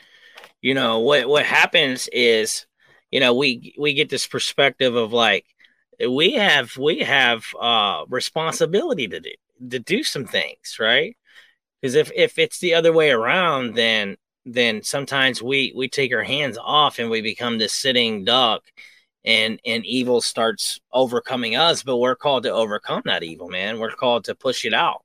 you 0.62 0.74
know 0.74 0.98
what 1.00 1.28
what 1.28 1.44
happens 1.44 2.08
is, 2.12 2.66
you 3.10 3.20
know, 3.20 3.34
we 3.34 3.74
we 3.78 3.94
get 3.94 4.10
this 4.10 4.26
perspective 4.26 4.94
of 4.94 5.12
like 5.12 5.46
we 6.08 6.32
have 6.32 6.76
we 6.76 7.00
have 7.00 7.44
uh 7.60 8.04
responsibility 8.08 9.08
to 9.08 9.20
do 9.20 9.30
to 9.70 9.78
do 9.78 10.02
some 10.02 10.26
things, 10.26 10.76
right? 10.80 11.16
Because 11.80 11.94
if 11.94 12.10
if 12.14 12.38
it's 12.38 12.58
the 12.58 12.74
other 12.74 12.92
way 12.92 13.10
around, 13.10 13.74
then 13.74 14.16
then 14.44 14.82
sometimes 14.82 15.42
we 15.42 15.72
we 15.76 15.88
take 15.88 16.12
our 16.12 16.24
hands 16.24 16.58
off 16.60 16.98
and 16.98 17.10
we 17.10 17.20
become 17.20 17.58
this 17.58 17.72
sitting 17.72 18.24
duck 18.24 18.62
and 19.24 19.60
and 19.66 19.84
evil 19.84 20.20
starts 20.20 20.80
overcoming 20.92 21.54
us 21.56 21.82
but 21.82 21.98
we're 21.98 22.14
called 22.16 22.42
to 22.44 22.50
overcome 22.50 23.02
that 23.04 23.22
evil 23.22 23.48
man 23.48 23.78
we're 23.78 23.90
called 23.90 24.24
to 24.24 24.34
push 24.34 24.64
it 24.64 24.72
out 24.74 25.02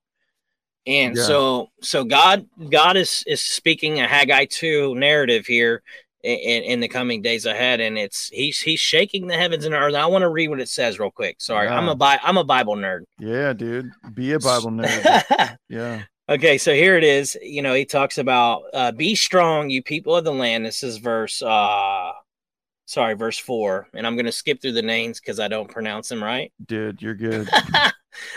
and 0.88 1.16
Yeah. 1.18 1.24
so 1.24 1.70
so 1.82 2.04
god 2.04 2.48
god 2.70 2.96
is 2.98 3.24
is 3.28 3.42
speaking 3.42 4.00
a 4.00 4.08
haggai 4.08 4.46
2 4.46 4.96
narrative 4.96 5.46
here 5.46 5.82
in, 6.24 6.64
in 6.64 6.80
the 6.80 6.88
coming 6.88 7.22
days 7.22 7.46
ahead 7.46 7.80
and 7.82 7.98
it's 7.98 8.30
he's 8.30 8.60
he's 8.60 8.80
shaking 8.80 9.28
the 9.28 9.36
heavens 9.38 9.66
and 9.66 9.76
earth 9.76 9.94
i 9.96 10.06
want 10.06 10.22
to 10.24 10.30
read 10.30 10.48
what 10.48 10.62
it 10.62 10.70
says 10.70 10.98
real 10.98 11.12
quick 11.12 11.36
sorry 11.40 11.68
i'm 11.68 11.86
Yeah. 11.86 11.92
a 11.92 11.96
Bi- 11.96 12.20
i'm 12.24 12.38
a 12.38 12.44
bible 12.44 12.76
nerd 12.76 13.02
yeah 13.20 13.52
dude 13.54 13.92
be 14.14 14.32
a 14.32 14.40
bible 14.40 14.72
nerd 14.72 15.58
yeah 15.70 16.04
Okay, 16.28 16.58
so 16.58 16.74
here 16.74 16.98
it 16.98 17.04
is. 17.04 17.38
You 17.44 17.62
know, 17.62 17.76
he 17.76 17.86
talks 17.86 18.18
about 18.18 18.64
uh, 18.74 18.92
be 18.92 19.14
strong, 19.14 19.70
you 19.70 19.84
people 19.84 20.16
of 20.16 20.24
the 20.24 20.34
land. 20.34 20.66
This 20.66 20.82
is 20.82 20.98
verse 20.98 21.40
uh 21.44 22.14
sorry, 22.86 23.16
verse 23.16 23.38
four. 23.38 23.88
And 23.94 24.06
I'm 24.08 24.16
gonna 24.16 24.32
skip 24.32 24.62
through 24.62 24.74
the 24.74 24.82
names 24.82 25.20
because 25.20 25.40
I 25.40 25.48
don't 25.48 25.70
pronounce 25.70 26.10
them 26.10 26.24
right. 26.24 26.52
dude 26.66 27.02
you're 27.02 27.16
good 27.16 27.50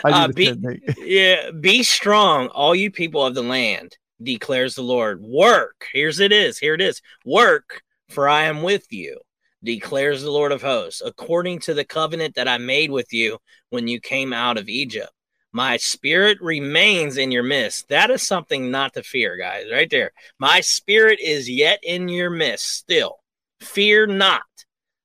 Uh, 0.04 0.28
be- 0.28 0.52
yeah, 0.98 1.50
be 1.50 1.82
strong, 1.82 2.48
all 2.48 2.74
you 2.74 2.90
people 2.90 3.24
of 3.24 3.34
the 3.34 3.42
land, 3.42 3.96
declares 4.22 4.74
the 4.74 4.82
Lord. 4.82 5.20
Work. 5.22 5.86
Here's 5.92 6.20
it 6.20 6.32
is. 6.32 6.58
Here 6.58 6.74
it 6.74 6.80
is. 6.80 7.00
Work, 7.24 7.82
for 8.08 8.28
I 8.28 8.44
am 8.44 8.62
with 8.62 8.92
you. 8.92 9.20
declares 9.62 10.22
the 10.22 10.30
Lord 10.30 10.52
of 10.52 10.62
hosts, 10.62 11.02
according 11.04 11.58
to 11.60 11.74
the 11.74 11.84
covenant 11.84 12.36
that 12.36 12.48
I 12.48 12.58
made 12.58 12.90
with 12.90 13.12
you 13.12 13.38
when 13.70 13.88
you 13.88 14.00
came 14.00 14.32
out 14.32 14.56
of 14.56 14.68
Egypt. 14.68 15.10
My 15.50 15.78
spirit 15.78 16.38
remains 16.40 17.16
in 17.16 17.32
your 17.32 17.42
midst. 17.42 17.88
That 17.88 18.10
is 18.10 18.26
something 18.26 18.70
not 18.70 18.94
to 18.94 19.02
fear, 19.02 19.36
guys, 19.36 19.66
right 19.72 19.90
there. 19.90 20.12
My 20.38 20.60
spirit 20.60 21.18
is 21.20 21.50
yet 21.50 21.80
in 21.82 22.08
your 22.08 22.30
midst 22.30 22.66
still. 22.76 23.17
Fear 23.60 24.08
not. 24.08 24.42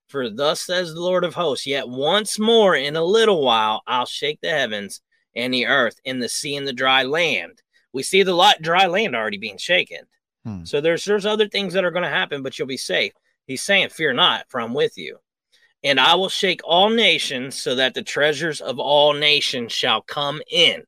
For 0.07 0.29
thus 0.29 0.61
says 0.61 0.93
the 0.93 1.01
Lord 1.01 1.23
of 1.23 1.33
hosts, 1.33 1.65
yet 1.65 1.89
once 1.89 2.37
more 2.37 2.75
in 2.75 2.95
a 2.95 3.03
little 3.03 3.43
while 3.43 3.81
I'll 3.87 4.05
shake 4.05 4.39
the 4.41 4.49
heavens 4.51 5.01
and 5.35 5.51
the 5.51 5.65
earth 5.65 5.99
and 6.05 6.21
the 6.21 6.29
sea 6.29 6.55
and 6.55 6.67
the 6.67 6.73
dry 6.73 7.03
land. 7.03 7.63
We 7.93 8.03
see 8.03 8.21
the 8.21 8.33
lot, 8.33 8.61
dry 8.61 8.85
land 8.85 9.15
already 9.15 9.37
being 9.39 9.57
shaken. 9.57 10.05
Hmm. 10.43 10.65
So 10.65 10.81
there's 10.81 11.05
there's 11.05 11.25
other 11.25 11.47
things 11.47 11.73
that 11.73 11.83
are 11.83 11.91
going 11.91 12.03
to 12.03 12.09
happen, 12.09 12.43
but 12.43 12.57
you'll 12.57 12.67
be 12.67 12.77
safe. 12.77 13.13
He's 13.47 13.63
saying, 13.63 13.89
Fear 13.89 14.13
not, 14.13 14.45
for 14.49 14.61
I'm 14.61 14.73
with 14.73 14.97
you. 14.97 15.17
And 15.83 15.99
I 15.99 16.15
will 16.15 16.29
shake 16.29 16.61
all 16.63 16.89
nations 16.89 17.61
so 17.61 17.75
that 17.75 17.93
the 17.93 18.03
treasures 18.03 18.61
of 18.61 18.79
all 18.79 19.13
nations 19.13 19.71
shall 19.71 20.01
come 20.01 20.41
in. 20.49 20.83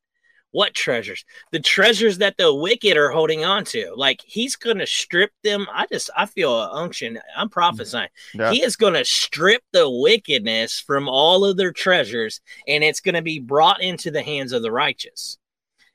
What 0.55 0.73
treasures? 0.73 1.25
The 1.51 1.59
treasures 1.59 2.19
that 2.19 2.37
the 2.37 2.53
wicked 2.53 2.95
are 2.95 3.09
holding 3.09 3.43
on 3.43 3.65
to. 3.65 3.91
Like 3.93 4.21
he's 4.25 4.55
going 4.55 4.77
to 4.77 4.87
strip 4.87 5.31
them. 5.43 5.67
I 5.69 5.85
just, 5.87 6.09
I 6.15 6.27
feel 6.27 6.61
an 6.61 6.69
unction. 6.71 7.19
I'm 7.35 7.49
prophesying. 7.49 8.07
Yeah. 8.33 8.53
He 8.53 8.63
is 8.63 8.77
going 8.77 8.93
to 8.93 9.03
strip 9.03 9.63
the 9.73 9.89
wickedness 9.89 10.79
from 10.79 11.09
all 11.09 11.43
of 11.43 11.57
their 11.57 11.73
treasures 11.73 12.39
and 12.69 12.85
it's 12.85 13.01
going 13.01 13.15
to 13.15 13.21
be 13.21 13.37
brought 13.37 13.81
into 13.81 14.11
the 14.11 14.23
hands 14.23 14.53
of 14.53 14.61
the 14.61 14.71
righteous. 14.71 15.37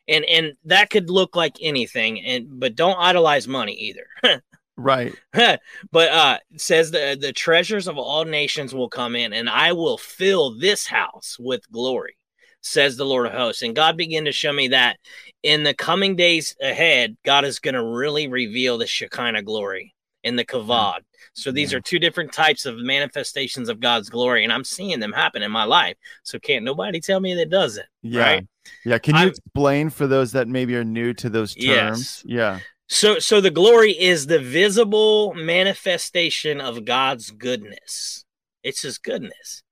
And, 0.07 0.27
and 0.27 0.53
that 0.67 0.91
could 0.91 1.09
look 1.09 1.35
like 1.35 1.57
anything 1.63 2.21
and 2.21 2.61
but 2.61 2.77
don't 2.77 2.99
idolize 2.99 3.49
money 3.49 3.73
either 3.73 4.43
right 4.77 5.15
but 5.33 6.09
uh 6.11 6.39
says 6.57 6.91
the 6.91 7.17
the 7.21 7.33
treasures 7.33 7.87
of 7.87 7.97
all 7.97 8.25
nations 8.25 8.75
will 8.75 8.89
come 8.89 9.15
in 9.15 9.35
and 9.35 9.49
i 9.49 9.73
will 9.73 9.99
fill 9.99 10.59
this 10.59 10.87
house 10.87 11.37
with 11.39 11.71
glory 11.71 12.17
says 12.63 12.97
the 12.97 13.07
Lord 13.07 13.27
of 13.27 13.33
hosts. 13.33 13.63
And 13.63 13.75
God 13.75 13.97
began 13.97 14.25
to 14.25 14.33
show 14.33 14.53
me 14.53 14.69
that 14.69 14.99
in 15.43 15.63
the 15.63 15.75
coming 15.75 16.17
days 16.17 16.55
ahead, 16.61 17.17
God 17.25 17.45
is 17.45 17.59
going 17.59 17.75
to 17.75 17.83
really 17.83 18.29
reveal 18.29 18.79
the 18.79 18.87
Shekinah 18.87 19.43
glory 19.43 19.95
in 20.23 20.37
the 20.37 20.47
hmm. 20.49 20.57
Kavod. 20.57 21.01
So 21.33 21.53
these 21.53 21.73
are 21.73 21.81
two 21.81 21.99
different 21.99 22.33
types 22.33 22.67
of 22.67 22.77
manifestations 22.77 23.69
of 23.69 23.81
God's 23.81 24.11
glory, 24.11 24.43
and 24.45 24.53
I'm 24.53 24.65
seeing 24.65 25.01
them 25.01 25.13
happen 25.13 25.43
in 25.43 25.51
my 25.51 25.65
life. 25.65 25.97
So 26.23 26.39
can't 26.39 26.65
nobody 26.65 27.01
tell 27.01 27.21
me 27.21 27.35
that 27.35 27.51
doesn't. 27.51 27.87
Yeah. 28.03 28.23
Right? 28.23 28.49
Yeah. 28.85 28.99
Can 28.99 29.15
you 29.15 29.23
I, 29.23 29.27
explain 29.27 29.91
for 29.91 30.07
those 30.07 30.33
that 30.33 30.49
maybe 30.49 30.75
are 30.77 30.85
new 30.85 31.15
to 31.15 31.31
those 31.31 31.55
terms? 31.55 31.65
Yes. 31.65 32.23
Yeah. 32.27 32.61
So 32.89 33.21
so 33.21 33.41
the 33.41 33.51
glory 33.51 33.93
is 33.93 34.27
the 34.27 34.41
visible 34.41 35.33
manifestation 35.35 36.61
of 36.61 36.85
God's 36.85 37.31
goodness. 37.31 38.25
It's 38.65 38.83
his 38.83 38.99
goodness. 38.99 39.63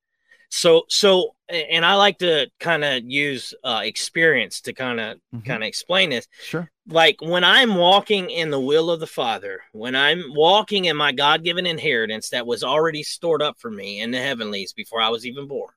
So 0.50 0.84
so 0.88 1.34
and 1.48 1.84
I 1.84 1.94
like 1.94 2.18
to 2.18 2.48
kind 2.60 2.84
of 2.84 3.02
use 3.04 3.54
uh, 3.64 3.80
experience 3.84 4.60
to 4.62 4.72
kind 4.72 5.00
of 5.00 5.16
mm-hmm. 5.16 5.40
kind 5.40 5.62
of 5.62 5.66
explain 5.66 6.10
this. 6.10 6.26
Sure. 6.42 6.70
Like 6.86 7.16
when 7.20 7.44
I'm 7.44 7.74
walking 7.74 8.30
in 8.30 8.50
the 8.50 8.60
will 8.60 8.90
of 8.90 9.00
the 9.00 9.06
Father, 9.06 9.60
when 9.72 9.94
I'm 9.94 10.24
walking 10.34 10.86
in 10.86 10.96
my 10.96 11.12
God-given 11.12 11.66
inheritance 11.66 12.30
that 12.30 12.46
was 12.46 12.64
already 12.64 13.02
stored 13.02 13.42
up 13.42 13.58
for 13.58 13.70
me 13.70 14.00
in 14.00 14.10
the 14.10 14.20
heavenlies 14.20 14.72
before 14.72 15.00
I 15.00 15.10
was 15.10 15.26
even 15.26 15.48
born. 15.48 15.70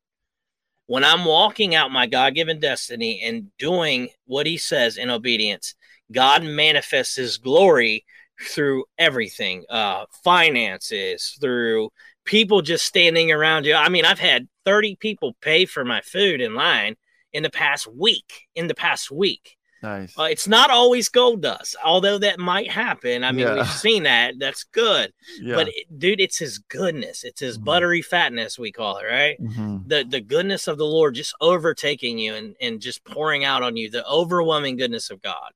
When 0.87 1.03
I'm 1.03 1.25
walking 1.25 1.75
out 1.75 1.91
my 1.91 2.07
God-given 2.07 2.59
destiny 2.59 3.21
and 3.23 3.47
doing 3.57 4.09
what 4.25 4.45
he 4.45 4.57
says 4.57 4.97
in 4.97 5.09
obedience, 5.09 5.75
God 6.11 6.43
manifests 6.43 7.15
his 7.15 7.37
glory 7.37 8.05
through 8.41 8.85
everything, 8.97 9.63
uh 9.69 10.05
finances, 10.23 11.37
through 11.39 11.89
people 12.31 12.61
just 12.61 12.85
standing 12.85 13.29
around 13.29 13.65
you. 13.65 13.75
I 13.75 13.89
mean, 13.89 14.05
I've 14.05 14.17
had 14.17 14.47
30 14.63 14.95
people 14.95 15.35
pay 15.41 15.65
for 15.65 15.83
my 15.83 15.99
food 15.99 16.39
in 16.39 16.55
line 16.55 16.95
in 17.33 17.43
the 17.43 17.49
past 17.49 17.87
week. 17.93 18.47
In 18.55 18.67
the 18.67 18.73
past 18.73 19.11
week. 19.11 19.57
Nice. 19.83 20.17
Uh, 20.17 20.23
it's 20.23 20.47
not 20.47 20.69
always 20.69 21.09
gold 21.09 21.41
dust, 21.41 21.75
although 21.83 22.19
that 22.19 22.39
might 22.39 22.71
happen. 22.71 23.25
I 23.25 23.31
mean, 23.33 23.47
yeah. 23.47 23.55
we've 23.55 23.67
seen 23.71 24.03
that. 24.03 24.35
That's 24.39 24.63
good. 24.63 25.11
Yeah. 25.41 25.55
But 25.55 25.67
it, 25.69 25.99
dude, 25.99 26.21
it's 26.21 26.37
his 26.37 26.59
goodness. 26.59 27.25
It's 27.25 27.41
his 27.41 27.57
mm-hmm. 27.57 27.65
buttery 27.65 28.01
fatness, 28.01 28.57
we 28.57 28.71
call 28.71 28.97
it, 28.97 29.05
right? 29.05 29.41
Mm-hmm. 29.41 29.87
The 29.87 30.05
the 30.07 30.21
goodness 30.21 30.67
of 30.67 30.77
the 30.77 30.85
Lord 30.85 31.15
just 31.15 31.35
overtaking 31.41 32.17
you 32.17 32.35
and, 32.35 32.55
and 32.61 32.79
just 32.79 33.03
pouring 33.03 33.43
out 33.43 33.63
on 33.63 33.75
you, 33.75 33.89
the 33.89 34.07
overwhelming 34.07 34.77
goodness 34.77 35.09
of 35.09 35.21
God. 35.21 35.51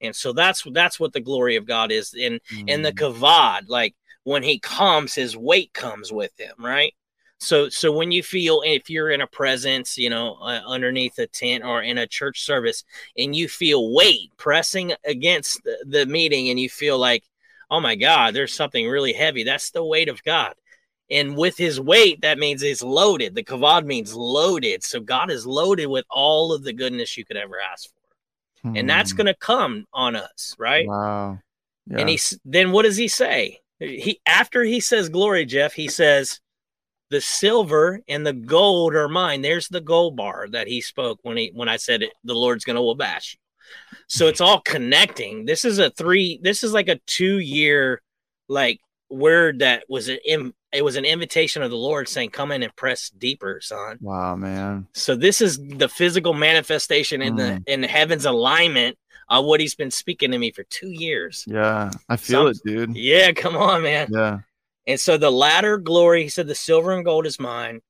And 0.00 0.14
so 0.14 0.32
that's 0.32 0.64
that's 0.72 1.00
what 1.00 1.12
the 1.12 1.20
glory 1.20 1.56
of 1.56 1.64
God 1.64 1.90
is 1.90 2.12
in 2.12 2.40
mm-hmm. 2.52 2.68
in 2.68 2.82
the 2.82 2.92
mm. 2.92 2.98
kavod. 2.98 3.68
Like 3.68 3.94
when 4.28 4.42
he 4.42 4.58
comes, 4.58 5.14
his 5.14 5.36
weight 5.36 5.72
comes 5.72 6.12
with 6.12 6.38
him, 6.38 6.54
right? 6.58 6.92
So, 7.40 7.70
so 7.70 7.90
when 7.90 8.12
you 8.12 8.22
feel 8.22 8.62
if 8.62 8.90
you're 8.90 9.10
in 9.10 9.22
a 9.22 9.26
presence, 9.26 9.96
you 9.96 10.10
know, 10.10 10.34
uh, 10.34 10.60
underneath 10.66 11.18
a 11.18 11.26
tent 11.26 11.64
or 11.64 11.82
in 11.82 11.96
a 11.96 12.06
church 12.06 12.44
service, 12.44 12.84
and 13.16 13.34
you 13.34 13.48
feel 13.48 13.94
weight 13.94 14.30
pressing 14.36 14.92
against 15.06 15.62
the, 15.64 15.78
the 15.86 16.06
meeting, 16.06 16.50
and 16.50 16.60
you 16.60 16.68
feel 16.68 16.98
like, 16.98 17.24
oh 17.70 17.80
my 17.80 17.94
God, 17.94 18.34
there's 18.34 18.52
something 18.52 18.86
really 18.86 19.14
heavy. 19.14 19.44
That's 19.44 19.70
the 19.70 19.84
weight 19.84 20.10
of 20.10 20.22
God. 20.24 20.54
And 21.10 21.36
with 21.36 21.56
his 21.56 21.80
weight, 21.80 22.20
that 22.20 22.38
means 22.38 22.60
he's 22.60 22.82
loaded. 22.82 23.34
The 23.34 23.44
kavod 23.44 23.86
means 23.86 24.14
loaded. 24.14 24.84
So 24.84 25.00
God 25.00 25.30
is 25.30 25.46
loaded 25.46 25.86
with 25.86 26.04
all 26.10 26.52
of 26.52 26.64
the 26.64 26.74
goodness 26.74 27.16
you 27.16 27.24
could 27.24 27.38
ever 27.38 27.56
ask 27.58 27.88
for. 27.88 28.68
Hmm. 28.68 28.76
And 28.76 28.90
that's 28.90 29.12
hmm. 29.12 29.16
going 29.16 29.26
to 29.28 29.34
come 29.34 29.86
on 29.94 30.16
us, 30.16 30.54
right? 30.58 30.86
Wow. 30.86 31.38
Yeah. 31.86 32.00
And 32.00 32.08
he 32.10 32.20
then 32.44 32.72
what 32.72 32.82
does 32.82 32.98
he 32.98 33.08
say? 33.08 33.60
He 33.80 34.20
after 34.26 34.64
he 34.64 34.80
says 34.80 35.08
glory, 35.08 35.44
Jeff, 35.44 35.72
he 35.72 35.88
says, 35.88 36.40
the 37.10 37.20
silver 37.20 38.00
and 38.08 38.26
the 38.26 38.32
gold 38.32 38.94
are 38.94 39.08
mine. 39.08 39.42
There's 39.42 39.68
the 39.68 39.80
gold 39.80 40.16
bar 40.16 40.46
that 40.50 40.66
he 40.66 40.80
spoke 40.80 41.20
when 41.22 41.36
he 41.36 41.50
when 41.54 41.68
I 41.68 41.76
said 41.76 42.02
it, 42.02 42.12
the 42.24 42.34
Lord's 42.34 42.64
gonna 42.64 42.82
wabash 42.82 43.34
you. 43.34 43.40
So 44.08 44.26
it's 44.26 44.40
all 44.40 44.60
connecting. 44.60 45.44
This 45.44 45.64
is 45.64 45.78
a 45.78 45.90
three, 45.90 46.38
this 46.42 46.62
is 46.62 46.72
like 46.72 46.88
a 46.88 47.00
two-year 47.06 48.02
like 48.48 48.80
word 49.10 49.60
that 49.60 49.84
was 49.88 50.08
an 50.08 50.52
it 50.72 50.84
was 50.84 50.96
an 50.96 51.04
invitation 51.04 51.62
of 51.62 51.70
the 51.70 51.76
Lord 51.76 52.08
saying, 52.08 52.30
Come 52.30 52.52
in 52.52 52.62
and 52.62 52.74
press 52.76 53.10
deeper, 53.10 53.60
son. 53.62 53.98
Wow, 54.00 54.36
man. 54.36 54.86
So 54.92 55.16
this 55.16 55.40
is 55.40 55.58
the 55.58 55.88
physical 55.88 56.34
manifestation 56.34 57.22
in 57.22 57.34
mm. 57.34 57.64
the 57.64 57.72
in 57.72 57.82
heaven's 57.82 58.26
alignment 58.26 58.98
of 59.28 59.44
what 59.44 59.60
he's 59.60 59.74
been 59.74 59.90
speaking 59.90 60.30
to 60.30 60.38
me 60.38 60.50
for 60.50 60.64
two 60.64 60.90
years. 60.90 61.44
Yeah, 61.46 61.90
I 62.08 62.16
feel 62.16 62.40
Some, 62.40 62.48
it, 62.48 62.58
dude. 62.64 62.96
Yeah, 62.96 63.32
come 63.32 63.56
on, 63.56 63.82
man. 63.82 64.08
Yeah. 64.10 64.38
And 64.86 64.98
so 64.98 65.18
the 65.18 65.30
latter 65.30 65.76
glory, 65.76 66.22
he 66.22 66.28
said, 66.28 66.46
the 66.46 66.54
silver 66.54 66.92
and 66.92 67.04
gold 67.04 67.26
is 67.26 67.38
mine, 67.38 67.82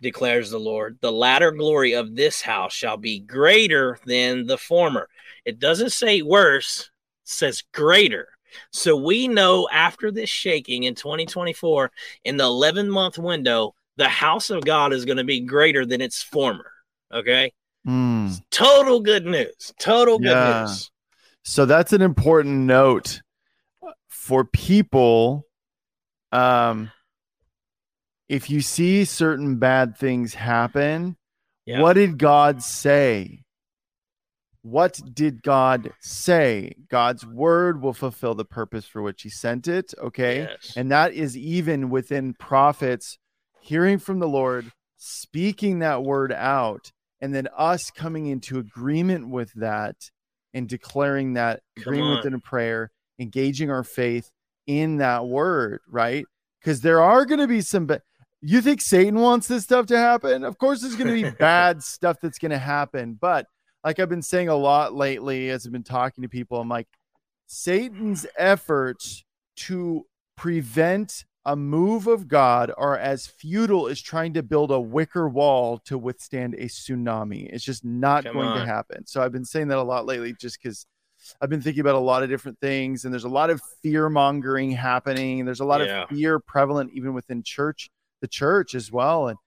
declares 0.00 0.50
the 0.50 0.58
Lord. 0.58 0.98
The 1.02 1.12
latter 1.12 1.50
glory 1.52 1.92
of 1.92 2.16
this 2.16 2.40
house 2.40 2.72
shall 2.72 2.96
be 2.96 3.20
greater 3.20 3.98
than 4.06 4.46
the 4.46 4.56
former. 4.56 5.08
It 5.44 5.58
doesn't 5.58 5.92
say 5.92 6.22
worse, 6.22 6.90
says 7.24 7.62
greater. 7.74 8.28
So 8.72 8.96
we 8.96 9.28
know 9.28 9.68
after 9.70 10.10
this 10.10 10.30
shaking 10.30 10.84
in 10.84 10.94
2024, 10.94 11.90
in 12.24 12.38
the 12.38 12.44
11 12.44 12.88
month 12.88 13.18
window, 13.18 13.74
the 13.96 14.08
house 14.08 14.48
of 14.48 14.64
God 14.64 14.92
is 14.92 15.04
going 15.04 15.18
to 15.18 15.24
be 15.24 15.40
greater 15.40 15.84
than 15.84 16.00
its 16.00 16.22
former. 16.22 16.70
Okay. 17.12 17.52
Mm. 17.88 18.40
Total 18.50 19.00
good 19.00 19.24
news. 19.24 19.72
Total 19.80 20.18
good 20.18 20.28
yeah. 20.28 20.66
news. 20.66 20.90
So 21.42 21.64
that's 21.64 21.92
an 21.94 22.02
important 22.02 22.66
note 22.66 23.22
for 24.08 24.44
people 24.44 25.46
um 26.32 26.90
if 28.28 28.50
you 28.50 28.60
see 28.60 29.06
certain 29.06 29.56
bad 29.56 29.96
things 29.96 30.34
happen, 30.34 31.16
yeah. 31.64 31.80
what 31.80 31.94
did 31.94 32.18
God 32.18 32.62
say? 32.62 33.44
What 34.60 35.00
did 35.14 35.42
God 35.42 35.92
say? 36.00 36.74
God's 36.90 37.24
word 37.24 37.80
will 37.80 37.94
fulfill 37.94 38.34
the 38.34 38.44
purpose 38.44 38.84
for 38.86 39.00
which 39.00 39.22
he 39.22 39.30
sent 39.30 39.66
it. 39.66 39.94
Okay. 39.98 40.40
Yes. 40.40 40.74
And 40.76 40.90
that 40.90 41.14
is 41.14 41.38
even 41.38 41.88
within 41.88 42.34
prophets 42.34 43.16
hearing 43.60 43.98
from 43.98 44.18
the 44.18 44.28
Lord, 44.28 44.70
speaking 44.98 45.78
that 45.78 46.02
word 46.02 46.32
out, 46.32 46.92
and 47.20 47.34
then 47.34 47.48
us 47.56 47.90
coming 47.90 48.26
into 48.26 48.58
agreement 48.58 49.28
with 49.28 49.52
that 49.54 49.96
and 50.54 50.68
declaring 50.68 51.34
that 51.34 51.60
Come 51.76 51.82
agreement 51.94 52.24
in 52.24 52.34
a 52.34 52.38
prayer, 52.38 52.90
engaging 53.18 53.70
our 53.70 53.84
faith 53.84 54.30
in 54.66 54.98
that 54.98 55.26
word, 55.26 55.80
right? 55.88 56.24
because 56.60 56.80
there 56.80 57.00
are 57.00 57.24
going 57.24 57.40
to 57.40 57.46
be 57.46 57.60
some. 57.60 57.86
Ba- 57.86 58.02
you 58.40 58.60
think 58.60 58.80
Satan 58.80 59.16
wants 59.16 59.48
this 59.48 59.64
stuff 59.64 59.86
to 59.86 59.98
happen? 59.98 60.44
Of 60.44 60.58
course, 60.58 60.82
there's 60.82 60.96
going 60.96 61.08
to 61.08 61.30
be 61.30 61.30
bad 61.38 61.82
stuff 61.82 62.18
that's 62.22 62.38
going 62.38 62.50
to 62.50 62.58
happen. 62.58 63.16
But 63.20 63.46
like 63.84 63.98
I've 63.98 64.08
been 64.08 64.22
saying 64.22 64.48
a 64.48 64.54
lot 64.54 64.94
lately, 64.94 65.50
as 65.50 65.66
I've 65.66 65.72
been 65.72 65.82
talking 65.82 66.22
to 66.22 66.28
people, 66.28 66.60
I'm 66.60 66.68
like, 66.68 66.88
Satan's 67.46 68.26
efforts 68.36 69.24
to 69.56 70.04
prevent 70.36 71.24
a 71.48 71.56
move 71.56 72.06
of 72.06 72.28
God 72.28 72.70
are 72.76 72.96
as 72.98 73.26
futile 73.26 73.88
as 73.88 74.00
trying 74.00 74.34
to 74.34 74.42
build 74.42 74.70
a 74.70 74.78
wicker 74.78 75.28
wall 75.28 75.78
to 75.86 75.96
withstand 75.96 76.52
a 76.54 76.66
tsunami. 76.66 77.48
It's 77.50 77.64
just 77.64 77.84
not 77.86 78.24
Come 78.24 78.34
going 78.34 78.48
on. 78.48 78.58
to 78.60 78.66
happen. 78.66 79.06
So 79.06 79.22
I've 79.22 79.32
been 79.32 79.46
saying 79.46 79.68
that 79.68 79.78
a 79.78 79.82
lot 79.82 80.04
lately, 80.04 80.34
just 80.38 80.58
because 80.62 80.86
I've 81.40 81.48
been 81.48 81.62
thinking 81.62 81.80
about 81.80 81.94
a 81.94 82.00
lot 82.00 82.22
of 82.22 82.28
different 82.28 82.58
things, 82.60 83.04
and 83.04 83.12
there's 83.14 83.24
a 83.24 83.28
lot 83.30 83.48
of 83.48 83.62
fear 83.82 84.10
mongering 84.10 84.72
happening. 84.72 85.46
There's 85.46 85.60
a 85.60 85.64
lot 85.64 85.80
Yeah. 85.80 86.02
of 86.02 86.10
fear 86.10 86.38
prevalent 86.38 86.90
even 86.92 87.14
within 87.14 87.42
church, 87.42 87.88
the 88.20 88.28
church 88.28 88.74
as 88.74 88.92
well. 88.92 89.28
And 89.28 89.38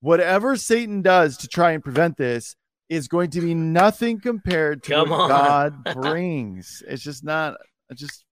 whatever 0.00 0.54
Satan 0.56 1.00
does 1.02 1.36
to 1.38 1.48
try 1.48 1.72
and 1.72 1.82
prevent 1.82 2.18
this 2.18 2.56
is 2.90 3.08
going 3.08 3.30
to 3.30 3.40
be 3.40 3.54
nothing 3.54 4.20
compared 4.20 4.82
to 4.82 4.90
Come 4.92 5.10
what 5.10 5.20
on. 5.22 5.28
God 5.28 5.84
brings. 5.94 6.82
It's 6.86 7.02
just 7.02 7.24
not. 7.24 7.56
Just. 7.94 8.24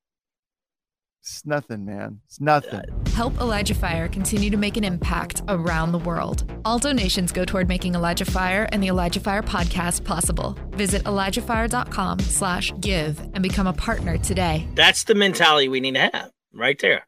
It's 1.27 1.45
nothing, 1.45 1.85
man. 1.85 2.20
It's 2.27 2.41
nothing. 2.41 2.83
Help 3.09 3.37
Elijah 3.41 3.74
Fire 3.74 4.07
continue 4.07 4.49
to 4.49 4.57
make 4.57 4.77
an 4.77 4.85
impact 4.85 5.43
around 5.49 5.91
the 5.91 5.99
world. 5.99 6.49
All 6.64 6.79
donations 6.79 7.33
go 7.33 7.45
toward 7.45 7.66
making 7.66 7.97
Elijah 7.97 8.24
Fire 8.24 8.68
and 8.70 8.81
the 8.81 8.87
Elijah 8.87 9.18
Fire 9.18 9.43
podcast 9.43 10.05
possible. 10.05 10.57
Visit 10.70 11.03
ElijahFire.com 11.03 12.20
slash 12.20 12.72
give 12.79 13.18
and 13.35 13.43
become 13.43 13.66
a 13.66 13.72
partner 13.72 14.16
today. 14.18 14.68
That's 14.77 15.03
the 15.03 15.16
mentality 15.16 15.68
we 15.68 15.81
need 15.81 15.95
to 15.95 16.11
have 16.12 16.31
right 16.55 16.79
there. 16.79 17.05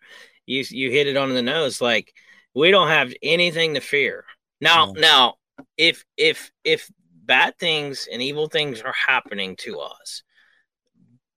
You 0.47 0.64
you 0.69 0.91
hit 0.91 1.07
it 1.07 1.16
on 1.16 1.33
the 1.35 1.43
nose. 1.43 1.81
Like 1.81 2.12
we 2.57 2.73
don't 2.73 2.89
have 2.89 3.14
anything 3.23 3.75
to 3.75 3.81
fear. 3.81 4.25
Now 4.61 4.87
No. 4.87 5.01
now 5.01 5.35
if 5.77 6.05
if 6.16 6.51
if 6.64 6.91
bad 7.25 7.57
things 7.61 8.09
and 8.12 8.21
evil 8.21 8.49
things 8.49 8.81
are 8.81 8.95
happening 9.07 9.55
to 9.61 9.79
us, 9.79 10.25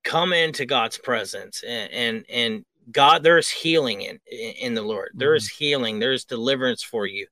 come 0.03 0.33
into 0.33 0.65
God's 0.65 0.97
presence 0.97 1.63
and 1.63 1.91
and, 1.91 2.25
and 2.27 2.65
God, 2.91 3.23
there's 3.23 3.49
healing 3.49 4.01
in 4.01 4.19
in 4.29 4.73
the 4.73 4.81
Lord. 4.81 5.11
There 5.13 5.35
is 5.35 5.49
mm-hmm. 5.49 5.63
healing. 5.63 5.99
There's 5.99 6.25
deliverance 6.25 6.83
for 6.83 7.05
you. 7.05 7.27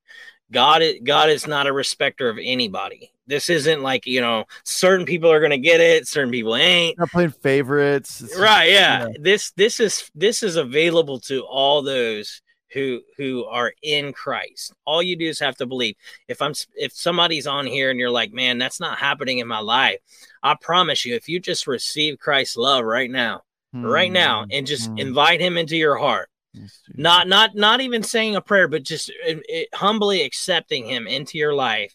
God 0.52 0.82
is 0.82 0.96
God 1.04 1.30
is 1.30 1.48
not 1.48 1.68
a 1.68 1.74
respecter 1.74 2.30
of 2.30 2.38
anybody. 2.42 3.12
This 3.28 3.50
isn't 3.50 3.82
like 3.82 4.06
you 4.06 4.22
know 4.22 4.46
certain 4.64 5.06
people 5.06 5.32
are 5.32 5.40
going 5.40 5.52
to 5.52 5.58
get 5.58 5.82
it, 5.82 6.08
certain 6.08 6.32
people 6.32 6.56
ain't. 6.56 6.98
Not 6.98 7.12
playing 7.12 7.32
favorites. 7.32 8.22
It's 8.22 8.38
right 8.38 8.72
yeah. 8.72 9.08
yeah. 9.08 9.14
this 9.20 9.52
this 9.52 9.80
is 9.80 10.10
this 10.16 10.44
is 10.44 10.56
available 10.56 11.20
to 11.22 11.42
all 11.42 11.82
those 11.82 12.42
who 12.74 13.02
who 13.18 13.46
are 13.46 13.74
in 13.82 14.14
christ 14.14 14.74
all 14.86 15.02
you 15.02 15.16
do 15.16 15.26
is 15.26 15.40
have 15.40 15.56
to 15.56 15.66
believe 15.66 15.96
if 16.28 16.42
i'm 16.42 16.54
if 16.76 16.94
somebody's 16.94 17.48
on 17.48 17.66
here 17.66 17.90
and 17.90 18.00
you're 18.00 18.12
like 18.12 18.32
man 18.32 18.58
that's 18.58 18.80
not 18.80 19.00
happening 19.00 19.40
in 19.40 19.48
my 19.48 19.60
life 19.60 19.98
i 20.44 20.56
promise 20.62 21.06
you 21.06 21.16
if 21.16 21.28
you 21.28 21.40
just 21.40 21.66
receive 21.66 22.20
christ's 22.20 22.58
love 22.58 22.86
right 22.86 23.10
now 23.10 23.42
right 23.74 24.12
now 24.12 24.46
and 24.52 24.68
just 24.68 24.90
Hmm. 24.90 24.98
invite 24.98 25.42
him 25.42 25.58
into 25.58 25.78
your 25.78 25.98
heart. 25.98 26.30
Yes, 26.54 26.82
not 26.96 27.28
not 27.28 27.56
not 27.56 27.82
even 27.82 28.04
saying 28.04 28.36
a 28.36 28.42
prayer 28.42 28.68
but 28.68 28.84
just 28.84 29.12
uh, 29.28 29.34
uh, 29.34 29.62
humbly 29.74 30.22
accepting 30.24 30.86
him 30.86 31.08
into 31.08 31.38
your 31.38 31.54
life. 31.54 31.94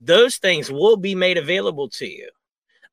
Those 0.00 0.36
things 0.36 0.70
will 0.70 0.96
be 0.96 1.14
made 1.14 1.38
available 1.38 1.88
to 1.90 2.06
you. 2.06 2.28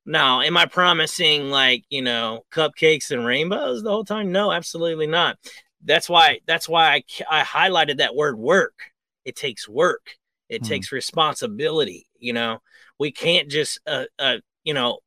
Now 0.06 0.40
am 0.40 0.56
i 0.56 0.66
promising 0.66 1.50
like 1.50 1.84
you 1.90 2.02
know 2.02 2.44
cupcakes 2.52 3.10
and 3.10 3.24
rainbows 3.26 3.82
the 3.82 3.90
whole 3.90 4.04
time? 4.04 4.32
No 4.32 4.52
absolutely 4.52 5.06
not. 5.06 5.38
That's 5.84 6.08
why 6.08 6.40
that's 6.46 6.68
why 6.68 6.94
i, 7.30 7.40
I 7.40 7.42
highlighted 7.44 7.98
that 7.98 8.14
word 8.14 8.38
work. 8.38 8.74
It 9.24 9.36
takes 9.36 9.68
work. 9.68 10.16
It 10.48 10.62
Hmm. 10.62 10.68
takes 10.68 10.92
responsibility 10.92 12.06
you 12.18 12.32
know? 12.32 12.60
We 12.98 13.12
can't 13.12 13.50
just 13.50 13.80
uh, 13.86 14.04
uh 14.18 14.38
you 14.64 14.74
know 14.74 15.00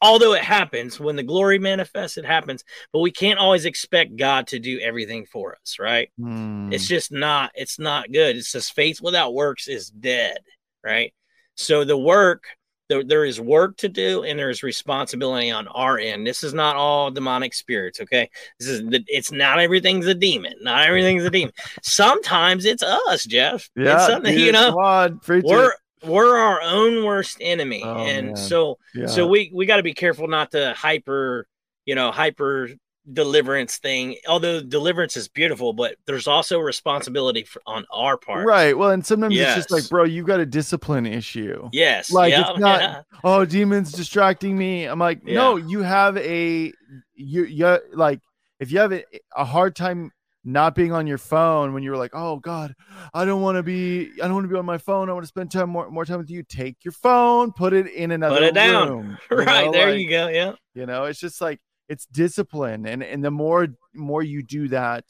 although 0.00 0.32
it 0.32 0.42
happens 0.42 0.98
when 0.98 1.16
the 1.16 1.22
glory 1.22 1.58
manifests 1.58 2.16
it 2.16 2.24
happens 2.24 2.64
but 2.92 3.00
we 3.00 3.10
can't 3.10 3.38
always 3.38 3.64
expect 3.64 4.16
god 4.16 4.46
to 4.46 4.58
do 4.58 4.78
everything 4.80 5.26
for 5.26 5.56
us 5.60 5.78
right? 5.78 6.10
Hmm. 6.18 6.72
it's 6.72 6.86
just 6.88 7.12
not 7.12 7.50
it's 7.54 7.78
not 7.78 8.12
good. 8.12 8.36
It 8.36 8.44
says 8.44 8.70
faith 8.70 9.00
without 9.00 9.34
works 9.34 9.68
is 9.68 9.90
dead 9.90 10.38
right? 10.84 11.12
So 11.56 11.84
the 11.84 11.98
work 11.98 12.44
there, 12.88 13.02
there 13.02 13.24
is 13.24 13.40
work 13.40 13.76
to 13.78 13.88
do 13.88 14.22
and 14.22 14.38
there's 14.38 14.62
responsibility 14.62 15.50
on 15.50 15.66
our 15.68 15.98
end. 15.98 16.24
This 16.24 16.44
is 16.44 16.54
not 16.54 16.76
all 16.76 17.10
demonic 17.10 17.52
spirits 17.52 18.00
okay? 18.00 18.30
This 18.58 18.68
is 18.68 18.80
the, 18.82 19.04
it's 19.08 19.32
not 19.32 19.58
everything's 19.58 20.06
a 20.06 20.14
demon 20.14 20.54
not 20.62 20.86
everything's 20.86 21.24
a 21.24 21.30
demon. 21.30 21.52
Sometimes 21.82 22.64
it's 22.64 22.82
us 22.82 23.24
jeff. 23.24 23.68
Yeah, 23.76 23.96
it's 23.96 24.06
something 24.06 24.34
dude, 24.34 24.46
you 24.46 24.52
know? 24.52 24.78
on, 24.78 25.18
preach 25.18 25.44
it. 25.44 25.74
We're 26.04 26.36
our 26.36 26.60
own 26.62 27.04
worst 27.04 27.38
enemy 27.40 27.82
Oh, 27.84 27.96
and 28.04 28.26
man. 28.28 28.36
so 28.36 28.78
Yeah. 28.94 29.06
so 29.06 29.26
we 29.26 29.50
we 29.54 29.66
got 29.66 29.78
to 29.78 29.82
be 29.82 29.94
careful 29.94 30.28
not 30.28 30.50
to 30.52 30.74
hyper 30.76 31.46
you 31.84 31.94
know 31.94 32.10
hyper 32.10 32.68
deliverance 33.12 33.76
thing 33.78 34.16
although 34.26 34.60
deliverance 34.60 35.16
is 35.16 35.28
beautiful 35.28 35.72
but 35.72 35.94
there's 36.06 36.26
also 36.26 36.58
responsibility 36.58 37.44
for, 37.44 37.62
on 37.64 37.84
our 37.92 38.16
part 38.18 38.44
right. 38.44 38.76
Well, 38.76 38.90
and 38.90 39.06
sometimes 39.06 39.36
it's 39.38 39.54
just 39.54 39.70
like, 39.70 39.88
bro, 39.88 40.02
you 40.02 40.24
got 40.24 40.40
a 40.40 40.46
discipline 40.46 41.06
issue. 41.06 41.68
yes 41.72 42.10
Like, 42.10 42.32
yeah, 42.32 42.50
it's 42.50 42.58
not- 42.58 42.80
yeah. 42.80 43.02
oh 43.22 43.44
demons 43.44 43.92
distracting 43.92 44.58
me 44.58 44.86
i'm 44.86 44.98
like 44.98 45.22
no 45.24 45.54
you 45.56 45.82
have 45.82 46.16
a 46.16 46.72
you 47.14 47.44
you 47.44 47.78
like 47.94 48.20
if 48.58 48.72
you 48.72 48.80
have 48.80 48.92
a, 48.92 49.04
a 49.36 49.44
hard 49.44 49.76
time 49.76 50.10
not 50.48 50.76
being 50.76 50.92
on 50.92 51.06
your 51.08 51.18
phone 51.18 51.74
when 51.74 51.82
you're 51.82 51.96
like 51.96 52.12
oh 52.14 52.36
god 52.36 52.72
i 53.12 53.24
don't 53.24 53.42
want 53.42 53.56
to 53.56 53.62
be 53.64 54.10
i 54.22 54.26
don't 54.26 54.34
want 54.34 54.44
to 54.44 54.48
be 54.48 54.56
on 54.56 54.64
my 54.64 54.78
phone 54.78 55.10
i 55.10 55.12
want 55.12 55.24
to 55.24 55.28
spend 55.28 55.50
time 55.50 55.68
more, 55.68 55.90
more 55.90 56.04
time 56.04 56.18
with 56.18 56.30
you 56.30 56.42
take 56.44 56.76
your 56.84 56.92
phone 56.92 57.52
put 57.52 57.72
it 57.72 57.88
in 57.88 58.12
another 58.12 58.36
put 58.36 58.44
it 58.44 58.54
down. 58.54 58.88
room, 58.88 59.18
you 59.32 59.36
right 59.38 59.66
know, 59.66 59.72
there 59.72 59.90
like, 59.90 60.00
you 60.00 60.08
go 60.08 60.28
yeah 60.28 60.52
you 60.74 60.86
know 60.86 61.04
it's 61.04 61.18
just 61.18 61.40
like 61.40 61.60
it's 61.88 62.06
discipline 62.06 62.86
and 62.86 63.02
and 63.02 63.24
the 63.24 63.30
more 63.30 63.66
more 63.92 64.22
you 64.22 64.40
do 64.42 64.68
that 64.68 65.04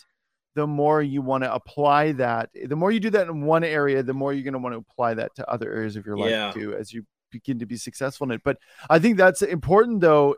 the 0.54 0.66
more 0.66 1.02
you 1.02 1.20
want 1.20 1.44
to 1.44 1.52
apply 1.52 2.12
that 2.12 2.48
the 2.64 2.74
more 2.76 2.90
you 2.90 2.98
do 2.98 3.10
that 3.10 3.28
in 3.28 3.42
one 3.42 3.62
area 3.62 4.02
the 4.02 4.14
more 4.14 4.32
you're 4.32 4.42
going 4.42 4.54
to 4.54 4.58
want 4.58 4.72
to 4.74 4.78
apply 4.78 5.12
that 5.12 5.34
to 5.34 5.46
other 5.50 5.70
areas 5.70 5.96
of 5.96 6.06
your 6.06 6.16
life 6.16 6.30
Yeah. 6.30 6.50
too 6.52 6.74
as 6.74 6.94
you 6.94 7.04
begin 7.30 7.58
to 7.58 7.66
be 7.66 7.76
successful 7.76 8.24
in 8.26 8.30
it 8.30 8.40
but 8.42 8.56
i 8.88 8.98
think 8.98 9.18
that's 9.18 9.42
important 9.42 10.00
though 10.00 10.34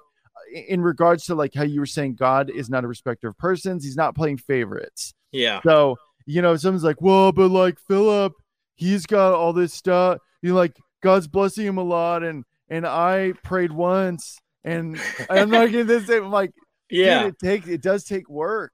in 0.52 0.80
regards 0.80 1.26
to 1.26 1.34
like 1.34 1.54
how 1.54 1.62
you 1.62 1.80
were 1.80 1.86
saying 1.86 2.14
god 2.14 2.50
is 2.50 2.70
not 2.70 2.84
a 2.84 2.88
respecter 2.88 3.28
of 3.28 3.36
persons 3.38 3.84
he's 3.84 3.96
not 3.96 4.14
playing 4.14 4.38
favorites. 4.38 5.14
Yeah. 5.32 5.60
So 5.62 5.96
you 6.28 6.42
know 6.42 6.54
someone's 6.56 6.84
like 6.84 7.00
well 7.00 7.32
but 7.32 7.48
like 7.48 7.78
phillip 7.80 8.34
he's 8.76 9.06
got 9.06 9.32
all 9.32 9.54
this 9.54 9.72
stuff 9.72 10.18
you 10.42 10.50
know 10.50 10.56
like 10.56 10.76
god's 11.02 11.26
blessing 11.26 11.66
him 11.66 11.78
a 11.78 11.82
lot 11.82 12.22
and 12.22 12.44
and 12.68 12.86
i 12.86 13.32
prayed 13.42 13.72
once 13.72 14.38
and 14.62 15.00
i'm 15.30 15.48
not 15.50 15.70
getting 15.70 15.86
this 15.86 16.08
i'm 16.10 16.30
like 16.30 16.52
yeah. 16.90 17.24
dude, 17.24 17.32
it 17.32 17.38
takes 17.38 17.68
it 17.68 17.82
does 17.82 18.04
take 18.04 18.28
work. 18.28 18.72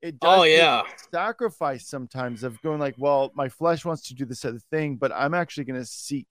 It 0.00 0.18
does 0.18 0.40
oh 0.40 0.42
yeah. 0.44 0.82
sacrifice 1.12 1.86
sometimes 1.88 2.42
of 2.44 2.60
going 2.62 2.80
like 2.80 2.94
well 2.98 3.32
my 3.34 3.48
flesh 3.48 3.84
wants 3.84 4.08
to 4.08 4.14
do 4.14 4.24
this 4.24 4.44
other 4.44 4.60
thing 4.70 4.96
but 4.96 5.12
i'm 5.12 5.34
actually 5.34 5.64
going 5.64 5.80
to 5.80 5.86
seek 5.86 6.26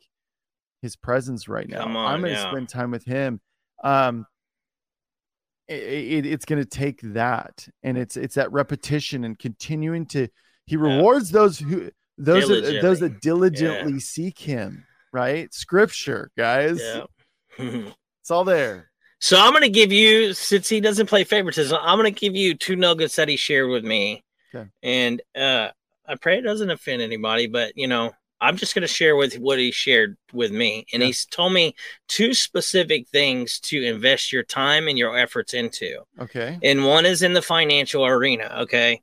his 0.81 0.95
presence 0.95 1.47
right 1.47 1.69
now. 1.69 1.83
On, 1.83 1.95
i'm 1.95 2.21
going 2.21 2.33
to 2.33 2.39
yeah. 2.39 2.49
spend 2.49 2.69
time 2.69 2.91
with 2.91 3.05
him. 3.05 3.39
Um 3.83 4.25
it, 5.71 6.25
it- 6.25 6.25
it's 6.25 6.45
going 6.45 6.61
to 6.61 6.69
take 6.69 6.99
that 7.13 7.67
and 7.83 7.97
it's 7.97 8.17
it's 8.17 8.35
that 8.35 8.51
repetition 8.51 9.23
and 9.23 9.37
continuing 9.39 10.05
to 10.07 10.27
he 10.65 10.77
rewards 10.77 11.31
those 11.31 11.59
who 11.59 11.89
those 12.17 12.47
that, 12.47 12.81
those 12.81 12.99
that 12.99 13.21
diligently 13.21 13.99
seek 13.99 14.37
him 14.39 14.85
right? 15.13 15.53
Scripture 15.53 16.31
guys. 16.37 16.79
Yeah. 16.81 17.03
It's 18.21 18.29
all 18.29 18.43
there. 18.43 18.91
So 19.19 19.35
I'm 19.39 19.49
going 19.51 19.63
to 19.63 19.69
give 19.69 19.91
you, 19.91 20.33
since 20.33 20.69
he 20.69 20.79
doesn't 20.79 21.07
play 21.07 21.23
favoritism, 21.23 21.75
I'm 21.81 21.97
going 21.97 22.13
to 22.13 22.19
give 22.19 22.35
you 22.35 22.53
two 22.53 22.75
nuggets 22.75 23.15
that 23.15 23.27
he 23.27 23.35
shared 23.35 23.69
with 23.69 23.83
me. 23.83 24.23
Okay. 24.53 24.69
And 24.83 25.21
uh, 25.35 25.69
I 26.07 26.15
pray 26.21 26.37
it 26.37 26.43
doesn't 26.43 26.69
offend 26.69 27.01
anybody, 27.01 27.47
but 27.47 27.73
you 27.75 27.87
know, 27.87 28.11
I'm 28.41 28.57
just 28.57 28.73
going 28.75 28.81
to 28.81 28.87
share 28.87 29.15
with 29.15 29.35
what 29.35 29.59
he 29.59 29.71
shared 29.71 30.17
with 30.33 30.51
me. 30.51 30.85
And 30.91 31.01
Yeah. 31.01 31.07
he's 31.07 31.25
told 31.25 31.53
me 31.53 31.75
two 32.07 32.33
specific 32.33 33.07
things 33.07 33.59
to 33.61 33.81
invest 33.83 34.33
your 34.33 34.43
time 34.43 34.87
and 34.87 34.97
your 34.97 35.15
efforts 35.17 35.53
into. 35.53 35.99
okay 36.19 36.57
And 36.63 36.85
one 36.85 37.05
is 37.05 37.21
in 37.21 37.33
the 37.33 37.41
financial 37.41 38.05
arena. 38.05 38.57
Okay. 38.61 39.01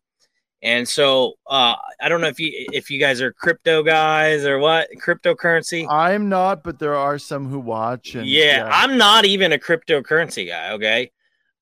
And 0.61 0.89
so 0.89 1.35
uh, 1.47 1.77
I 2.01 2.09
don't 2.09 2.21
know 2.21 2.27
if 2.27 2.41
you 2.41 2.51
if 2.73 2.91
you 2.91 2.99
guys 2.99 3.21
are 3.21 3.33
crypto 3.33 3.85
guys 3.85 4.45
or 4.45 4.59
what 4.59 4.89
cryptocurrency. 5.01 5.87
i'm 5.89 6.29
not 6.29 6.65
but 6.65 6.81
there 6.81 6.97
are 6.97 7.17
some 7.17 7.47
who 7.49 7.61
watch 7.61 8.17
and 8.17 8.27
yeah, 8.27 8.69
I'm 8.73 8.99
not 8.99 9.25
even 9.25 9.53
a 9.53 9.59
cryptocurrency 9.59 10.49
guy. 10.49 10.73
Okay, 10.73 11.13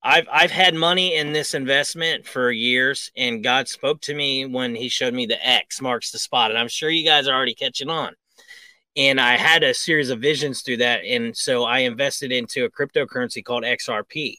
I've 0.07 0.29
I've 0.33 0.51
had 0.53 0.75
money 0.75 1.17
in 1.17 1.33
this 1.33 1.53
investment 1.53 2.27
for 2.27 2.53
years, 2.53 3.11
and 3.17 3.43
God 3.43 3.67
spoke 3.67 4.01
to 4.03 4.15
me 4.15 4.47
when 4.47 4.77
He 4.77 4.89
showed 4.89 5.13
me 5.13 5.27
the 5.27 5.45
X 5.45 5.81
marks 5.83 6.13
the 6.13 6.19
spot, 6.19 6.51
and 6.51 6.59
I'm 6.59 6.69
sure 6.69 6.89
you 6.89 7.05
guys 7.05 7.27
are 7.27 7.35
already 7.35 7.55
catching 7.55 7.91
on. 7.91 8.15
And 8.97 9.21
I 9.21 9.37
had 9.37 9.65
a 9.65 9.75
series 9.75 10.11
of 10.11 10.21
visions 10.21 10.63
through 10.63 10.79
that, 10.79 11.05
and 11.05 11.37
so 11.37 11.65
I 11.65 11.81
invested 11.81 12.31
into 12.31 12.65
a 12.65 12.71
cryptocurrency 12.71 13.45
called 13.45 13.65
XRP, 13.65 14.37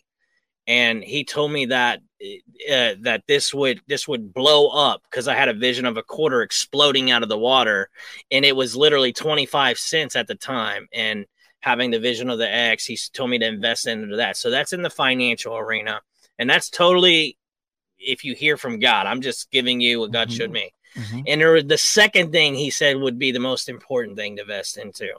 and 0.68 1.04
He 1.04 1.26
told 1.26 1.52
me 1.52 1.66
that 1.66 2.00
uh, 2.72 2.96
that 3.02 3.24
this 3.28 3.54
would 3.54 3.82
this 3.88 4.08
would 4.08 4.34
blow 4.34 4.70
up 4.70 5.02
because 5.12 5.28
I 5.28 5.36
had 5.36 5.50
a 5.50 5.54
vision 5.54 5.86
of 5.86 5.98
a 5.98 6.04
quarter 6.04 6.44
exploding 6.44 7.12
out 7.12 7.24
of 7.24 7.30
the 7.30 7.38
water, 7.38 7.90
and 8.32 8.46
it 8.46 8.56
was 8.56 8.74
literally 8.74 9.12
25 9.12 9.78
cents 9.78 10.16
at 10.16 10.28
the 10.28 10.36
time, 10.36 10.88
and 10.94 11.26
having 11.68 11.92
the 11.92 12.00
vision 12.00 12.30
of 12.30 12.38
the 12.40 12.52
X, 12.52 12.86
he's 12.86 13.10
told 13.10 13.30
me 13.30 13.38
to 13.40 13.46
invest 13.46 13.86
into 13.88 14.16
that. 14.16 14.38
So 14.38 14.50
that's 14.50 14.74
in 14.74 14.82
the 14.82 14.90
financial 14.90 15.56
arena. 15.58 16.02
And 16.40 16.50
that's 16.50 16.70
totally 16.70 17.38
if 18.00 18.24
you 18.24 18.34
hear 18.36 18.58
from 18.58 18.80
God. 18.80 19.06
I'm 19.08 19.22
just 19.22 19.52
giving 19.52 19.82
you 19.82 20.00
what 20.00 20.12
God 20.12 20.30
Mhm. 20.30 20.38
showed 20.38 20.52
me. 20.52 20.72
Mhm. 20.96 21.24
And 21.28 21.42
there, 21.42 21.62
the 21.62 21.78
second 21.78 22.32
thing 22.32 22.56
he 22.56 22.70
said 22.70 22.98
would 22.98 23.20
be 23.20 23.32
the 23.32 23.40
most 23.40 23.70
important 23.70 24.18
thing 24.18 24.36
to 24.38 24.44
invest 24.44 24.78
into. 24.78 25.10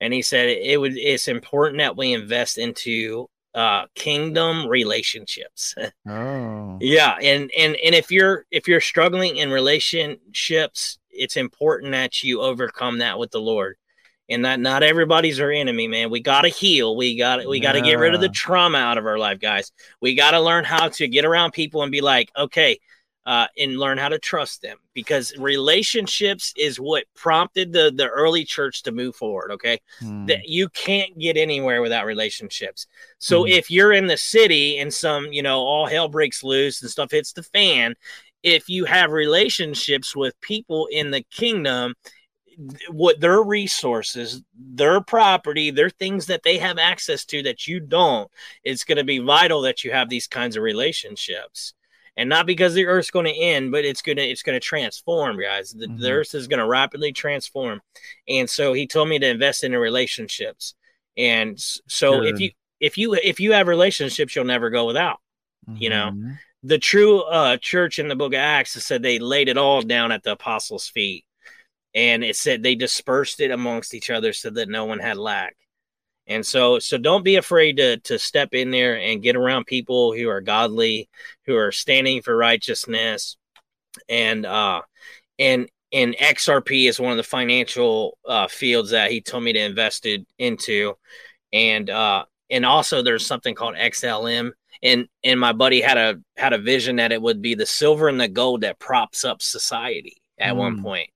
And 0.00 0.12
he 0.12 0.22
said 0.22 0.48
it 0.48 0.78
would 0.80 0.96
it's 0.96 1.28
important 1.28 1.78
that 1.78 1.96
we 1.96 2.12
invest 2.12 2.58
into 2.58 3.28
uh 3.54 3.84
kingdom 3.94 4.66
relationships 4.66 5.74
Oh. 6.08 6.78
yeah 6.80 7.16
and 7.20 7.50
and 7.56 7.76
and 7.84 7.94
if 7.94 8.10
you're 8.10 8.46
if 8.50 8.66
you're 8.66 8.80
struggling 8.80 9.36
in 9.36 9.50
relationships 9.50 10.98
it's 11.10 11.36
important 11.36 11.92
that 11.92 12.22
you 12.22 12.40
overcome 12.40 12.98
that 12.98 13.18
with 13.18 13.30
the 13.30 13.40
lord 13.40 13.76
and 14.28 14.44
that 14.44 14.60
not 14.60 14.82
everybody's 14.82 15.40
our 15.40 15.50
enemy 15.50 15.88
man 15.88 16.10
we 16.10 16.20
got 16.20 16.42
to 16.42 16.48
heal 16.48 16.96
we 16.96 17.16
got 17.16 17.46
we 17.48 17.60
got 17.60 17.72
to 17.72 17.80
get 17.80 17.98
rid 17.98 18.14
of 18.14 18.20
the 18.20 18.28
trauma 18.28 18.78
out 18.78 18.98
of 18.98 19.06
our 19.06 19.18
life 19.18 19.40
guys 19.40 19.72
we 20.00 20.14
got 20.14 20.30
to 20.32 20.40
learn 20.40 20.64
how 20.64 20.88
to 20.88 21.08
get 21.08 21.24
around 21.24 21.52
people 21.52 21.82
and 21.82 21.92
be 21.92 22.00
like 22.00 22.30
okay 22.36 22.78
uh, 23.24 23.46
and 23.56 23.78
learn 23.78 23.98
how 23.98 24.08
to 24.08 24.18
trust 24.18 24.62
them 24.62 24.76
because 24.94 25.32
relationships 25.38 26.52
is 26.56 26.80
what 26.80 27.04
prompted 27.14 27.72
the 27.72 27.92
the 27.94 28.08
early 28.08 28.44
church 28.44 28.82
to 28.82 28.92
move 28.92 29.14
forward 29.14 29.50
okay 29.52 29.78
Hmm. 30.00 30.26
that 30.26 30.48
you 30.48 30.68
can't 30.70 31.16
get 31.18 31.36
anywhere 31.36 31.82
without 31.82 32.06
relationships. 32.06 32.86
So 33.18 33.44
Mhm. 33.44 33.50
if 33.50 33.70
you're 33.70 33.92
in 33.92 34.06
the 34.06 34.16
city 34.16 34.78
and 34.78 34.92
some, 34.92 35.32
you 35.32 35.42
know, 35.42 35.60
all 35.60 35.86
hell 35.86 36.08
breaks 36.08 36.44
loose 36.44 36.80
and 36.80 36.90
stuff 36.90 37.10
hits 37.10 37.32
the 37.32 37.42
fan, 37.42 37.94
if 38.42 38.68
you 38.68 38.84
have 38.84 39.10
relationships 39.10 40.14
with 40.14 40.40
people 40.40 40.86
in 40.92 41.10
the 41.10 41.22
kingdom, 41.30 41.94
what 42.90 43.20
their 43.20 43.42
resources, 43.42 44.42
their 44.54 45.00
property, 45.00 45.70
their 45.70 45.90
things 45.90 46.26
that 46.26 46.42
they 46.42 46.58
have 46.58 46.78
access 46.78 47.24
to 47.26 47.42
that 47.44 47.66
you 47.66 47.80
don't, 47.80 48.30
it's 48.64 48.84
going 48.84 48.98
to 48.98 49.04
be 49.04 49.18
vital 49.18 49.62
that 49.62 49.84
you 49.84 49.92
have 49.92 50.08
these 50.08 50.26
kinds 50.26 50.56
of 50.56 50.62
relationships. 50.62 51.74
And 52.16 52.28
not 52.28 52.46
because 52.46 52.74
the 52.74 52.86
earth's 52.86 53.10
going 53.10 53.24
to 53.26 53.34
end, 53.34 53.72
but 53.72 53.84
it's 53.86 54.02
going 54.02 54.16
to 54.18 54.22
it's 54.22 54.42
going 54.42 54.56
to 54.56 54.60
transform, 54.60 55.40
guys. 55.40 55.72
The, 55.72 55.86
the 55.96 56.08
Mhm. 56.08 56.10
earth 56.10 56.34
is 56.34 56.46
going 56.46 56.58
to 56.60 56.66
rapidly 56.66 57.12
transform. 57.12 57.80
And 58.28 58.48
so 58.50 58.74
he 58.74 58.86
told 58.86 59.08
me 59.08 59.18
to 59.18 59.26
invest 59.28 59.64
in 59.64 59.72
the 59.72 59.78
relationships. 59.78 60.74
And 61.16 61.58
so 61.88 62.22
if 62.22 62.38
you 62.40 62.50
if 62.80 62.98
you 62.98 63.14
if 63.14 63.40
you 63.40 63.52
have 63.52 63.66
relationships, 63.68 64.36
you'll 64.36 64.44
never 64.44 64.70
go 64.70 64.86
without. 64.86 65.20
you 65.78 65.90
know, 65.90 66.12
Mhm. 66.12 66.38
The 66.64 66.78
true 66.78 67.22
uh 67.22 67.56
church 67.58 67.98
in 67.98 68.08
the 68.08 68.16
book 68.16 68.32
of 68.34 68.38
Acts 68.38 68.72
said 68.84 69.02
they 69.02 69.18
laid 69.18 69.48
it 69.48 69.56
all 69.58 69.82
down 69.82 70.12
at 70.12 70.22
the 70.22 70.32
apostles' 70.32 70.88
feet. 70.88 71.24
And 71.94 72.24
it 72.24 72.36
said 72.36 72.62
they 72.62 72.74
dispersed 72.74 73.40
it 73.40 73.50
amongst 73.50 73.94
each 73.94 74.10
other 74.10 74.32
so 74.32 74.50
that 74.50 74.68
no 74.68 74.84
one 74.86 74.98
had 74.98 75.18
lack. 75.18 75.56
And 76.26 76.46
so 76.46 76.78
so 76.78 76.98
don't 76.98 77.24
be 77.24 77.36
afraid 77.36 77.76
to 77.78 77.98
to 77.98 78.18
step 78.18 78.54
in 78.54 78.70
there 78.70 78.96
and 78.98 79.22
get 79.22 79.36
around 79.36 79.66
people 79.66 80.12
who 80.14 80.28
are 80.28 80.40
godly, 80.40 81.08
who 81.46 81.56
are 81.56 81.72
standing 81.72 82.22
for 82.22 82.36
righteousness. 82.36 83.36
And 84.08 84.46
uh 84.46 84.82
and 85.38 85.68
and 85.92 86.16
XRP 86.18 86.88
is 86.88 87.00
one 87.00 87.10
of 87.12 87.16
the 87.18 87.22
financial 87.22 88.18
uh 88.26 88.48
fields 88.48 88.90
that 88.90 89.10
he 89.10 89.20
told 89.20 89.44
me 89.44 89.52
to 89.52 89.60
invest 89.60 90.06
it 90.06 90.26
into. 90.38 90.94
And 91.52 91.90
uh 91.90 92.24
and 92.50 92.64
also 92.66 93.02
there's 93.02 93.26
something 93.26 93.54
called 93.54 93.74
XLM 93.76 94.52
and 94.82 95.08
and 95.24 95.40
my 95.40 95.52
buddy 95.52 95.80
had 95.80 95.98
a 95.98 96.20
had 96.36 96.52
a 96.52 96.58
vision 96.58 96.96
that 96.96 97.12
it 97.12 97.22
would 97.22 97.42
be 97.42 97.54
the 97.54 97.66
silver 97.66 98.08
and 98.08 98.20
the 98.20 98.28
gold 98.28 98.62
that 98.62 98.78
props 98.78 99.24
up 99.24 99.42
society 99.42 100.22
at 100.38 100.56
one 100.56 100.76
Mm. 100.78 100.82
point. 100.82 101.10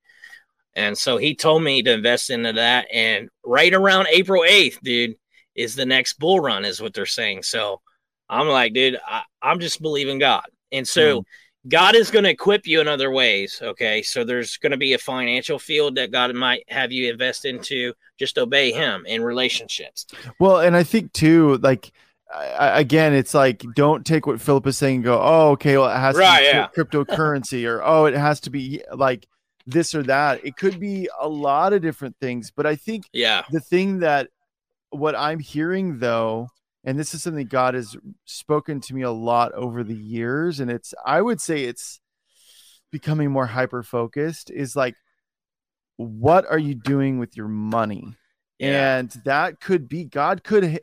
And 0.76 0.96
so 0.96 1.16
he 1.16 1.34
told 1.34 1.62
me 1.62 1.82
to 1.82 1.92
invest 1.92 2.30
into 2.30 2.52
that. 2.52 2.86
And 2.92 3.30
right 3.44 3.72
around 3.72 4.08
April 4.08 4.42
8th, 4.42 4.78
dude, 4.82 5.16
is 5.54 5.74
the 5.74 5.86
next 5.86 6.18
bull 6.18 6.38
run, 6.38 6.66
is 6.66 6.82
what 6.82 6.92
they're 6.92 7.06
saying. 7.06 7.42
So 7.44 7.80
I'm 8.28 8.46
like, 8.46 8.74
dude, 8.74 8.98
I, 9.04 9.22
I'm 9.40 9.58
just 9.58 9.80
believing 9.80 10.18
God. 10.18 10.44
And 10.70 10.86
so 10.86 11.20
hmm. 11.20 11.68
God 11.68 11.96
is 11.96 12.10
going 12.10 12.24
to 12.24 12.30
equip 12.30 12.66
you 12.66 12.82
in 12.82 12.88
other 12.88 13.10
ways. 13.10 13.58
Okay. 13.62 14.02
So 14.02 14.22
there's 14.22 14.58
going 14.58 14.72
to 14.72 14.76
be 14.76 14.92
a 14.92 14.98
financial 14.98 15.58
field 15.58 15.94
that 15.96 16.12
God 16.12 16.34
might 16.34 16.64
have 16.68 16.92
you 16.92 17.10
invest 17.10 17.46
into. 17.46 17.94
Just 18.18 18.38
obey 18.38 18.70
Him 18.70 19.04
in 19.06 19.22
relationships. 19.22 20.06
Well, 20.38 20.60
and 20.60 20.76
I 20.76 20.82
think 20.82 21.12
too, 21.14 21.56
like 21.58 21.90
I, 22.34 22.80
again, 22.80 23.14
it's 23.14 23.34
like 23.34 23.64
don't 23.74 24.04
take 24.04 24.26
what 24.26 24.40
Phillip 24.40 24.66
is 24.66 24.76
saying 24.76 24.96
and 24.96 25.04
go, 25.04 25.20
oh, 25.22 25.50
okay, 25.52 25.78
well, 25.78 25.88
it 25.88 25.98
has 25.98 26.16
Right, 26.16 26.38
to 26.38 26.42
be 26.42 26.56
yeah. 26.58 26.68
cryptocurrency, 26.76 27.68
or 27.68 27.82
oh, 27.84 28.06
it 28.06 28.14
has 28.14 28.40
to 28.40 28.50
be 28.50 28.82
like 28.94 29.26
this 29.66 29.94
or 29.94 30.02
that. 30.04 30.44
It 30.44 30.56
could 30.56 30.78
be 30.78 31.08
a 31.20 31.28
lot 31.28 31.72
of 31.72 31.82
different 31.82 32.16
things, 32.20 32.50
but 32.54 32.66
I 32.66 32.76
think 32.76 33.08
Yeah. 33.12 33.42
the 33.50 33.60
thing 33.60 33.98
that 34.00 34.30
what 34.90 35.16
I'm 35.16 35.40
hearing 35.40 35.98
though, 35.98 36.48
and 36.84 36.98
this 36.98 37.12
is 37.14 37.22
something 37.22 37.46
God 37.48 37.74
has 37.74 37.96
spoken 38.24 38.80
to 38.82 38.94
me 38.94 39.02
a 39.02 39.10
lot 39.10 39.52
over 39.52 39.82
the 39.82 39.96
years, 39.96 40.60
and 40.60 40.70
it's 40.70 40.94
I 41.04 41.20
would 41.20 41.40
say 41.40 41.64
it's 41.64 42.00
becoming 42.92 43.30
more 43.30 43.46
hyper 43.46 43.82
focused, 43.82 44.50
is 44.50 44.76
like 44.76 44.94
what 45.96 46.46
are 46.46 46.58
you 46.58 46.74
doing 46.74 47.18
with 47.18 47.36
your 47.36 47.48
money? 47.48 48.14
Yeah. 48.58 48.98
And 48.98 49.10
that 49.24 49.60
could 49.60 49.88
be 49.88 50.04
God 50.04 50.44
could 50.44 50.80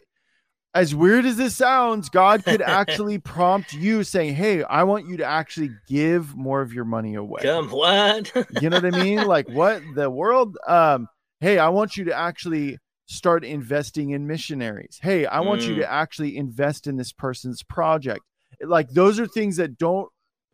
as 0.74 0.96
weird 0.96 1.26
as 1.26 1.38
this 1.38 1.56
sounds, 1.56 2.10
God 2.10 2.46
could 2.46 2.62
actually 2.66 3.18
prompt 3.20 3.74
you 3.74 4.04
saying, 4.04 4.36
Hey, 4.36 4.64
I 4.64 4.84
want 4.84 5.06
you 5.08 5.18
to 5.18 5.26
actually 5.26 5.72
give 5.88 6.36
more 6.36 6.62
of 6.62 6.74
your 6.74 6.86
money 6.86 7.16
away 7.16 7.42
Come 7.44 7.70
what? 7.70 8.32
you 8.50 8.70
know 8.70 8.78
what 8.78 8.86
I 8.86 8.92
mean? 8.92 9.24
Like 9.28 9.48
what 9.48 9.82
the 9.96 10.10
world 10.10 10.58
um 10.68 11.08
hey, 11.40 11.60
I 11.60 11.70
want 11.70 11.98
you 11.98 12.06
to 12.06 12.14
actually 12.14 12.80
start 13.06 13.44
investing 13.44 14.12
in 14.12 14.28
missionaries. 14.28 15.00
Hey, 15.02 15.26
I 15.26 15.42
want 15.42 15.68
you 15.68 15.76
Mm. 15.76 15.80
to 15.80 15.92
actually 15.92 16.38
invest 16.38 16.88
in 16.88 16.96
this 16.98 17.12
person's 17.12 17.62
project. 17.64 18.22
Like 18.62 18.90
those 18.90 19.20
are 19.20 19.28
things 19.28 19.58
that 19.58 19.78
don't 19.78 20.10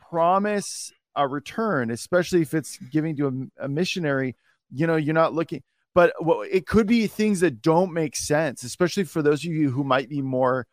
promise 0.09 0.91
a 1.15 1.28
return, 1.28 1.91
especially 1.91 2.41
if 2.41 2.53
it's 2.53 2.78
giving 2.78 3.15
to 3.17 3.28
a, 3.59 3.65
a 3.65 3.67
missionary, 3.70 4.36
you 4.74 4.88
know, 4.88 4.95
you're 4.95 5.13
not 5.13 5.34
looking 5.34 5.61
but 5.95 6.13
it 6.51 6.67
could 6.67 6.87
be 6.87 7.07
things 7.07 7.39
that 7.39 7.61
don't 7.61 7.93
make 7.93 8.15
sense, 8.15 8.63
especially 8.63 9.03
for 9.03 9.21
those 9.21 9.43
of 9.45 9.51
you 9.51 9.71
who 9.71 9.83
might 9.83 10.09
be 10.09 10.21
more 10.21 10.67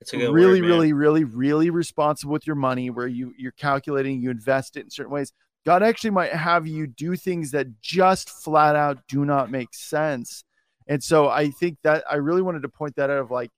It's 0.00 0.12
a 0.12 0.16
good 0.16 0.32
really, 0.32 0.60
word, 0.60 0.68
really, 0.68 0.92
really, 0.92 1.24
really 1.24 1.70
responsible 1.70 2.32
with 2.32 2.46
your 2.46 2.56
money, 2.56 2.90
where 2.90 3.06
you 3.06 3.34
you're 3.36 3.52
calculating, 3.52 4.20
you 4.20 4.30
invest 4.30 4.76
it 4.76 4.84
in 4.84 4.90
certain 4.90 5.12
ways. 5.12 5.32
God 5.64 5.82
actually 5.82 6.10
might 6.10 6.32
have 6.32 6.66
you 6.66 6.86
do 6.86 7.14
things 7.14 7.52
that 7.52 7.80
just 7.80 8.30
flat 8.30 8.74
out 8.74 8.98
do 9.08 9.24
not 9.24 9.50
make 9.50 9.72
sense. 9.72 10.44
And 10.88 11.02
so 11.02 11.28
I 11.28 11.50
think 11.50 11.78
that 11.84 12.02
I 12.10 12.16
really 12.16 12.42
wanted 12.42 12.62
to 12.62 12.68
point 12.68 12.96
that 12.96 13.10
out 13.10 13.18
of 13.18 13.30
like 13.30 13.50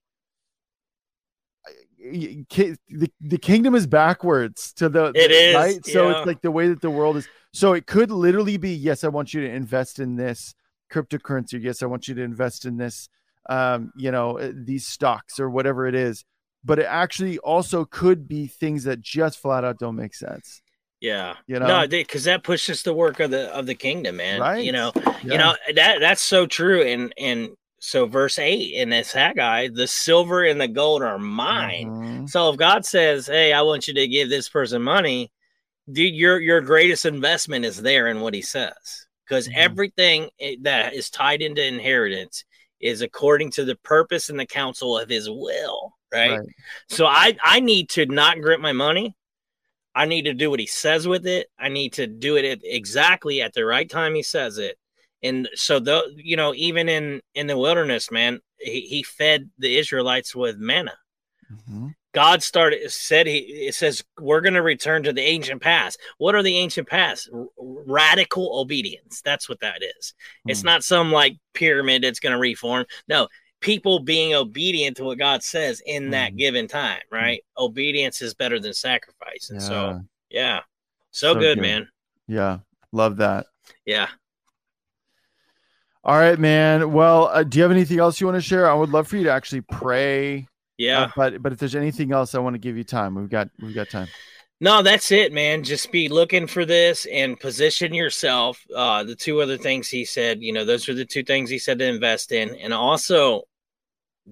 the, 1.97 3.11
the 3.21 3.37
kingdom 3.37 3.73
is 3.73 3.87
backwards 3.87 4.71
to 4.73 4.89
the 4.89 5.11
It 5.15 5.31
is, 5.31 5.55
right 5.55 5.85
so 5.85 6.09
yeah. 6.09 6.17
it's 6.17 6.27
like 6.27 6.41
the 6.41 6.51
way 6.51 6.67
that 6.67 6.81
the 6.81 6.89
world 6.89 7.17
is 7.17 7.27
so 7.51 7.73
it 7.73 7.87
could 7.87 8.11
literally 8.11 8.57
be 8.57 8.73
yes 8.75 9.03
i 9.03 9.07
want 9.07 9.33
you 9.33 9.41
to 9.41 9.49
invest 9.49 9.99
in 9.99 10.15
this 10.15 10.53
cryptocurrency 10.95 11.61
yes 11.61 11.83
i 11.83 11.85
want 11.85 12.07
you 12.07 12.15
to 12.15 12.21
invest 12.21 12.65
in 12.65 12.77
this 12.77 13.09
um 13.49 13.91
you 13.97 14.11
know 14.11 14.39
uh, 14.39 14.51
these 14.53 14.87
stocks 14.87 15.39
or 15.39 15.49
whatever 15.49 15.85
it 15.87 15.95
is 15.95 16.23
but 16.63 16.79
it 16.79 16.87
actually 16.89 17.37
also 17.39 17.85
could 17.85 18.27
be 18.27 18.47
things 18.47 18.85
that 18.85 19.01
just 19.01 19.37
flat 19.39 19.63
out 19.63 19.77
don't 19.77 19.95
make 19.95 20.13
sense 20.15 20.61
Yeah. 21.01 21.35
you 21.47 21.59
know 21.59 21.67
No, 21.67 21.87
because 21.87 22.23
that 22.23 22.43
pushes 22.43 22.81
the 22.83 22.93
work 22.93 23.19
of 23.19 23.29
the 23.31 23.53
of 23.53 23.65
the 23.67 23.75
kingdom, 23.75 24.15
man. 24.17 24.39
Right. 24.41 24.63
You 24.65 24.71
know, 24.71 24.91
Yeah. 24.95 25.11
you 25.23 25.37
know 25.37 25.53
that 25.75 25.99
that's 25.99 26.21
so 26.23 26.47
true. 26.47 26.81
And 26.81 27.13
and 27.19 27.49
so 27.79 28.07
verse 28.07 28.39
eight 28.39 28.73
in 28.73 28.89
this 28.89 29.11
Haggai, 29.11 29.67
the 29.67 29.85
silver 29.85 30.43
and 30.43 30.59
the 30.59 30.67
gold 30.67 31.03
are 31.03 31.19
mine. 31.19 31.89
Mhm. 31.89 32.29
So 32.29 32.49
if 32.49 32.57
God 32.57 32.83
says, 32.85 33.27
"Hey, 33.27 33.53
I 33.53 33.61
want 33.61 33.87
you 33.87 33.93
to 33.93 34.07
give 34.07 34.29
this 34.29 34.49
person 34.49 34.81
money," 34.81 35.31
dude, 35.91 36.15
your 36.15 36.39
your 36.39 36.61
greatest 36.61 37.05
investment 37.05 37.65
is 37.65 37.81
there 37.83 38.07
in 38.07 38.21
what 38.21 38.33
He 38.33 38.41
says, 38.41 39.04
because 39.25 39.47
Mhm. 39.47 39.55
everything 39.55 40.29
that 40.61 40.93
is 40.93 41.09
tied 41.09 41.41
into 41.41 41.65
inheritance 41.65 42.45
is 42.79 43.01
according 43.01 43.51
to 43.51 43.65
the 43.65 43.75
purpose 43.77 44.29
and 44.29 44.39
the 44.39 44.45
counsel 44.45 44.97
of 44.97 45.09
His 45.09 45.29
will, 45.29 45.93
right? 46.13 46.39
Right. 46.39 46.49
So 46.89 47.05
I 47.05 47.35
I 47.43 47.59
need 47.59 47.89
to 47.91 48.05
not 48.05 48.41
grip 48.41 48.59
my 48.59 48.73
money. 48.73 49.15
I 49.95 50.05
need 50.05 50.23
to 50.23 50.33
do 50.33 50.49
what 50.49 50.59
he 50.59 50.65
says 50.65 51.07
with 51.07 51.25
it. 51.25 51.47
I 51.57 51.69
need 51.69 51.93
to 51.93 52.05
do 52.05 52.35
it 52.35 52.43
at 52.43 52.59
exactly 52.63 53.41
at 53.41 53.53
the 53.53 53.65
right 53.65 53.89
time 53.89 54.13
he 54.13 54.23
says 54.23 54.57
it. 54.57 54.77
And 55.23 55.47
so 55.55 55.79
though 55.79 56.03
you 56.17 56.35
know, 56.35 56.53
even 56.53 56.89
in 56.89 57.21
in 57.33 57.47
the 57.47 57.57
wilderness, 57.57 58.11
man, 58.11 58.41
he, 58.59 58.81
he 58.81 59.03
fed 59.03 59.49
the 59.57 59.77
Israelites 59.77 60.35
with 60.35 60.57
manna. 60.57 60.97
Mhm. 61.51 61.95
God 62.15 62.41
started 62.41 62.89
said 62.91 63.27
he 63.27 63.37
it 63.67 63.75
says 63.75 64.03
we're 64.19 64.41
going 64.41 64.53
to 64.55 64.61
return 64.61 65.03
to 65.03 65.13
the 65.13 65.21
ancient 65.21 65.61
past. 65.61 65.99
What 66.17 66.33
are 66.33 66.41
the 66.41 66.57
ancient 66.57 66.87
past? 66.87 67.29
R- 67.33 67.45
radical 67.57 68.59
obedience. 68.59 69.21
That's 69.21 69.47
what 69.49 69.59
that 69.59 69.83
is. 69.83 70.13
It's 70.47 70.61
Hmm. 70.61 70.67
not 70.67 70.83
some 70.83 71.11
like 71.11 71.37
pyramid 71.53 72.03
that's 72.03 72.21
going 72.21 72.33
to 72.33 72.39
reform. 72.39 72.85
No, 73.07 73.27
people 73.59 73.99
being 73.99 74.33
obedient 74.33 74.95
to 74.97 75.03
what 75.03 75.17
God 75.17 75.43
says 75.43 75.81
in 75.85 76.09
that 76.11 76.31
Mhm. 76.33 76.37
given 76.37 76.67
time, 76.67 77.01
right? 77.11 77.43
Obedience 77.57 78.21
is 78.21 78.33
better 78.33 78.59
than 78.59 78.73
sacrifice. 78.73 79.49
And 79.49 79.61
so, 79.61 80.01
yeah. 80.29 80.61
So, 81.11 81.33
So 81.33 81.39
good, 81.39 81.55
good. 81.55 81.61
man. 81.61 81.89
yeah 82.27 82.59
love 82.91 83.17
that 83.17 83.45
Yeah. 83.85 84.07
all 86.03 86.17
right 86.17 86.39
man 86.39 86.91
well 86.93 87.27
uh, 87.27 87.43
do 87.43 87.57
you 87.57 87.61
have 87.63 87.71
anything 87.71 87.99
else 87.99 88.19
you 88.21 88.27
want 88.27 88.35
to 88.37 88.41
share 88.41 88.69
i 88.69 88.73
would 88.73 88.89
love 88.89 89.07
for 89.07 89.17
you 89.17 89.23
to 89.25 89.31
actually 89.31 89.61
pray 89.61 90.47
Yeah. 90.77 91.03
Uh, 91.03 91.11
but 91.15 91.41
but 91.41 91.51
if 91.53 91.59
there's 91.59 91.75
anything 91.75 92.11
else, 92.11 92.35
I 92.35 92.39
want 92.39 92.55
to 92.55 92.59
give 92.59 92.77
you 92.77 92.83
time. 92.83 93.15
We've 93.15 93.29
got 93.29 93.49
we've 93.61 93.75
got 93.75 93.89
time. 93.89 94.07
No, 94.61 94.81
that's 94.81 95.11
it, 95.11 95.33
man. 95.33 95.63
Just 95.63 95.91
be 95.91 96.07
looking 96.07 96.47
for 96.47 96.65
this 96.65 97.05
and 97.07 97.39
position 97.39 97.93
yourself. 97.93 98.65
Uh, 98.73 99.03
the 99.03 99.15
two 99.15 99.41
other 99.41 99.57
things 99.57 99.89
he 99.89 100.05
said, 100.05 100.41
you 100.41 100.53
know, 100.53 100.63
those 100.63 100.87
are 100.87 100.93
the 100.93 101.03
two 101.03 101.23
things 101.23 101.49
he 101.49 101.59
said 101.59 101.77
to 101.79 101.85
invest 101.85 102.31
in. 102.31 102.55
And 102.55 102.73
also, 102.73 103.43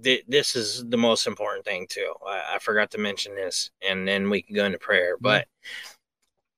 th- 0.01 0.23
this 0.27 0.55
is 0.55 0.85
the 0.87 0.97
most 0.97 1.27
important 1.27 1.65
thing 1.65 1.87
too. 1.89 2.13
I, 2.25 2.55
I, 2.55 2.59
forgot 2.59 2.91
to 2.91 2.97
mention 2.97 3.35
this, 3.35 3.69
and 3.87 4.07
then 4.07 4.29
we 4.29 4.41
can 4.41 4.55
go 4.55 4.65
into 4.65 4.79
prayer. 4.79 5.15
Mm-hmm. 5.15 5.23
But 5.23 5.47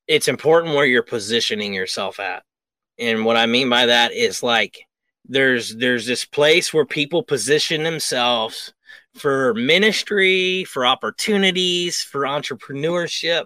it's 0.08 0.28
important 0.28 0.76
where 0.76 0.86
you're 0.86 1.02
positioning 1.02 1.74
yourself 1.74 2.20
at, 2.20 2.44
and 3.00 3.26
what 3.26 3.36
I 3.36 3.48
mean 3.48 3.70
by 3.70 3.88
that 3.88 4.14
is 4.14 4.44
like 4.44 4.86
there's 5.28 5.76
there's 5.76 6.06
this 6.06 6.24
place 6.24 6.72
where 6.72 6.86
people 6.86 7.24
position 7.24 7.84
themselves 7.84 8.74
for 9.16 9.54
ministry, 9.54 10.64
for 10.66 10.86
opportunities, 10.86 12.02
for 12.02 12.22
entrepreneurship, 12.22 13.46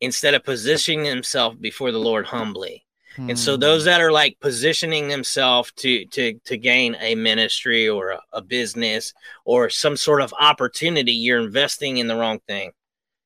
instead 0.00 0.34
of 0.34 0.44
positioning 0.44 1.04
himself 1.04 1.58
before 1.60 1.92
the 1.92 1.98
Lord 1.98 2.26
humbly. 2.26 2.84
And 3.18 3.38
so 3.38 3.54
hmm. 3.54 3.60
those 3.60 3.84
that 3.84 4.00
are 4.00 4.12
like 4.12 4.38
positioning 4.38 5.08
themselves 5.08 5.72
to 5.76 6.04
to 6.06 6.34
to 6.44 6.56
gain 6.56 6.96
a 7.00 7.16
ministry 7.16 7.88
or 7.88 8.10
a, 8.10 8.20
a, 8.32 8.40
business 8.40 9.12
or 9.44 9.68
some 9.70 9.96
sort 9.96 10.20
of 10.20 10.32
opportunity, 10.38 11.12
you're 11.12 11.40
investing 11.40 11.96
in 11.96 12.06
the 12.06 12.14
wrong 12.14 12.38
thing. 12.46 12.70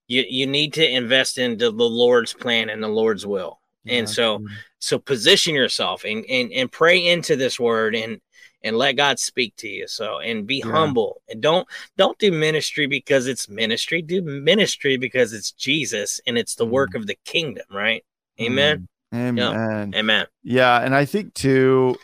You 0.08 0.24
you 0.26 0.46
need 0.46 0.72
to 0.74 0.88
invest 0.88 1.36
into 1.36 1.70
the 1.70 1.84
Lord's 1.84 2.32
plan 2.32 2.70
and 2.70 2.82
the 2.82 2.88
Lord's 2.88 3.26
will. 3.26 3.60
Yeah. 3.84 3.98
And 3.98 4.08
so 4.08 4.42
so 4.78 4.98
position 4.98 5.54
yourself 5.54 6.04
and, 6.04 6.24
and 6.24 6.50
and 6.52 6.72
pray 6.72 7.06
into 7.06 7.36
this 7.36 7.60
word 7.60 7.94
and 7.94 8.18
and 8.64 8.76
let 8.76 8.92
God 8.92 9.18
speak 9.18 9.54
to 9.56 9.68
you. 9.68 9.86
So 9.86 10.18
and 10.18 10.46
be 10.46 10.62
yeah. 10.64 10.70
humble 10.70 11.22
and 11.28 11.40
don't 11.40 11.66
don't 11.96 12.18
do 12.18 12.32
ministry 12.32 12.86
because 12.86 13.26
it's 13.26 13.48
ministry. 13.48 14.02
Do 14.02 14.22
ministry 14.22 14.96
because 14.96 15.32
it's 15.32 15.52
Jesus 15.52 16.20
and 16.26 16.38
it's 16.38 16.54
the 16.54 16.66
mm. 16.66 16.70
work 16.70 16.94
of 16.94 17.06
the 17.06 17.18
kingdom, 17.24 17.66
right? 17.70 18.04
Amen. 18.40 18.88
Mm. 19.12 19.28
Amen. 19.28 19.92
Yep. 19.92 20.00
Amen. 20.00 20.26
Yeah. 20.42 20.80
And 20.80 20.94
I 20.94 21.04
think 21.04 21.34
too, 21.34 21.96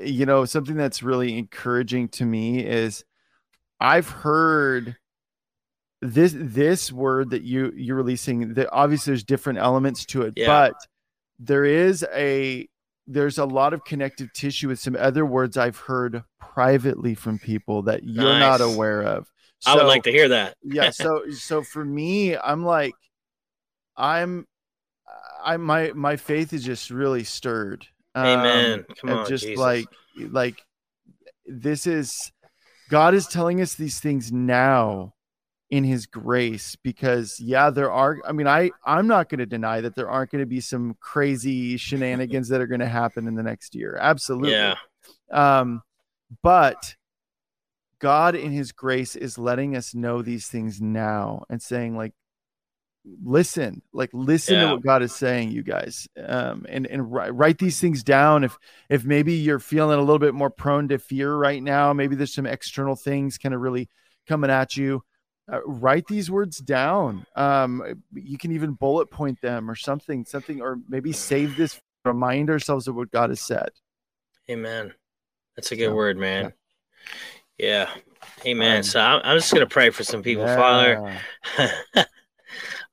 you 0.00 0.26
know, 0.26 0.44
something 0.44 0.76
that's 0.76 1.02
really 1.02 1.38
encouraging 1.38 2.08
to 2.08 2.24
me 2.24 2.64
is 2.64 3.04
I've 3.80 4.08
heard 4.08 4.96
this 6.02 6.34
this 6.36 6.92
word 6.92 7.30
that 7.30 7.42
you 7.42 7.72
you're 7.74 7.96
releasing 7.96 8.54
that 8.54 8.68
obviously 8.72 9.12
there's 9.12 9.24
different 9.24 9.58
elements 9.58 10.04
to 10.06 10.22
it, 10.22 10.34
yeah. 10.36 10.46
but 10.46 10.74
there 11.38 11.64
is 11.64 12.04
a 12.14 12.68
there's 13.06 13.38
a 13.38 13.44
lot 13.44 13.72
of 13.72 13.84
connective 13.84 14.32
tissue 14.32 14.68
with 14.68 14.80
some 14.80 14.96
other 14.98 15.24
words 15.24 15.56
I've 15.56 15.76
heard 15.76 16.22
privately 16.40 17.14
from 17.14 17.38
people 17.38 17.82
that 17.82 18.04
you're 18.04 18.24
nice. 18.24 18.40
not 18.40 18.60
aware 18.60 19.02
of. 19.02 19.30
So, 19.60 19.70
I 19.70 19.74
would 19.76 19.86
like 19.86 20.02
to 20.04 20.10
hear 20.10 20.28
that. 20.28 20.56
yeah. 20.62 20.90
So 20.92 21.30
so 21.30 21.62
for 21.62 21.84
me, 21.84 22.36
I'm 22.36 22.64
like, 22.64 22.94
I'm 23.96 24.46
I 25.42 25.56
my 25.56 25.92
my 25.94 26.16
faith 26.16 26.52
is 26.52 26.64
just 26.64 26.90
really 26.90 27.24
stirred. 27.24 27.86
Amen. 28.16 28.80
Um, 28.80 28.96
Come 29.00 29.10
on, 29.10 29.28
just 29.28 29.44
Jesus. 29.44 29.58
like 29.58 29.86
like 30.16 30.62
this 31.46 31.86
is 31.86 32.32
God 32.88 33.14
is 33.14 33.26
telling 33.26 33.60
us 33.60 33.74
these 33.74 34.00
things 34.00 34.32
now 34.32 35.14
in 35.70 35.82
his 35.82 36.06
grace 36.06 36.76
because 36.76 37.40
yeah 37.40 37.70
there 37.70 37.90
are 37.90 38.18
i 38.24 38.30
mean 38.30 38.46
i 38.46 38.70
i'm 38.84 39.08
not 39.08 39.28
going 39.28 39.40
to 39.40 39.46
deny 39.46 39.80
that 39.80 39.96
there 39.96 40.08
aren't 40.08 40.30
going 40.30 40.40
to 40.42 40.46
be 40.46 40.60
some 40.60 40.94
crazy 41.00 41.76
shenanigans 41.76 42.48
that 42.48 42.60
are 42.60 42.68
going 42.68 42.80
to 42.80 42.86
happen 42.86 43.26
in 43.26 43.34
the 43.34 43.42
next 43.42 43.74
year. 43.74 43.98
Absolutely. 44.00 44.52
Yeah. 44.52 44.76
Um 45.30 45.82
but 46.42 46.94
god 47.98 48.36
in 48.36 48.52
his 48.52 48.72
grace 48.72 49.16
is 49.16 49.38
letting 49.38 49.74
us 49.74 49.94
know 49.94 50.22
these 50.22 50.46
things 50.46 50.80
now 50.80 51.44
and 51.50 51.60
saying 51.60 51.96
like 51.96 52.12
listen 53.24 53.82
like 53.92 54.10
listen 54.12 54.54
yeah. 54.54 54.66
to 54.66 54.74
what 54.74 54.82
god 54.82 55.02
is 55.02 55.14
saying 55.14 55.50
you 55.50 55.64
guys. 55.64 56.06
Um 56.24 56.64
and 56.68 56.86
and 56.86 57.12
write 57.12 57.58
these 57.58 57.80
things 57.80 58.04
down. 58.04 58.44
If 58.44 58.56
if 58.88 59.04
maybe 59.04 59.34
you're 59.34 59.58
feeling 59.58 59.98
a 59.98 60.02
little 60.02 60.20
bit 60.20 60.34
more 60.34 60.50
prone 60.50 60.86
to 60.88 60.98
fear 60.98 61.34
right 61.34 61.62
now 61.62 61.92
maybe 61.92 62.14
there's 62.14 62.34
some 62.34 62.46
external 62.46 62.94
things 62.94 63.36
kind 63.36 63.54
of 63.54 63.60
really 63.60 63.88
coming 64.28 64.50
at 64.50 64.76
you 64.76 65.02
uh, 65.52 65.60
write 65.64 66.06
these 66.06 66.30
words 66.30 66.58
down. 66.58 67.26
Um 67.36 68.02
you 68.12 68.38
can 68.38 68.52
even 68.52 68.72
bullet 68.72 69.10
point 69.10 69.40
them 69.40 69.70
or 69.70 69.74
something 69.74 70.24
something 70.24 70.60
or 70.60 70.78
maybe 70.88 71.12
save 71.12 71.56
this 71.56 71.80
remind 72.04 72.50
ourselves 72.50 72.88
of 72.88 72.94
what 72.94 73.10
god 73.10 73.30
has 73.30 73.40
said. 73.40 73.70
Amen. 74.50 74.92
That's 75.56 75.72
a 75.72 75.76
good 75.76 75.90
so, 75.90 75.94
word 75.94 76.18
man. 76.18 76.52
yeah, 77.58 77.88
yeah. 78.44 78.50
amen. 78.50 78.76
Um, 78.78 78.82
so 78.82 79.00
I'm, 79.00 79.20
I'm, 79.24 79.36
just 79.36 79.52
gonna 79.52 79.66
pray 79.66 79.90
for 79.90 80.04
some 80.04 80.22
people. 80.22 80.44
Yeah. 80.44 80.56
father 80.56 82.06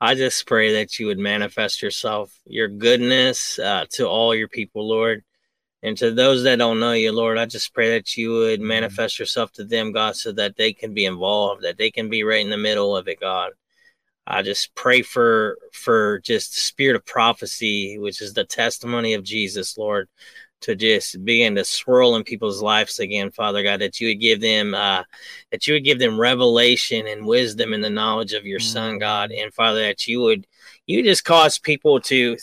I 0.04 0.16
just 0.16 0.46
pray 0.48 0.74
that 0.74 1.00
you 1.00 1.08
would 1.08 1.18
manifest 1.18 1.82
yourself, 1.82 2.38
your 2.46 2.68
goodness 2.68 3.58
uh, 3.58 3.86
to 3.92 4.06
all 4.06 4.36
your 4.36 4.50
people, 4.50 4.86
Lord. 4.86 5.24
And 5.84 5.98
to 5.98 6.12
those 6.12 6.44
that 6.44 6.60
don't 6.60 6.80
know 6.80 6.94
you, 6.94 7.12
Lord, 7.12 7.38
I 7.38 7.46
just 7.46 7.74
pray 7.74 7.90
that 7.92 8.16
you 8.16 8.32
would 8.32 8.62
manifest 8.62 9.20
yourself 9.20 9.52
to 9.54 9.66
them, 9.66 9.92
God, 9.92 10.16
so 10.16 10.32
that 10.32 10.56
they 10.56 10.72
can 10.72 10.94
be 10.94 11.06
involved, 11.06 11.64
that 11.64 11.78
they 11.78 11.92
can 11.92 12.10
be 12.10 12.24
right 12.24 12.44
in 12.44 12.50
the 12.50 12.58
middle 12.58 12.96
of 12.96 13.10
it, 13.10 13.20
God. 13.20 13.52
I 14.26 14.42
just 14.42 14.74
pray 14.76 15.02
for 15.02 15.58
for 15.74 16.20
just 16.20 16.54
the 16.54 16.62
spirit 16.62 16.96
of 16.96 17.06
prophecy, 17.06 18.00
which 18.00 18.22
is 18.22 18.34
the 18.34 18.46
testimony 18.46 19.14
of 19.14 19.24
Jesus, 19.24 19.78
Lord, 19.78 20.08
to 20.62 20.76
just 20.76 21.24
begin 21.26 21.56
to 21.56 21.66
swirl 21.66 22.16
in 22.16 22.24
people's 22.24 22.62
lives 22.62 23.00
again, 23.00 23.32
Father 23.32 23.62
God, 23.64 23.82
that 23.82 24.00
you 24.00 24.08
would 24.08 24.22
give 24.22 24.40
them 24.40 24.74
uh, 24.74 25.04
that 25.52 25.68
you 25.68 25.74
would 25.74 25.84
give 25.84 26.00
them 26.00 26.18
revelation 26.18 27.08
and 27.08 27.26
wisdom 27.26 27.74
and 27.74 27.84
the 27.84 27.90
knowledge 27.90 28.32
of 28.32 28.46
your 28.46 28.60
mm-hmm. 28.60 28.74
Son, 28.74 29.00
God, 29.00 29.34
and 29.34 29.54
Father, 29.54 29.82
that 29.82 30.08
you 30.08 30.22
would 30.22 30.48
you 30.86 31.04
just 31.04 31.24
cause 31.24 31.58
people 31.58 32.00
to 32.02 32.38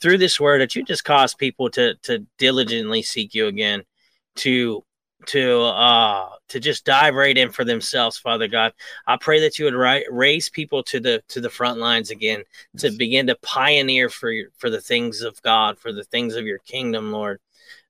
through 0.00 0.18
this 0.18 0.40
word 0.40 0.60
that 0.60 0.74
you 0.74 0.82
just 0.82 1.04
cause 1.04 1.34
people 1.34 1.70
to 1.70 1.94
to 1.96 2.26
diligently 2.38 3.02
seek 3.02 3.34
you 3.34 3.46
again, 3.46 3.82
to 4.36 4.84
to 5.26 5.62
uh 5.62 6.28
to 6.48 6.60
just 6.60 6.84
dive 6.84 7.14
right 7.14 7.38
in 7.38 7.50
for 7.50 7.64
themselves 7.64 8.18
father 8.18 8.48
god. 8.48 8.72
I 9.06 9.16
pray 9.16 9.40
that 9.40 9.58
you 9.58 9.64
would 9.64 9.74
ri- 9.74 10.06
raise 10.10 10.48
people 10.48 10.82
to 10.84 11.00
the 11.00 11.22
to 11.28 11.40
the 11.40 11.50
front 11.50 11.78
lines 11.78 12.10
again 12.10 12.44
to 12.78 12.90
begin 12.90 13.26
to 13.28 13.36
pioneer 13.36 14.08
for 14.08 14.30
your, 14.30 14.48
for 14.58 14.70
the 14.70 14.80
things 14.80 15.22
of 15.22 15.40
god 15.42 15.78
for 15.78 15.92
the 15.92 16.04
things 16.04 16.34
of 16.34 16.46
your 16.46 16.58
kingdom 16.60 17.12
lord. 17.12 17.40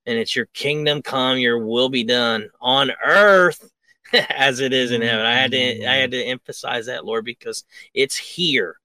And 0.07 0.19
it's 0.19 0.37
your 0.37 0.47
kingdom 0.47 1.03
come 1.03 1.39
your 1.39 1.59
will 1.65 1.89
be 1.89 2.05
done 2.05 2.51
on 2.61 2.93
earth 3.05 3.71
as 4.13 4.61
it 4.61 4.73
is 4.73 4.93
in 4.93 5.01
heaven. 5.03 5.27
I 5.27 5.35
had 5.35 5.51
to 5.53 5.87
i 5.87 5.95
had 5.95 6.11
to 6.13 6.23
emphasize 6.23 6.87
that 6.87 7.05
lord 7.05 7.25
because 7.25 7.65
it's 7.95 8.17
here 8.17 8.79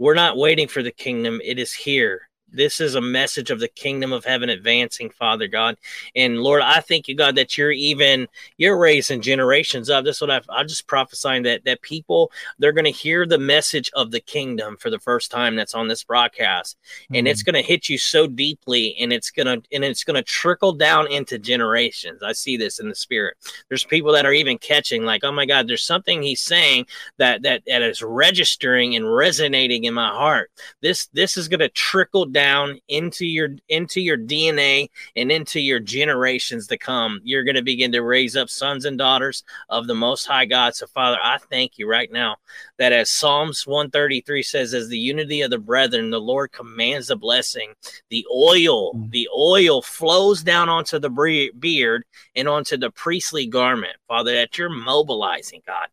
we're 0.00 0.14
not 0.14 0.38
waiting 0.38 0.66
for 0.66 0.82
the 0.82 0.90
kingdom. 0.90 1.42
It 1.44 1.58
is 1.58 1.74
here 1.74 2.29
this 2.52 2.80
is 2.80 2.94
a 2.94 3.00
message 3.00 3.50
of 3.50 3.60
the 3.60 3.68
kingdom 3.68 4.12
of 4.12 4.24
heaven 4.24 4.48
advancing, 4.48 5.10
Father 5.10 5.46
God. 5.46 5.76
And 6.14 6.40
Lord, 6.40 6.62
I 6.62 6.80
thank 6.80 7.08
you, 7.08 7.14
God, 7.14 7.34
that 7.36 7.56
you're 7.56 7.70
even 7.72 8.28
you're 8.56 8.78
raising 8.78 9.20
generations 9.20 9.90
up. 9.90 10.04
This 10.04 10.16
is 10.16 10.20
what 10.20 10.30
I've, 10.30 10.46
I'm 10.48 10.68
just 10.68 10.86
prophesying 10.86 11.42
that 11.44 11.64
that 11.64 11.82
people 11.82 12.32
they're 12.58 12.72
going 12.72 12.84
to 12.84 12.90
hear 12.90 13.26
the 13.26 13.38
message 13.38 13.90
of 13.94 14.10
the 14.10 14.20
kingdom 14.20 14.76
for 14.76 14.90
the 14.90 14.98
first 14.98 15.30
time 15.30 15.56
that's 15.56 15.74
on 15.74 15.88
this 15.88 16.04
broadcast, 16.04 16.76
mm-hmm. 17.04 17.16
and 17.16 17.28
it's 17.28 17.42
mm-hmm. 17.42 17.52
going 17.52 17.62
to 17.62 17.68
hit 17.68 17.88
you 17.88 17.98
so 17.98 18.26
deeply, 18.26 18.96
and 18.98 19.12
it's 19.12 19.30
gonna 19.30 19.58
and 19.72 19.84
it's 19.84 20.04
going 20.04 20.16
to 20.16 20.22
trickle 20.22 20.72
down 20.72 21.10
into 21.10 21.38
generations. 21.38 22.22
I 22.22 22.32
see 22.32 22.56
this 22.56 22.80
in 22.80 22.88
the 22.88 22.94
spirit. 22.94 23.36
There's 23.68 23.84
people 23.84 24.12
that 24.12 24.26
are 24.26 24.32
even 24.32 24.58
catching, 24.58 25.04
like, 25.04 25.24
oh 25.24 25.32
my 25.32 25.46
God, 25.46 25.68
there's 25.68 25.84
something 25.84 26.22
he's 26.22 26.40
saying 26.40 26.86
that 27.18 27.42
that 27.42 27.62
that 27.66 27.82
is 27.82 28.02
registering 28.02 28.96
and 28.96 29.14
resonating 29.14 29.84
in 29.84 29.94
my 29.94 30.08
heart. 30.08 30.50
This 30.80 31.06
this 31.12 31.36
is 31.36 31.48
going 31.48 31.60
to 31.60 31.68
trickle 31.68 32.26
down 32.26 32.39
down 32.40 32.78
into 32.88 33.26
your 33.26 33.50
into 33.68 34.00
your 34.00 34.16
DNA 34.16 34.88
and 35.14 35.30
into 35.30 35.60
your 35.60 35.78
generations 35.78 36.66
to 36.68 36.78
come. 36.78 37.20
You're 37.22 37.44
going 37.44 37.56
to 37.56 37.62
begin 37.62 37.92
to 37.92 38.02
raise 38.02 38.34
up 38.34 38.48
sons 38.48 38.86
and 38.86 38.96
daughters 38.96 39.44
of 39.68 39.86
the 39.86 39.94
Most 39.94 40.24
High 40.24 40.46
God. 40.46 40.74
So, 40.74 40.86
Father, 40.86 41.18
I 41.22 41.36
thank 41.50 41.76
you 41.76 41.86
right 41.86 42.10
now 42.10 42.36
that 42.78 42.92
as 42.92 43.10
Psalms 43.10 43.66
133 43.66 44.42
says, 44.42 44.72
as 44.72 44.88
the 44.88 44.98
unity 44.98 45.42
of 45.42 45.50
the 45.50 45.58
brethren, 45.58 46.08
the 46.08 46.20
Lord 46.20 46.50
commands 46.52 47.08
the 47.08 47.16
blessing. 47.16 47.74
The 48.08 48.26
oil, 48.32 48.94
mm. 48.94 49.10
the 49.10 49.28
oil 49.36 49.82
flows 49.82 50.42
down 50.42 50.70
onto 50.70 50.98
the 50.98 51.50
beard 51.58 52.04
and 52.34 52.48
onto 52.48 52.78
the 52.78 52.90
priestly 52.90 53.46
garment, 53.46 53.96
Father, 54.08 54.32
that 54.32 54.56
you're 54.56 54.70
mobilizing, 54.70 55.60
God 55.66 55.88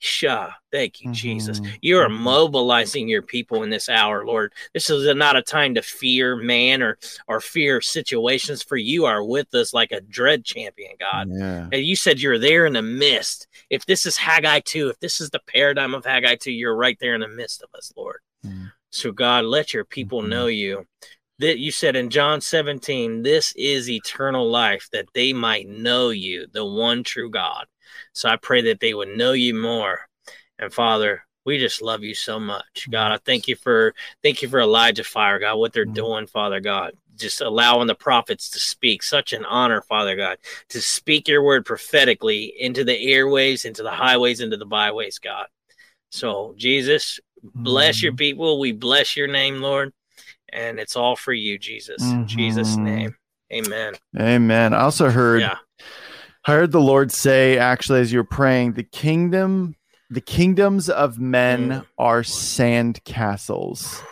Shah. 0.00 0.52
Thank 0.70 1.00
you, 1.00 1.06
mm-hmm. 1.06 1.14
Jesus. 1.14 1.60
You 1.80 1.98
are 1.98 2.08
mm-hmm. 2.08 2.22
mobilizing 2.22 3.08
your 3.08 3.22
people 3.22 3.62
in 3.62 3.70
this 3.70 3.88
hour, 3.88 4.24
Lord. 4.24 4.52
This 4.72 4.90
is 4.90 5.12
not 5.14 5.36
a 5.36 5.42
time 5.42 5.74
to 5.74 5.82
fear 5.82 6.36
man 6.36 6.82
or 6.82 6.98
or 7.26 7.40
fear 7.40 7.80
situations, 7.80 8.62
for 8.62 8.76
you 8.76 9.04
are 9.04 9.24
with 9.24 9.52
us 9.54 9.74
like 9.74 9.90
a 9.90 10.00
dread 10.00 10.44
champion, 10.44 10.92
God. 11.00 11.28
Yeah. 11.30 11.68
And 11.72 11.82
you 11.82 11.96
said 11.96 12.20
you're 12.20 12.38
there 12.38 12.66
in 12.66 12.74
the 12.74 12.82
midst. 12.82 13.48
If 13.70 13.86
this 13.86 14.06
is 14.06 14.16
Haggai 14.16 14.60
2, 14.60 14.88
if 14.88 15.00
this 15.00 15.20
is 15.20 15.30
the 15.30 15.40
paradigm 15.46 15.94
of 15.94 16.04
Haggai 16.04 16.36
2, 16.36 16.52
you're 16.52 16.76
right 16.76 16.98
there 17.00 17.14
in 17.14 17.20
the 17.20 17.28
midst 17.28 17.62
of 17.62 17.70
us, 17.74 17.92
Lord. 17.96 18.20
Mm. 18.46 18.72
So, 18.90 19.10
God, 19.10 19.44
let 19.44 19.74
your 19.74 19.84
people 19.84 20.20
mm-hmm. 20.20 20.30
know 20.30 20.46
you. 20.46 20.86
That 21.40 21.58
you 21.58 21.70
said 21.70 21.94
in 21.94 22.10
John 22.10 22.40
17, 22.40 23.22
this 23.22 23.52
is 23.56 23.88
eternal 23.88 24.50
life, 24.50 24.88
that 24.90 25.06
they 25.14 25.32
might 25.32 25.68
know 25.68 26.10
you, 26.10 26.48
the 26.52 26.64
one 26.64 27.04
true 27.04 27.30
God 27.30 27.66
so 28.18 28.28
I 28.28 28.36
pray 28.36 28.62
that 28.62 28.80
they 28.80 28.94
would 28.94 29.16
know 29.16 29.32
you 29.32 29.54
more. 29.54 30.00
And 30.58 30.72
Father, 30.72 31.24
we 31.46 31.58
just 31.58 31.80
love 31.80 32.02
you 32.02 32.14
so 32.14 32.40
much, 32.40 32.88
God. 32.90 33.12
I 33.12 33.18
thank 33.18 33.46
you 33.46 33.54
for 33.54 33.94
thank 34.22 34.42
you 34.42 34.48
for 34.48 34.60
Elijah 34.60 35.04
Fire, 35.04 35.38
God, 35.38 35.56
what 35.56 35.72
they're 35.72 35.86
Mhm. 35.86 35.94
doing, 35.94 36.26
Father 36.26 36.60
God. 36.60 36.94
Just 37.16 37.40
allowing 37.40 37.86
the 37.86 37.94
prophets 37.94 38.50
to 38.50 38.58
speak. 38.58 39.02
Such 39.02 39.32
an 39.32 39.44
honor, 39.44 39.82
Father 39.82 40.16
God, 40.16 40.38
to 40.70 40.80
speak 40.80 41.28
your 41.28 41.42
word 41.42 41.64
prophetically 41.64 42.52
into 42.58 42.84
the 42.84 43.12
airways, 43.12 43.64
into 43.64 43.82
the 43.82 43.92
highways, 43.92 44.40
into 44.40 44.56
the 44.56 44.66
byways, 44.66 45.18
God. 45.20 45.46
So, 46.10 46.54
Jesus, 46.56 47.20
bless 47.54 48.02
your 48.02 48.12
Mhm. 48.12 48.18
people. 48.18 48.58
We 48.58 48.72
bless 48.72 49.16
your 49.16 49.28
name, 49.28 49.60
Lord. 49.60 49.92
And 50.50 50.80
it's 50.80 50.96
all 50.96 51.14
for 51.14 51.32
you, 51.32 51.58
Jesus. 51.58 52.02
In 52.02 52.26
Jesus' 52.26 52.76
name. 52.76 53.16
Amen. 53.52 53.94
Amen. 54.18 54.74
I 54.74 54.80
also 54.80 55.10
heard 55.10 55.42
Yeah. 55.42 55.56
I 56.48 56.52
heard 56.52 56.72
the 56.72 56.80
Lord 56.80 57.12
say 57.12 57.58
actually 57.58 58.00
as 58.00 58.10
you 58.10 58.20
were 58.20 58.24
praying, 58.24 58.72
the 58.72 58.82
kingdom 58.82 59.74
the 60.08 60.22
kingdoms 60.22 60.88
of 60.88 61.18
men 61.18 61.68
Mm. 61.68 61.86
are 61.98 62.24
sand 62.24 63.04
castles. 63.04 64.02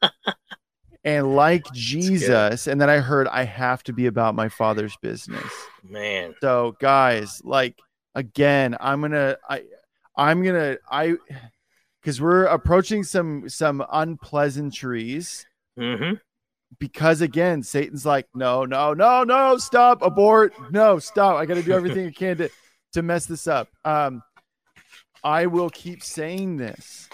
and 1.04 1.34
like 1.34 1.64
Jesus, 1.72 2.68
and 2.68 2.80
then 2.80 2.88
I 2.88 2.98
heard 2.98 3.26
I 3.26 3.42
have 3.42 3.82
to 3.84 3.92
be 3.92 4.06
about 4.06 4.36
my 4.36 4.48
father's 4.48 4.96
business. 4.98 5.52
Man. 5.82 6.36
So 6.40 6.76
guys, 6.78 7.42
like 7.42 7.74
again, 8.14 8.76
I'm 8.78 9.00
gonna 9.00 9.36
I 9.48 9.64
I'm 10.14 10.44
gonna 10.44 10.76
I 10.88 11.16
because 12.00 12.20
we're 12.20 12.44
approaching 12.44 13.02
some 13.02 13.48
some 13.48 13.84
unpleasantries 13.90 15.46
hmm 15.76 16.12
because 16.78 17.20
again, 17.20 17.62
Satan's 17.62 18.06
like, 18.06 18.26
no, 18.34 18.64
no, 18.64 18.94
no, 18.94 19.24
no, 19.24 19.58
stop, 19.58 20.02
abort, 20.02 20.54
no, 20.70 20.98
stop. 20.98 21.36
I 21.36 21.46
got 21.46 21.54
to 21.54 21.62
do 21.62 21.72
everything 21.74 22.06
I 22.06 22.10
can 22.10 22.36
to 22.38 22.50
to 22.92 23.02
mess 23.02 23.26
this 23.26 23.46
up. 23.46 23.68
Um, 23.84 24.22
I 25.22 25.46
will 25.46 25.70
keep 25.70 26.02
saying 26.02 26.56
this. 26.56 27.08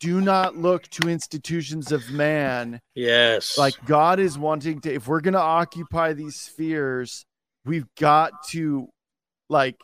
Do 0.00 0.20
not 0.20 0.56
look 0.56 0.88
to 0.88 1.08
institutions 1.08 1.92
of 1.92 2.10
man. 2.10 2.80
Yes. 2.94 3.56
Like 3.56 3.74
God 3.86 4.18
is 4.18 4.36
wanting 4.36 4.80
to. 4.80 4.92
If 4.92 5.06
we're 5.06 5.20
gonna 5.20 5.38
occupy 5.38 6.12
these 6.12 6.36
spheres, 6.36 7.24
we've 7.64 7.86
got 7.98 8.32
to, 8.48 8.88
like, 9.48 9.76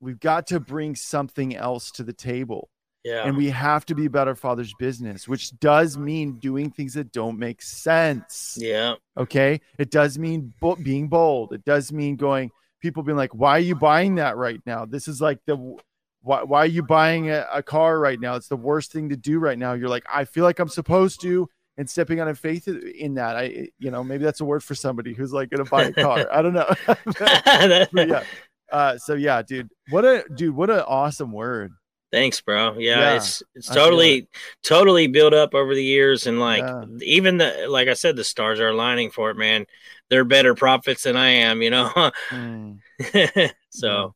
we've 0.00 0.18
got 0.18 0.48
to 0.48 0.58
bring 0.58 0.96
something 0.96 1.54
else 1.54 1.92
to 1.92 2.02
the 2.02 2.12
table 2.12 2.68
yeah. 3.04 3.26
and 3.26 3.36
we 3.36 3.50
have 3.50 3.84
to 3.86 3.94
be 3.94 4.06
about 4.06 4.28
our 4.28 4.34
father's 4.34 4.72
business 4.78 5.26
which 5.26 5.58
does 5.58 5.98
mean 5.98 6.38
doing 6.38 6.70
things 6.70 6.94
that 6.94 7.12
don't 7.12 7.38
make 7.38 7.60
sense. 7.62 8.56
Yeah. 8.60 8.94
okay? 9.16 9.60
It 9.78 9.90
does 9.90 10.18
mean 10.18 10.52
bo- 10.60 10.76
being 10.76 11.08
bold. 11.08 11.52
It 11.52 11.64
does 11.64 11.92
mean 11.92 12.16
going 12.16 12.50
people 12.80 13.02
being 13.02 13.16
like 13.16 13.34
why 13.34 13.56
are 13.56 13.60
you 13.60 13.74
buying 13.74 14.16
that 14.16 14.36
right 14.36 14.60
now? 14.66 14.84
This 14.84 15.08
is 15.08 15.20
like 15.20 15.38
the 15.46 15.76
why, 16.22 16.44
why 16.44 16.60
are 16.60 16.66
you 16.66 16.82
buying 16.82 17.30
a, 17.30 17.46
a 17.52 17.62
car 17.62 17.98
right 17.98 18.20
now? 18.20 18.36
It's 18.36 18.48
the 18.48 18.56
worst 18.56 18.92
thing 18.92 19.08
to 19.08 19.16
do 19.16 19.38
right 19.38 19.58
now. 19.58 19.72
You're 19.72 19.88
like 19.88 20.04
i 20.12 20.24
feel 20.24 20.44
like 20.44 20.58
i'm 20.58 20.68
supposed 20.68 21.20
to 21.22 21.48
and 21.78 21.88
stepping 21.88 22.20
out 22.20 22.28
of 22.28 22.38
faith 22.38 22.68
in 22.68 23.14
that. 23.14 23.36
I 23.36 23.68
you 23.78 23.90
know 23.90 24.04
maybe 24.04 24.24
that's 24.24 24.40
a 24.40 24.44
word 24.44 24.62
for 24.62 24.74
somebody 24.74 25.14
who's 25.14 25.32
like 25.32 25.50
gonna 25.50 25.64
buy 25.64 25.84
a 25.84 25.92
car. 25.92 26.28
I 26.32 26.42
don't 26.42 26.54
know. 26.54 26.72
But 27.92 28.08
yeah. 28.08 28.24
Uh 28.70 28.96
so 28.96 29.12
yeah 29.12 29.42
dude. 29.42 29.68
What 29.90 30.06
a 30.06 30.24
dude 30.34 30.56
what 30.56 30.70
an 30.70 30.80
awesome 30.80 31.30
word 31.30 31.74
Thanks, 32.12 32.40
bro. 32.42 32.74
Yeah, 32.78 33.00
Yeah, 33.00 33.16
it's 33.16 33.42
it's 33.54 33.70
I 33.70 33.74
totally 33.74 34.28
totally 34.62 35.06
built 35.06 35.32
up 35.32 35.54
over 35.54 35.74
the 35.74 35.82
years, 35.82 36.26
and 36.26 36.38
like 36.38 36.62
Yeah. 36.62 36.84
even 37.00 37.38
the 37.38 37.66
like 37.68 37.88
I 37.88 37.94
said, 37.94 38.16
the 38.16 38.24
stars 38.24 38.60
are 38.60 38.68
aligning 38.68 39.10
for 39.10 39.30
it, 39.30 39.36
man. 39.36 39.66
They're 40.10 40.24
better 40.24 40.54
prophets 40.54 41.04
than 41.04 41.16
I 41.16 41.28
am, 41.28 41.62
you 41.62 41.70
know. 41.70 41.90
Mm, 42.30 42.78
so 43.70 44.14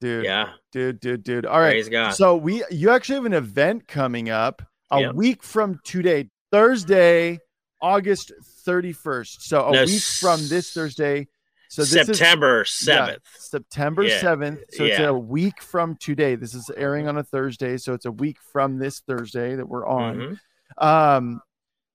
dude 0.00 0.24
yeah, 0.24 0.50
dude 0.72 1.00
dude 1.00 1.24
dude 1.24 1.46
all 1.46 1.60
right 1.60 1.90
God. 1.90 2.14
So 2.14 2.36
we 2.36 2.62
you 2.70 2.90
actually 2.90 3.16
have 3.16 3.26
an 3.26 3.32
event 3.34 3.88
coming 3.88 4.30
up 4.30 4.62
a 4.92 5.00
Yep. 5.00 5.14
week 5.14 5.42
from 5.42 5.80
today, 5.84 6.28
Thursday, 6.52 7.40
August 7.82 8.32
31st. 8.64 9.42
So 9.42 9.60
a 9.66 9.72
No, 9.72 9.84
week 9.84 10.02
from 10.02 10.46
this 10.48 10.72
Thursday. 10.72 11.26
So 11.68 11.82
September 11.84 12.58
yeah, 12.58 12.64
seventh. 12.66 13.22
September 13.38 14.02
Yeah. 14.04 14.20
7th. 14.20 14.58
So 14.70 14.84
it's 14.84 14.98
Yeah. 14.98 15.06
a 15.06 15.14
week 15.14 15.60
from 15.62 15.96
today. 15.96 16.34
This 16.36 16.54
is 16.54 16.70
airing 16.76 17.08
on 17.08 17.16
a 17.18 17.22
Thursday, 17.24 17.76
so 17.78 17.94
it's 17.94 18.04
a 18.04 18.12
week 18.12 18.36
from 18.52 18.78
this 18.78 19.00
Thursday 19.00 19.56
that 19.56 19.68
we're 19.68 19.86
on. 19.86 20.38
Mhm. 20.78 20.84
Um 20.84 21.40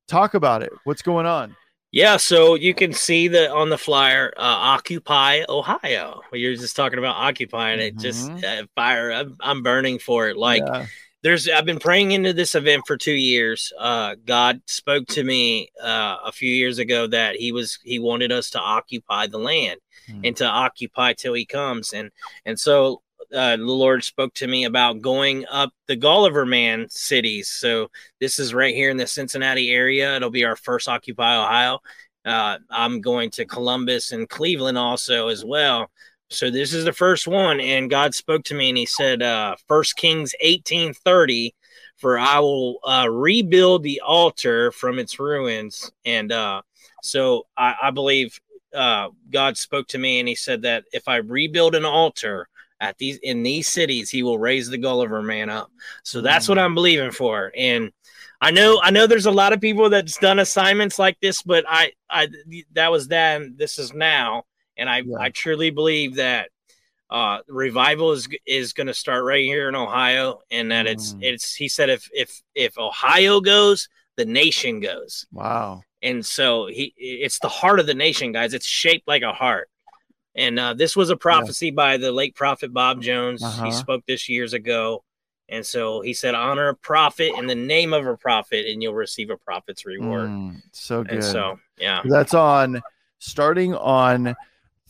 talk 0.08 0.34
about 0.34 0.64
it. 0.64 0.72
What's 0.86 1.02
going 1.02 1.26
on? 1.26 1.56
Yeah, 1.92 2.18
so 2.18 2.54
you 2.56 2.74
can 2.76 2.94
see 2.94 3.28
the 3.28 3.52
on 3.52 3.70
the 3.70 3.78
flyer, 3.78 4.32
uh, 4.38 4.42
Occupy 4.42 5.42
Ohio. 5.50 6.22
You're 6.34 6.56
just 6.56 6.76
talking 6.76 7.00
about 7.00 7.16
occupying 7.16 7.80
it. 7.80 7.98
Just 7.98 8.30
uh, 8.30 8.66
fire. 8.76 9.12
I'm, 9.12 9.36
I'm 9.40 9.64
burning 9.64 9.98
for 9.98 10.30
it. 10.30 10.38
Like 10.38 10.62
Yeah. 10.66 10.86
There's 11.24 11.50
i've 11.50 11.66
been 11.66 11.80
praying 11.80 12.12
into 12.12 12.34
this 12.34 12.56
event 12.56 12.84
for 12.88 12.98
two 12.98 13.12
years 13.12 13.74
uh 13.80 14.16
god 14.26 14.62
spoke 14.68 15.06
to 15.08 15.24
me 15.24 15.70
uh 15.84 16.18
a 16.26 16.32
few 16.32 16.52
years 16.52 16.80
ago 16.80 17.08
that 17.08 17.36
he 17.36 17.52
was 17.52 17.80
he 17.84 18.00
wanted 18.00 18.32
us 18.32 18.50
to 18.50 18.60
occupy 18.60 19.28
the 19.28 19.40
land 19.40 19.80
Hmm. 20.10 20.22
and 20.24 20.38
to 20.38 20.46
occupy 20.46 21.14
till 21.14 21.34
he 21.34 21.46
comes 21.46 21.94
and 21.94 22.10
and 22.46 22.60
so 22.60 23.02
uh, 23.32 23.58
the 23.58 23.64
Lord 23.64 24.04
spoke 24.04 24.34
to 24.36 24.48
me 24.48 24.64
about 24.64 25.02
going 25.02 25.46
up 25.52 25.72
the 25.88 25.96
Gulliver 25.96 26.48
Man 26.48 26.88
cities. 26.90 27.48
So 27.48 27.92
this 28.20 28.40
is 28.40 28.56
right 28.56 28.74
here 28.74 28.90
in 28.90 28.98
the 28.98 29.06
Cincinnati 29.06 29.70
area. 29.70 30.16
It'll 30.16 30.32
be 30.32 30.46
our 30.46 30.56
first 30.56 30.88
Occupy 30.88 31.38
Ohio. 31.38 31.78
Uh, 32.26 32.58
I'm 32.72 33.02
going 33.02 33.30
to 33.32 33.46
Columbus 33.46 34.14
and 34.14 34.28
Cleveland 34.28 34.80
also 34.80 35.28
as 35.28 35.46
well. 35.46 35.92
So 36.32 36.50
this 36.52 36.74
is 36.74 36.86
the 36.86 36.94
first 36.94 37.28
one, 37.28 37.60
and 37.60 37.90
God 37.90 38.14
spoke 38.14 38.44
to 38.46 38.56
me 38.56 38.70
and 38.70 38.78
He 38.78 38.86
said, 38.86 39.22
uh, 39.22 39.56
First 39.68 39.96
Kings 39.98 40.34
18:30, 40.44 41.52
for 41.98 42.20
I 42.20 42.40
will 42.40 42.80
uh, 42.84 43.08
rebuild 43.10 43.84
the 43.84 44.02
altar 44.06 44.72
from 44.72 45.00
its 45.00 45.20
ruins. 45.20 45.92
And 46.06 46.32
uh, 46.32 46.62
so 47.02 47.48
I, 47.58 47.76
I 47.84 47.92
believe 47.92 48.40
uh, 48.74 49.10
God 49.32 49.58
spoke 49.58 49.88
to 49.90 49.98
me 49.98 50.20
and 50.20 50.28
He 50.28 50.36
said 50.36 50.62
that 50.64 50.84
if 50.94 51.08
I 51.08 51.18
rebuild 51.18 51.74
an 51.76 51.86
altar 51.86 52.48
at 52.80 52.98
these 53.00 53.18
in 53.24 53.42
these 53.44 53.68
cities, 53.68 54.10
He 54.12 54.22
will 54.24 54.38
raise 54.38 54.70
the 54.70 54.78
Gulliver 54.78 55.22
man 55.24 55.50
up. 55.50 55.72
So 56.04 56.22
that's 56.22 56.48
what 56.48 56.58
Mm. 56.60 56.62
I'm 56.62 56.76
believing 56.76 57.12
for. 57.12 57.52
And 57.58 57.92
I 58.40 58.52
know 58.52 58.80
I 58.84 58.92
know 58.92 59.08
there's 59.08 59.26
a 59.26 59.32
lot 59.32 59.52
of 59.52 59.60
people 59.62 59.90
that's 59.90 60.18
done 60.18 60.38
assignments 60.40 61.00
like 61.00 61.20
this, 61.22 61.42
but 61.42 61.66
I 61.68 61.92
I 62.10 62.30
that 62.74 62.92
was 62.92 63.08
then. 63.08 63.56
This 63.58 63.80
is 63.80 63.94
now, 63.94 64.44
and 64.80 64.90
I 64.90 65.00
Yeah. 65.06 65.18
I 65.20 65.30
truly 65.30 65.70
believe 65.70 66.16
that 66.16 66.50
uh 67.10 67.40
revival 67.48 68.12
is 68.12 68.28
is 68.46 68.74
going 68.74 68.88
to 68.88 68.94
start 68.94 69.24
right 69.26 69.44
here 69.44 69.70
in 69.70 69.76
Ohio, 69.76 70.40
and 70.52 70.72
that 70.72 70.88
it's 70.88 71.14
Mm. 71.14 71.24
it's. 71.24 71.54
He 71.56 71.68
said 71.68 71.90
if 71.90 72.10
if 72.14 72.42
if 72.56 72.78
Ohio 72.78 73.42
goes, 73.42 73.88
the 74.16 74.26
nation 74.26 74.80
goes, 74.80 75.26
Wow. 75.32 75.82
and 76.02 76.26
so 76.26 76.68
he 76.68 76.94
it's 76.98 77.40
the 77.40 77.50
heart 77.50 77.80
of 77.80 77.86
the 77.88 77.94
nation, 77.94 78.32
guys. 78.32 78.54
It's 78.54 78.68
shaped 78.68 79.08
like 79.08 79.22
a 79.24 79.34
heart. 79.34 79.70
And 80.36 80.60
uh, 80.60 80.74
this 80.76 80.96
was 80.96 81.10
a 81.10 81.18
prophecy 81.18 81.72
by 81.72 81.98
the 81.98 82.12
late 82.12 82.36
prophet 82.36 82.72
Bob 82.72 83.02
Jones. 83.02 83.44
Uh-huh. 83.44 83.66
He 83.66 83.72
spoke 83.72 84.06
this 84.06 84.30
years 84.30 84.54
ago. 84.54 85.04
And 85.50 85.66
so 85.66 86.02
he 86.02 86.14
said, 86.14 86.36
honor 86.36 86.70
a 86.70 86.76
prophet 86.76 87.34
in 87.36 87.48
the 87.48 87.56
name 87.56 87.92
of 87.92 88.06
a 88.06 88.16
prophet, 88.16 88.68
and 88.68 88.82
you'll 88.84 88.94
receive 88.94 89.32
a 89.32 89.36
prophet's 89.38 89.84
reward. 89.84 90.30
Mm, 90.30 90.62
so 90.72 91.04
good. 91.04 91.16
And 91.16 91.24
so, 91.24 91.60
yeah. 91.80 92.04
That's 92.06 92.36
on 92.36 92.82
starting 93.18 93.74
on 93.74 94.36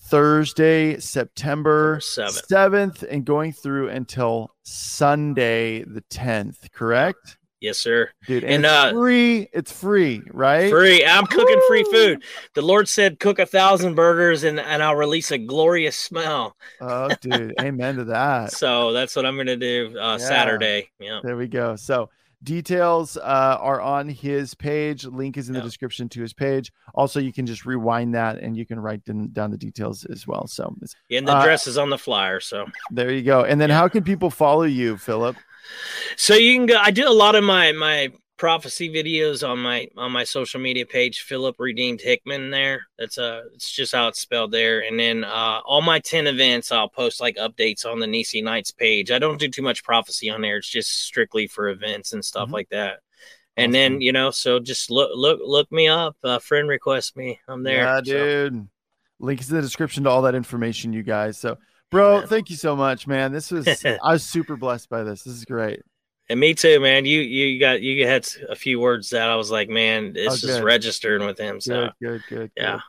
Thursday, 0.10 1.00
September 1.00 2.00
Seventh. 2.02 2.48
7th, 2.48 3.04
and 3.10 3.26
going 3.26 3.54
through 3.54 3.90
until 3.90 4.52
Sunday, 4.64 5.84
the 5.84 6.02
10th, 6.10 6.72
correct? 6.72 7.38
Yes, 7.62 7.78
sir. 7.78 8.10
Dude, 8.26 8.46
and, 8.46 8.54
And, 8.54 8.66
it's 8.66 8.74
uh, 8.74 8.92
free. 8.92 9.50
It's 9.52 9.72
free, 9.72 10.22
right? 10.32 10.72
Free. 10.72 11.06
I'm 11.06 11.26
cooking 11.26 11.62
free 11.68 11.84
food. 11.92 12.24
The 12.54 12.62
Lord 12.62 12.88
said, 12.88 13.20
cook 13.20 13.38
a 13.38 13.46
thousand 13.46 13.96
burgers 13.96 14.46
and, 14.46 14.62
and 14.62 14.82
I'll 14.82 14.96
release 14.96 15.32
a 15.32 15.38
glorious 15.38 15.98
smell. 15.98 16.56
Oh, 16.80 17.10
dude, 17.20 17.54
amen 17.60 17.98
to 17.98 18.06
that. 18.06 18.54
So 18.60 18.94
that's 18.94 19.16
what 19.16 19.26
I'm 19.26 19.36
going 19.36 19.48
to 19.48 19.58
do 19.58 19.98
uh, 20.00 20.18
Yeah. 20.20 20.26
Saturday. 20.26 20.90
Yeah. 21.00 21.20
There 21.22 21.36
we 21.36 21.48
go. 21.48 21.76
So 21.76 22.10
details 22.44 23.18
uh, 23.18 23.58
are 23.60 23.82
on 23.82 24.08
his 24.08 24.54
page. 24.54 25.06
Link 25.06 25.38
is 25.38 25.50
in 25.50 25.56
the 25.56 25.62
description 25.62 26.08
to 26.10 26.22
his 26.22 26.34
page. 26.34 26.72
Also, 26.96 27.20
you 27.20 27.34
can 27.34 27.46
just 27.46 27.66
rewind 27.66 28.16
that 28.16 28.38
and 28.40 28.56
you 28.56 28.66
can 28.66 28.80
write 28.80 29.04
down, 29.06 29.30
down 29.34 29.52
the 29.52 29.58
details 29.58 30.06
as 30.06 30.26
well. 30.26 30.48
So 30.48 30.74
it's- 30.82 30.96
And 31.12 31.28
the 31.28 31.36
Uh, 31.36 31.44
dress 31.44 31.68
is 31.68 31.78
on 31.78 31.90
the 31.90 31.98
flyer. 31.98 32.40
So. 32.40 32.66
there 32.92 33.12
you 33.12 33.22
go. 33.24 33.44
And 33.44 33.60
then 33.60 33.70
Yeah. 33.70 33.78
how 33.78 33.88
can 33.88 34.04
people 34.04 34.30
follow 34.30 34.64
you, 34.64 34.98
Phillip? 34.98 35.36
So 36.16 36.34
you 36.34 36.56
can 36.56 36.66
go. 36.66 36.78
I 36.82 36.92
do 36.92 37.08
a 37.08 37.12
lot 37.14 37.36
of 37.36 37.44
my 37.44 37.72
my 37.74 38.10
prophecy 38.40 38.90
videos 38.90 39.48
on 39.48 39.60
my 39.60 39.88
on 39.98 40.12
my 40.12 40.24
social 40.24 40.60
media 40.60 40.86
page, 40.86 41.22
Phillip 41.22 41.58
Redeemed 41.60 42.02
Hickman. 42.02 42.50
There, 42.50 42.88
that's 42.98 43.18
uh 43.20 43.44
it's 43.54 43.70
just 43.72 43.94
how 43.94 44.08
it's 44.08 44.20
spelled 44.20 44.52
there. 44.52 44.80
And 44.80 45.00
then 45.00 45.24
uh, 45.24 45.60
all 45.66 45.82
my 45.84 46.00
ten 46.00 46.26
events, 46.26 46.72
I'll 46.72 46.90
post 46.90 47.22
like 47.22 47.36
updates 47.36 47.86
on 47.86 48.00
the 48.00 48.08
Nissi 48.08 48.44
Knights 48.44 48.72
page. 48.72 49.12
I 49.12 49.20
don't 49.20 49.40
do 49.40 49.50
too 49.50 49.62
much 49.62 49.84
prophecy 49.84 50.30
on 50.30 50.42
there. 50.42 50.58
It's 50.58 50.70
just 50.70 51.04
strictly 51.04 51.46
for 51.46 51.68
events 51.70 52.14
and 52.14 52.26
stuff 52.26 52.50
Mhm. 52.50 52.54
like 52.54 52.70
that. 52.70 53.02
And 53.58 53.72
Awesome. 53.72 53.74
then 53.74 54.02
you 54.02 54.14
know, 54.14 54.32
so 54.32 54.60
just 54.60 54.90
look 54.90 55.12
look 55.14 55.40
look 55.44 55.72
me 55.72 55.88
up. 55.88 56.16
Uh, 56.24 56.40
friend 56.40 56.68
request 56.70 57.16
me. 57.18 57.40
I'm 57.48 57.62
there. 57.64 57.84
Yeah, 57.84 57.98
So, 57.98 58.02
dude. 58.04 58.68
Link 59.20 59.42
is 59.42 59.50
in 59.50 59.58
the 59.58 59.62
description 59.62 60.06
to 60.06 60.10
all 60.10 60.22
that 60.22 60.34
information, 60.34 60.94
you 60.94 61.04
guys. 61.04 61.38
So, 61.38 61.58
bro, 61.92 62.18
Amen. 62.20 62.28
thank 62.30 62.50
you 62.50 62.56
so 62.56 62.74
much, 62.74 63.06
man. 63.06 63.34
This 63.34 63.52
was 63.52 63.68
I 63.86 64.14
was 64.14 64.24
super 64.24 64.56
blessed 64.56 64.90
by 64.90 65.04
this. 65.04 65.24
This 65.24 65.34
is 65.36 65.44
great. 65.44 65.82
And 66.30 66.40
me 66.40 66.54
too, 66.54 66.80
man. 66.80 67.06
You 67.06 67.22
you 67.22 67.60
got 67.60 67.82
you 67.82 68.06
had 68.06 68.28
a 68.50 68.56
few 68.56 68.80
words 68.80 69.10
that 69.10 69.30
I 69.30 69.36
was 69.36 69.50
like, 69.50 69.68
man, 69.70 70.14
it's 70.16 70.44
Oh, 70.44 70.48
just 70.48 70.62
registering 70.62 71.26
with 71.26 71.40
him. 71.40 71.60
So 71.60 71.90
Good, 72.02 72.22
good, 72.30 72.30
good. 72.30 72.52
yeah. 72.56 72.74
good. 72.74 72.82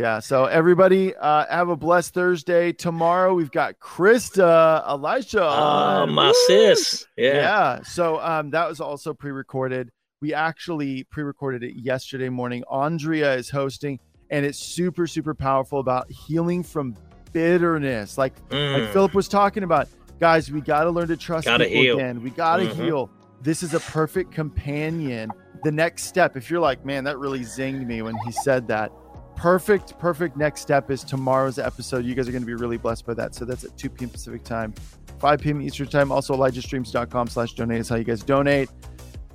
Yeah. 0.00 0.18
So 0.20 0.46
everybody, 0.46 1.14
uh, 1.14 1.44
have 1.50 1.68
a 1.68 1.76
blessed 1.76 2.14
Thursday. 2.14 2.72
Tomorrow 2.72 3.34
we've 3.34 3.50
got 3.50 3.78
Krista, 3.78 4.82
Elisha. 4.88 5.42
Oh, 5.44 6.06
my 6.06 6.28
Woo! 6.28 6.34
sis. 6.46 7.06
Yeah. 7.16 7.34
Yeah. 7.34 7.82
So 7.82 8.18
um, 8.20 8.50
that 8.50 8.68
was 8.68 8.80
also 8.80 9.12
pre-recorded. 9.14 9.90
We 10.22 10.32
actually 10.34 11.04
pre-recorded 11.04 11.62
it 11.62 11.74
yesterday 11.76 12.30
morning. 12.30 12.64
Andrea 12.70 13.34
is 13.34 13.50
hosting, 13.50 14.00
and 14.30 14.46
it's 14.46 14.58
super, 14.58 15.06
super 15.06 15.34
powerful 15.34 15.78
about 15.78 16.10
healing 16.10 16.62
from 16.62 16.96
bitterness. 17.32 18.16
Like 18.18 18.32
like 18.50 18.58
Mm. 18.60 18.92
Phillip 18.92 19.14
was 19.14 19.28
talking 19.28 19.62
about, 19.62 19.88
guys, 20.22 20.52
we 20.52 20.60
got 20.60 20.84
to 20.84 20.90
learn 20.90 21.08
to 21.08 21.16
trust 21.16 21.46
Gotta 21.46 21.64
people 21.64 21.82
heal. 21.82 21.96
again. 21.98 22.22
We 22.22 22.30
got 22.30 22.58
to 22.58 22.66
Mhm. 22.66 22.74
heal. 22.76 23.10
This 23.42 23.64
is 23.64 23.74
a 23.74 23.80
perfect 23.80 24.30
companion. 24.30 25.32
The 25.64 25.72
next 25.72 26.04
step, 26.04 26.36
if 26.36 26.48
you're 26.48 26.60
like, 26.60 26.84
man, 26.86 27.02
that 27.04 27.18
really 27.18 27.40
zinged 27.40 27.84
me 27.84 28.02
when 28.02 28.14
he 28.24 28.30
said 28.30 28.68
that. 28.68 28.92
Perfect, 29.34 29.98
perfect 29.98 30.36
next 30.36 30.60
step 30.60 30.92
is 30.92 31.02
tomorrow's 31.02 31.58
episode. 31.58 32.04
You 32.04 32.14
guys 32.14 32.28
are 32.28 32.30
going 32.30 32.42
to 32.42 32.46
be 32.46 32.54
really 32.54 32.76
blessed 32.76 33.04
by 33.04 33.14
that. 33.14 33.34
So 33.34 33.44
that's 33.44 33.64
at 33.64 33.76
2 33.76 33.90
p.m. 33.90 34.10
Pacific 34.10 34.44
time, 34.44 34.74
5 35.18 35.40
p.m. 35.40 35.60
Eastern 35.60 35.88
time. 35.88 36.12
Also, 36.12 36.36
ElijahStreams.com 36.36 37.26
slash 37.26 37.54
donate 37.54 37.80
is 37.80 37.88
how 37.88 37.96
you 37.96 38.04
guys 38.04 38.22
donate. 38.22 38.68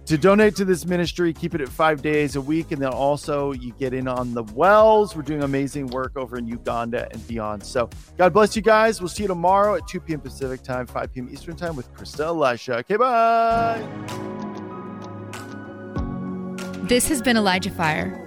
To 0.08 0.18
donate 0.18 0.56
to 0.56 0.64
this 0.64 0.86
ministry, 0.86 1.34
keep 1.34 1.54
it 1.54 1.60
at 1.60 1.68
five 1.68 2.02
days 2.02 2.38
a 2.38 2.42
week. 2.42 2.72
And 2.72 2.82
then 2.82 2.94
also 2.94 3.52
you 3.52 3.74
get 3.74 3.94
in 3.94 4.08
on 4.08 4.34
the 4.34 4.44
wells. 4.44 5.18
We're 5.18 5.22
doing 5.22 5.44
amazing 5.44 5.88
work 5.88 6.16
over 6.16 6.38
in 6.38 6.48
Uganda 6.48 7.10
and 7.12 7.28
beyond. 7.28 7.62
So 7.66 7.90
God 8.18 8.32
bless 8.32 8.56
you 8.56 8.62
guys. 8.62 9.02
We'll 9.02 9.10
see 9.10 9.24
you 9.24 9.28
tomorrow 9.28 9.76
at 9.76 9.86
2 9.86 10.00
p.m. 10.00 10.22
Pacific 10.22 10.64
time, 10.64 10.88
5 10.88 11.14
p.m. 11.14 11.30
Eastern 11.30 11.58
time 11.58 11.76
with 11.76 11.94
Krista 11.94 12.26
Elisha. 12.28 12.78
Okay, 12.78 12.96
bye. 12.96 13.86
This 16.88 17.10
has 17.10 17.22
been 17.22 17.36
Elijah 17.36 17.72
Fire. 17.72 18.27